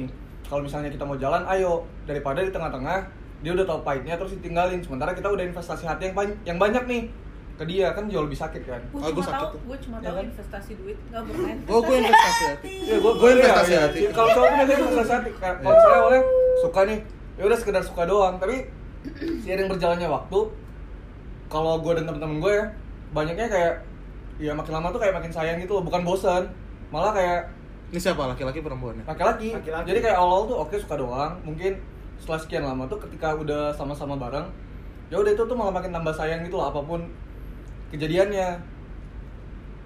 Kalau 0.49 0.65
misalnya 0.65 0.89
kita 0.89 1.05
mau 1.05 1.21
jalan, 1.21 1.45
ayo 1.45 1.85
daripada 2.09 2.41
di 2.41 2.49
tengah-tengah 2.49 3.05
dia 3.45 3.53
udah 3.53 3.69
tahu 3.69 3.85
pahitnya 3.85 4.17
terus 4.17 4.33
ditinggalin. 4.41 4.81
Sementara 4.81 5.13
kita 5.13 5.29
udah 5.29 5.45
investasi 5.45 5.85
hati 5.85 6.09
yang 6.09 6.17
yang 6.49 6.57
banyak 6.57 6.89
nih 6.89 7.28
ke 7.59 7.65
dia 7.65 7.91
kan 7.91 8.07
jauh 8.07 8.23
lebih 8.23 8.39
sakit 8.39 8.63
kan. 8.63 8.79
gue 8.79 8.97
gua 8.97 9.11
cuma 9.11 9.19
sakit 9.21 9.35
tahu 9.35 9.51
tuh. 9.51 9.61
gue 9.61 9.79
cuma 9.83 9.97
Ya 9.97 10.03
tahu 10.05 10.15
kan? 10.15 10.25
investasi 10.25 10.73
duit 10.77 10.99
nggak 11.05 11.23
bermain 11.25 11.57
oh 11.67 11.81
gue 11.81 11.97
investasi 11.99 12.45
hati 12.47 12.69
Iya, 12.81 12.97
gua, 12.97 13.13
Gua 13.13 13.29
investasi 13.33 13.69
iya, 13.69 13.81
hati. 13.83 13.99
iya. 13.99 14.11
Kalau 14.13 14.29
cowok 14.29 14.47
kan 14.47 14.55
biasanya 14.57 14.79
investasi 14.81 15.13
hati. 15.13 15.31
Ka- 15.35 15.59
Kalau 15.59 15.75
misalnya 15.75 15.99
awalnya 15.99 16.23
suka 16.59 16.81
nih, 16.85 16.99
ya 17.35 17.43
udah 17.45 17.59
sekedar 17.59 17.83
suka 17.83 18.03
doang. 18.05 18.35
Tapi 18.37 18.57
seiring 19.41 19.69
berjalannya 19.69 20.09
waktu, 20.09 20.39
kalau 21.49 21.73
gue 21.79 21.93
dan 21.93 22.05
temen-temen 22.05 22.39
gue 22.39 22.53
ya, 22.53 22.65
banyaknya 23.11 23.47
kayak 23.47 23.75
ya 24.39 24.53
makin 24.53 24.73
lama 24.73 24.89
tuh 24.89 25.01
kayak 25.01 25.15
makin 25.15 25.33
sayang 25.33 25.59
gitu 25.59 25.73
loh, 25.73 25.83
bukan 25.83 26.03
bosen. 26.03 26.47
Malah 26.89 27.11
kayak 27.13 27.41
ini 27.89 27.99
siapa 27.99 28.23
laki-laki 28.23 28.61
perempuannya 28.61 29.03
laki-laki. 29.03 29.51
Laki-laki. 29.53 29.87
Jadi 29.87 29.99
kayak 30.01 30.17
awal 30.17 30.45
tuh 30.45 30.57
oke 30.59 30.77
suka 30.77 30.95
doang, 30.95 31.33
mungkin 31.43 31.73
setelah 32.17 32.39
sekian 32.39 32.63
lama 32.63 32.85
tuh 32.85 33.01
ketika 33.01 33.33
udah 33.33 33.73
sama-sama 33.73 34.15
bareng, 34.15 34.45
ya 35.09 35.17
udah 35.17 35.33
itu 35.33 35.41
tuh 35.41 35.55
malah 35.55 35.73
makin 35.73 35.91
tambah 35.91 36.13
sayang 36.13 36.43
gitu 36.43 36.55
loh 36.55 36.69
apa 36.69 36.81
pun 36.81 37.01
kejadiannya. 37.91 38.49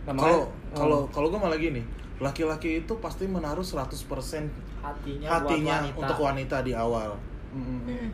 Nah, 0.03 0.15
kalau 0.15 0.41
kalau 0.73 0.99
Hmm. 1.01 1.11
kalau 1.12 1.27
gue 1.29 1.38
malah 1.38 1.57
gini 1.57 1.83
laki-laki 2.19 2.81
itu 2.81 2.92
pasti 2.96 3.27
menaruh 3.27 3.63
100% 3.63 4.46
hatinya, 4.81 5.29
hatinya 5.29 5.77
buat 5.79 5.87
wanita. 5.87 5.98
untuk 6.00 6.19
wanita 6.21 6.57
di 6.61 6.73
awal 6.73 7.11
Mm, 7.50 7.61
mm, 7.61 7.81
mm. 7.85 8.09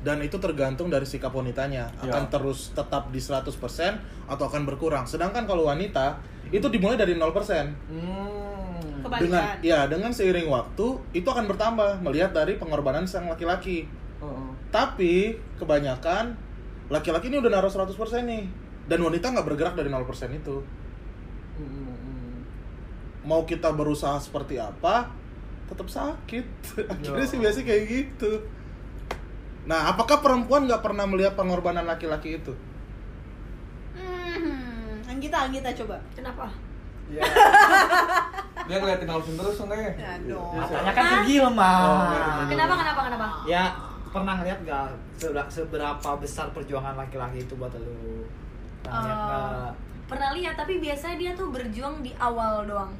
dan 0.00 0.20
itu 0.20 0.36
tergantung 0.36 0.86
dari 0.86 1.02
sikap 1.02 1.28
wanitanya 1.30 1.88
Ya. 1.96 2.06
akan 2.06 2.28
terus 2.28 2.70
tetap 2.70 3.08
di 3.10 3.18
100% 3.18 3.98
atau 4.24 4.44
akan 4.46 4.62
berkurang 4.64 5.04
sedangkan 5.04 5.44
kalau 5.44 5.64
wanita 5.64 6.16
itu 6.46 6.64
dimulai 6.66 6.94
dari 6.94 7.12
0% 7.12 7.72
Hmm. 7.88 9.02
Kebalikan. 9.02 9.20
dengan 9.22 9.44
ya 9.60 9.80
dengan 9.86 10.10
seiring 10.10 10.46
waktu 10.46 10.86
itu 11.12 11.26
akan 11.26 11.44
bertambah 11.46 12.00
melihat 12.00 12.30
dari 12.30 12.54
pengorbanan 12.54 13.04
sang 13.04 13.26
laki-laki 13.26 13.84
Heeh. 14.16 14.48
tapi 14.68 15.14
kebanyakan 15.56 16.36
laki-laki 16.86 17.26
ini 17.26 17.38
udah 17.38 17.50
naruh 17.50 17.68
100% 17.68 17.92
nih 18.24 18.44
dan 18.86 18.98
wanita 19.02 19.34
nggak 19.34 19.46
bergerak 19.46 19.74
dari 19.74 19.90
0% 19.90 20.02
itu 20.32 20.56
mau 23.26 23.42
kita 23.42 23.74
berusaha 23.74 24.16
seperti 24.22 24.62
apa 24.62 25.10
tetap 25.66 25.90
sakit 25.90 26.46
akhirnya 26.94 27.26
sih 27.26 27.38
biasanya 27.42 27.66
kayak 27.66 27.84
gitu 27.90 28.32
nah 29.66 29.90
apakah 29.90 30.22
perempuan 30.22 30.70
nggak 30.70 30.78
pernah 30.78 31.02
melihat 31.10 31.34
pengorbanan 31.34 31.82
laki-laki 31.82 32.38
itu 32.38 32.54
Hmm, 33.96 35.00
Anggita, 35.08 35.48
Anggita 35.48 35.72
coba. 35.72 35.96
Kenapa? 36.12 36.52
Iya. 37.08 37.22
Dia 38.68 38.76
ngeliatin 38.82 39.08
Alvin 39.08 39.34
terus 39.38 39.56
enggak 39.62 39.78
ya? 39.78 39.92
Aduh. 40.20 40.52
Matanya 40.52 40.92
kan 40.92 41.04
ke 41.06 41.18
Gilma. 41.24 41.72
Oh, 41.86 42.02
iya. 42.12 42.44
Kenapa 42.50 42.74
kenapa 42.76 43.00
kenapa? 43.08 43.26
Ya, 43.48 43.64
pernah 44.10 44.34
ngeliat 44.36 44.58
gak 44.66 44.92
seberapa, 45.16 45.48
seberapa 45.48 46.10
besar 46.18 46.50
perjuangan 46.52 46.98
laki-laki 46.98 47.46
itu 47.46 47.54
buat 47.56 47.72
lu? 47.78 48.26
Pernah 48.86 49.02
lihat 49.02 49.18
Eh, 49.18 49.26
nggak? 49.26 49.72
pernah 50.06 50.30
lihat 50.32 50.54
tapi 50.54 50.72
biasanya 50.78 51.16
dia 51.16 51.32
tuh 51.32 51.48
berjuang 51.48 52.00
di 52.00 52.12
awal 52.16 52.62
doang. 52.64 52.92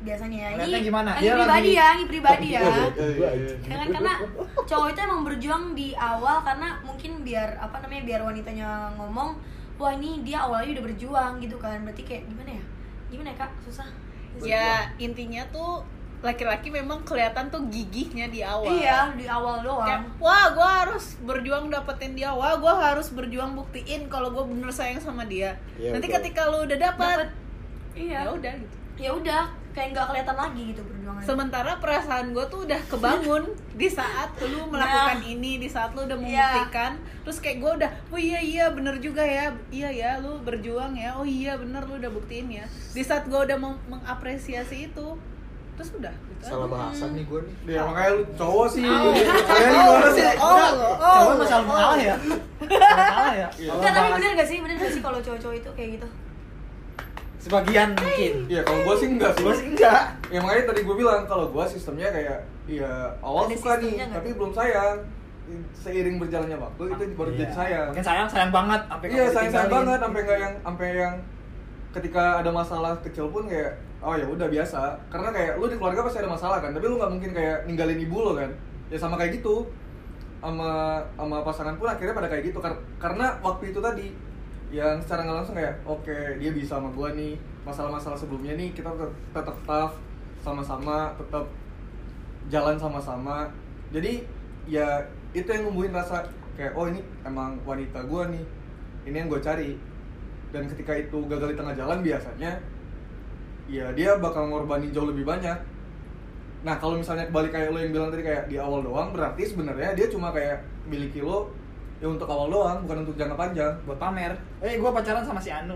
Biasanya 0.00 0.58
Ngeliatnya 0.58 0.66
ini 0.74 0.82
gimana? 0.84 1.10
ini 1.12 1.22
Dia 1.22 1.32
pribadi 1.32 1.48
lagi- 1.62 1.76
ya 1.76 1.86
ini 1.92 2.04
pribadi 2.04 2.46
ya. 2.48 2.60
Iya, 2.60 3.30
iya. 3.32 3.54
Ya 3.62 3.76
kan 3.78 3.88
karena 3.92 4.12
cowok 4.60 4.86
itu 4.88 5.00
emang 5.00 5.22
berjuang 5.22 5.64
di 5.72 5.88
awal 5.94 6.36
karena 6.42 6.68
mungkin 6.82 7.22
biar 7.22 7.54
apa 7.56 7.78
namanya 7.78 8.02
biar 8.04 8.20
wanitanya 8.20 8.68
ngomong 8.92 9.38
wah 9.76 9.92
ini 9.92 10.22
dia 10.22 10.38
awalnya 10.40 10.74
udah 10.74 10.84
berjuang 10.84 11.32
gitu 11.38 11.56
kan. 11.56 11.78
Berarti 11.80 12.02
kayak 12.02 12.26
gimana 12.26 12.50
ya? 12.52 12.64
Gimana 13.08 13.30
ya 13.30 13.36
kak? 13.38 13.50
Susah. 13.62 13.86
Ya 14.40 14.68
intinya 14.96 15.46
tuh 15.48 15.86
laki-laki 16.22 16.70
memang 16.70 17.02
kelihatan 17.02 17.46
tuh 17.48 17.66
gigihnya 17.66 18.26
di 18.26 18.40
awal. 18.40 18.70
iya 18.70 19.10
di 19.10 19.26
awal 19.26 19.58
doang 19.60 19.82
Kayak, 19.82 20.02
wah 20.16 20.46
gue 20.48 20.68
harus 20.80 21.04
berjuang 21.20 21.66
dapetin 21.66 22.14
dia, 22.14 22.30
wah 22.30 22.54
gue 22.54 22.70
harus 22.72 23.10
berjuang 23.10 23.52
buktiin 23.52 24.06
kalau 24.06 24.30
gue 24.30 24.44
bener 24.46 24.70
sayang 24.70 24.98
sama 24.98 25.22
dia. 25.24 25.58
Iya, 25.74 25.92
Nanti 25.92 26.06
betul. 26.06 26.16
ketika 26.22 26.46
lu 26.46 26.62
udah 26.62 26.78
dapet, 26.80 27.16
Dapet. 27.18 27.30
iya 27.94 28.18
ya 28.20 28.30
udah 28.30 28.52
gitu. 28.54 28.76
ya 28.94 29.10
udah 29.10 29.42
kayak 29.72 29.88
nggak 29.90 30.06
kelihatan 30.06 30.36
lagi 30.36 30.62
gitu 30.68 30.82
perjuangan 30.84 31.22
Sementara 31.24 31.72
perasaan 31.76 32.26
gue 32.30 32.44
tuh 32.46 32.60
udah 32.62 32.80
kebangun 32.86 33.42
di 33.80 33.88
saat 33.88 34.30
lu 34.38 34.68
melakukan 34.68 35.18
ini, 35.22 35.56
di 35.56 35.66
saat 35.66 35.90
lu 35.90 36.04
udah 36.04 36.14
Iya. 36.14 36.22
membuktikan, 36.22 36.92
terus 37.22 37.38
kayak 37.38 37.58
gue 37.58 37.72
udah, 37.80 37.90
oh 38.08 38.20
iya 38.20 38.38
iya 38.38 38.64
bener 38.68 38.94
juga 38.98 39.20
ya, 39.20 39.50
iya 39.68 39.90
ya 39.90 40.10
lu 40.18 40.38
berjuang 40.38 40.94
ya, 40.94 41.16
oh 41.16 41.24
iya 41.24 41.56
bener 41.56 41.82
lu 41.82 41.98
udah 41.98 42.10
buktiin 42.10 42.46
ya. 42.52 42.64
Di 42.92 43.02
saat 43.02 43.26
gue 43.26 43.34
udah 43.34 43.56
meng- 43.56 43.82
mengapresiasi 43.88 44.86
itu, 44.86 45.18
terus 45.76 45.90
udah. 45.96 46.12
Gitu 46.12 46.42
salah 46.42 46.68
bahasa 46.68 47.04
nih 47.14 47.24
gue 47.24 47.40
nih 47.46 47.54
Dia 47.70 47.80
makanya 47.86 48.10
lu 48.18 48.22
cowok 48.34 48.66
sih. 48.68 48.84
Oh. 48.84 49.14
Kalian 49.46 49.70
gimana 49.72 50.08
sih? 50.10 50.24
Oh, 50.26 50.50
Enggak, 50.52 50.72
oh, 50.74 50.96
cowok 50.98 51.32
oh, 51.32 51.36
masalah 51.38 51.62
oh. 51.62 51.68
mengalah 51.70 51.98
ya. 51.98 52.16
Mengalah 52.60 53.34
ya. 53.34 53.48
Iya. 53.56 53.70
Enggak, 53.72 53.92
tapi 53.94 54.08
bener 54.18 54.30
gak 54.36 54.48
sih? 54.50 54.58
Bener 54.60 54.76
gak 54.76 54.92
sih 54.92 55.02
kalau 55.02 55.18
cowok-cowok 55.22 55.56
itu 55.56 55.70
kayak 55.78 55.90
gitu? 55.96 56.08
Sebagian 57.42 57.88
mungkin. 57.98 58.32
Iya, 58.46 58.62
kalau 58.62 58.80
gua 58.86 58.94
sih 58.94 59.08
enggak 59.10 59.32
sih. 59.34 59.42
Gua 59.42 59.54
sih 59.58 59.66
enggak. 59.74 60.02
Ya 60.30 60.38
makanya 60.38 60.64
tadi 60.70 60.80
gua 60.86 60.94
bilang 60.94 61.20
kalau 61.26 61.46
gua 61.50 61.64
sistemnya 61.66 62.08
kayak 62.14 62.38
ya 62.70 63.18
awal 63.18 63.50
Ada 63.50 63.58
suka 63.58 63.72
nih, 63.82 63.92
nggak 63.98 64.08
tapi 64.14 64.28
belum 64.38 64.52
sayang. 64.54 64.98
Seiring 65.74 66.16
berjalannya 66.22 66.54
waktu 66.54 66.82
itu 66.94 67.04
baru 67.18 67.30
Iya. 67.34 67.38
jadi 67.42 67.52
sayang. 67.52 67.86
Mungkin 67.90 68.06
sayang 68.06 68.28
sayang 68.30 68.52
banget 68.54 68.80
sampai 68.86 69.06
Iya, 69.10 69.24
sayang 69.34 69.50
sayang 69.50 69.72
banget 69.74 69.98
sampai 69.98 70.20
enggak 70.22 70.38
yang 70.38 70.54
sampai 70.62 70.88
yang 70.94 71.14
ketika 71.92 72.40
ada 72.40 72.50
masalah 72.50 72.96
kecil 73.04 73.28
pun 73.28 73.46
kayak 73.46 73.76
oh 74.02 74.16
ya 74.16 74.26
udah 74.26 74.48
biasa. 74.48 74.96
Karena 75.12 75.28
kayak 75.30 75.60
lu 75.60 75.68
di 75.68 75.76
keluarga 75.76 76.02
pasti 76.04 76.18
ada 76.24 76.30
masalah 76.32 76.58
kan, 76.58 76.72
tapi 76.72 76.84
lu 76.88 76.96
nggak 76.98 77.12
mungkin 77.12 77.30
kayak 77.36 77.68
ninggalin 77.68 78.00
ibu 78.00 78.16
lo 78.24 78.32
kan. 78.34 78.50
Ya 78.88 78.98
sama 78.98 79.20
kayak 79.20 79.40
gitu. 79.40 79.68
Sama 80.42 80.98
sama 81.14 81.36
pasangan 81.46 81.78
pun 81.78 81.86
akhirnya 81.86 82.18
pada 82.18 82.26
kayak 82.26 82.50
gitu 82.50 82.58
Kar- 82.58 82.82
karena 82.98 83.30
waktu 83.38 83.70
itu 83.70 83.78
tadi 83.78 84.10
yang 84.74 84.98
secara 84.98 85.22
nggak 85.22 85.36
langsung 85.38 85.54
kayak 85.54 85.76
oke 85.86 86.16
dia 86.40 86.50
bisa 86.50 86.80
sama 86.80 86.88
gua 86.96 87.14
nih 87.14 87.38
masalah-masalah 87.62 88.18
sebelumnya 88.18 88.58
nih 88.58 88.74
kita 88.74 88.90
tetap 88.90 89.12
tetap 89.30 89.56
tough 89.68 89.94
sama-sama 90.42 91.14
tetap 91.14 91.46
jalan 92.50 92.74
sama-sama 92.74 93.46
jadi 93.94 94.26
ya 94.66 94.98
itu 95.30 95.46
yang 95.46 95.70
numbuhin 95.70 95.94
rasa 95.94 96.26
kayak 96.56 96.74
oh 96.74 96.90
ini 96.90 97.04
emang 97.22 97.54
wanita 97.62 98.02
gua 98.08 98.26
nih 98.32 98.42
ini 99.06 99.16
yang 99.18 99.28
gue 99.28 99.40
cari 99.42 99.74
dan 100.52 100.68
ketika 100.68 100.92
itu 100.94 101.18
gagal 101.26 101.52
di 101.52 101.56
tengah 101.56 101.74
jalan 101.74 101.98
biasanya 102.00 102.52
ya 103.66 103.88
dia 103.92 104.20
bakal 104.20 104.46
ngorbanin 104.46 104.92
jauh 104.92 105.08
lebih 105.08 105.24
banyak 105.24 105.56
nah 106.62 106.78
kalau 106.78 106.94
misalnya 106.94 107.26
kembali 107.26 107.48
kayak 107.48 107.68
lo 107.68 107.78
yang 107.80 107.90
bilang 107.90 108.08
tadi 108.08 108.22
kayak 108.22 108.46
di 108.46 108.54
awal 108.54 108.80
doang 108.80 109.10
berarti 109.10 109.42
sebenarnya 109.42 109.96
dia 109.96 110.06
cuma 110.06 110.30
kayak 110.30 110.62
miliki 110.86 111.18
lo 111.18 111.50
ya 111.98 112.06
untuk 112.06 112.26
awal 112.26 112.46
doang 112.46 112.84
bukan 112.84 113.02
untuk 113.02 113.14
jangka 113.14 113.34
panjang 113.34 113.70
buat 113.82 113.94
pamer. 113.94 114.34
Eh, 114.58 114.74
gua 114.76 114.90
pacaran 114.90 115.22
sama 115.22 115.38
si 115.38 115.50
Anu. 115.50 115.74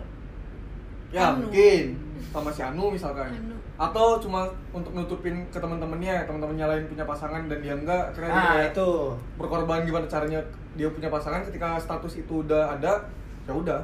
ya 1.07 1.31
Anu. 1.31 1.47
mungkin 1.47 1.95
sama 2.31 2.51
si 2.51 2.62
Anu 2.62 2.91
misalkan 2.91 3.31
Anu. 3.31 3.55
atau 3.79 4.18
cuma 4.18 4.47
untuk 4.70 4.91
nutupin 4.91 5.47
ke 5.49 5.59
teman-temannya 5.59 6.27
teman-temannya 6.27 6.66
lain 6.66 6.85
punya 6.87 7.07
pasangan 7.07 7.47
dan 7.47 7.59
dia 7.62 7.74
enggak 7.74 8.11
karena 8.11 8.27
dia 8.27 8.35
Nah, 8.37 8.51
kayak 8.53 8.70
itu. 8.74 8.91
berkorban 9.39 9.81
gimana 9.83 10.07
caranya 10.07 10.41
dia 10.74 10.91
punya 10.91 11.09
pasangan 11.09 11.43
ketika 11.43 11.79
status 11.79 12.18
itu 12.18 12.43
udah 12.43 12.74
ada 12.74 13.07
ya 13.43 13.55
udah. 13.55 13.81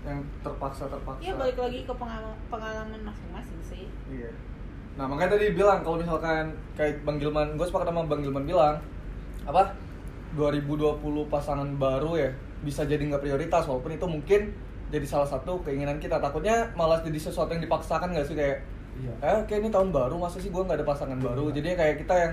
Yang 0.00 0.18
terpaksa 0.40 0.88
terpaksa 0.88 1.20
Ya 1.20 1.36
balik 1.36 1.56
lagi 1.56 1.84
ke 1.84 1.92
pengalaman, 1.92 2.36
pengalaman 2.48 3.00
masing-masing 3.02 3.60
sih. 3.60 3.84
iya. 4.08 4.32
Nah 4.96 5.04
makanya 5.04 5.36
tadi 5.36 5.52
bilang 5.52 5.80
kalau 5.80 5.96
misalkan 5.96 6.48
kayak 6.74 7.04
Bang 7.04 7.16
Gilman 7.16 7.54
gue 7.54 7.62
sepakat 7.62 7.88
sama 7.88 8.04
Bang 8.04 8.20
Gilman 8.20 8.44
bilang 8.44 8.80
apa? 9.44 9.72
2020 10.30 11.02
pasangan 11.26 11.66
baru 11.74 12.14
ya 12.16 12.30
bisa 12.60 12.86
jadi 12.86 13.02
nggak 13.02 13.18
prioritas 13.20 13.66
walaupun 13.66 13.90
itu 13.90 14.06
mungkin 14.06 14.40
jadi 14.88 15.06
salah 15.06 15.26
satu 15.26 15.58
keinginan 15.60 15.98
kita. 15.98 16.16
Takutnya 16.16 16.70
malas 16.74 17.00
jadi 17.00 17.18
sesuatu 17.18 17.50
yang 17.50 17.62
dipaksakan 17.62 18.10
nggak 18.10 18.26
sih 18.26 18.34
kayak 18.34 18.58
Iya. 18.90 19.14
eh 19.22 19.38
kayak 19.46 19.64
ini 19.64 19.70
tahun 19.70 19.90
baru 19.90 20.18
masa 20.18 20.36
sih 20.36 20.50
gue 20.50 20.60
nggak 20.60 20.76
ada 20.76 20.86
pasangan 20.86 21.16
baru? 21.16 21.48
Jadi 21.50 21.72
kayak 21.72 21.96
kita 21.98 22.14
yang 22.14 22.32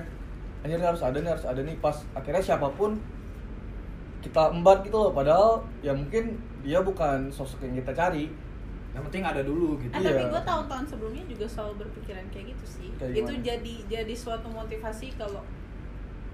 anjir 0.61 0.75
ini 0.75 0.85
harus 0.85 0.99
ada 0.99 1.15
nih 1.15 1.31
harus 1.31 1.45
ada 1.45 1.61
nih. 1.61 1.75
Pas 1.77 1.95
akhirnya 2.11 2.43
siapa 2.43 2.67
pun 2.69 2.97
kita 4.17 4.49
embat 4.49 4.81
gitu 4.81 4.97
loh 4.97 5.11
padahal 5.13 5.61
ya 5.85 5.93
mungkin 5.93 6.35
dia 6.65 6.81
bukan 6.81 7.29
sosok 7.29 7.63
yang 7.63 7.77
kita 7.79 7.93
cari 7.93 8.27
Yang 8.97 9.13
penting 9.13 9.25
ada 9.29 9.41
dulu 9.45 9.77
gitu. 9.77 9.93
Ah, 9.93 10.01
Iya. 10.01 10.09
tapi 10.09 10.23
gue 10.25 10.41
tahun-tahun 10.41 10.85
sebelumnya 10.89 11.23
juga 11.29 11.45
selalu 11.45 11.85
berpikiran 11.85 12.25
kayak 12.33 12.45
gitu 12.57 12.65
sih. 12.65 12.89
Kayak 12.97 13.13
itu 13.13 13.33
jadi 13.45 13.75
jadi 13.85 14.13
suatu 14.17 14.49
motivasi 14.49 15.13
kalau 15.13 15.45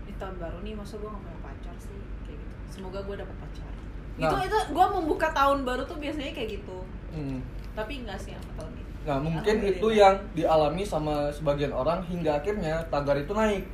di 0.07 0.15
tahun 0.15 0.39
baru 0.39 0.63
nih 0.63 0.71
masa 0.71 0.95
gue 0.95 1.11
gak 1.11 1.23
punya 1.27 1.39
pacar 1.43 1.75
sih 1.75 1.99
kayak 2.23 2.39
gitu. 2.39 2.55
Semoga 2.71 3.03
gue 3.03 3.15
dapat 3.19 3.35
pacar. 3.35 3.67
Nah. 4.15 4.31
Itu 4.31 4.35
itu 4.47 4.59
gue 4.71 4.85
membuka 4.95 5.27
tahun 5.35 5.67
baru 5.67 5.83
tuh 5.83 5.99
biasanya 5.99 6.31
kayak 6.31 6.49
gitu. 6.55 6.77
Hmm. 7.11 7.43
Tapi 7.75 7.93
enggak 8.07 8.15
sih 8.23 8.31
sama 8.31 8.51
tahun 8.55 8.71
ini. 8.79 8.91
Nah 9.03 9.17
mungkin 9.19 9.55
itu 9.59 9.87
yang 9.91 10.15
dialami 10.31 10.83
sama 10.87 11.27
sebagian 11.35 11.75
orang 11.75 11.99
hingga 12.07 12.39
akhirnya 12.39 12.79
tagar 12.87 13.19
itu 13.19 13.35
naik. 13.35 13.67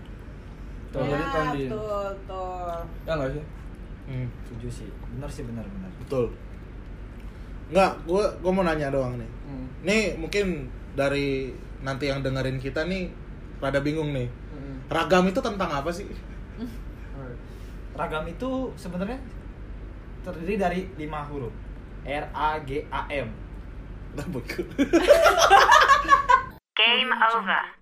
Tuh, 0.89 1.05
ya, 1.05 1.13
jadi 1.13 1.25
trending. 1.29 1.69
betul, 1.69 2.05
betul. 2.17 2.73
Ya 3.05 3.11
nggak 3.13 3.31
sih? 3.37 3.43
Hmm, 4.09 4.25
Setuju 4.43 4.67
sih. 4.73 4.89
Bener 5.07 5.29
sih 5.29 5.43
bener 5.43 5.61
bener. 5.63 5.91
betul 5.99 6.33
nggak 7.69 8.01
gue 8.03 8.23
gue 8.35 8.51
mau 8.51 8.65
nanya 8.65 8.89
doang 8.89 9.13
nih 9.13 9.29
Hmm. 9.45 9.67
nih 9.83 10.17
mungkin 10.17 10.65
dari 10.91 11.53
nanti 11.79 12.09
yang 12.09 12.19
dengerin 12.19 12.57
kita 12.57 12.81
nih 12.83 13.13
rada 13.57 13.77
bingung 13.77 14.09
nih 14.09 14.25
Hmm. 14.25 14.81
ragam 14.89 15.23
itu 15.23 15.37
tentang 15.37 15.69
apa 15.71 15.89
sih 15.89 16.09
Ragam 17.91 18.25
itu 18.25 18.49
sebenarnya 18.73 19.19
terdiri 20.21 20.55
dari 20.55 20.87
lima 20.95 21.19
huruf. 21.21 21.51
R 22.01 22.25
A 22.31 22.55
G 22.61 22.87
A 22.87 23.03
M. 23.11 23.27
Game 26.73 27.11
over. 27.11 27.78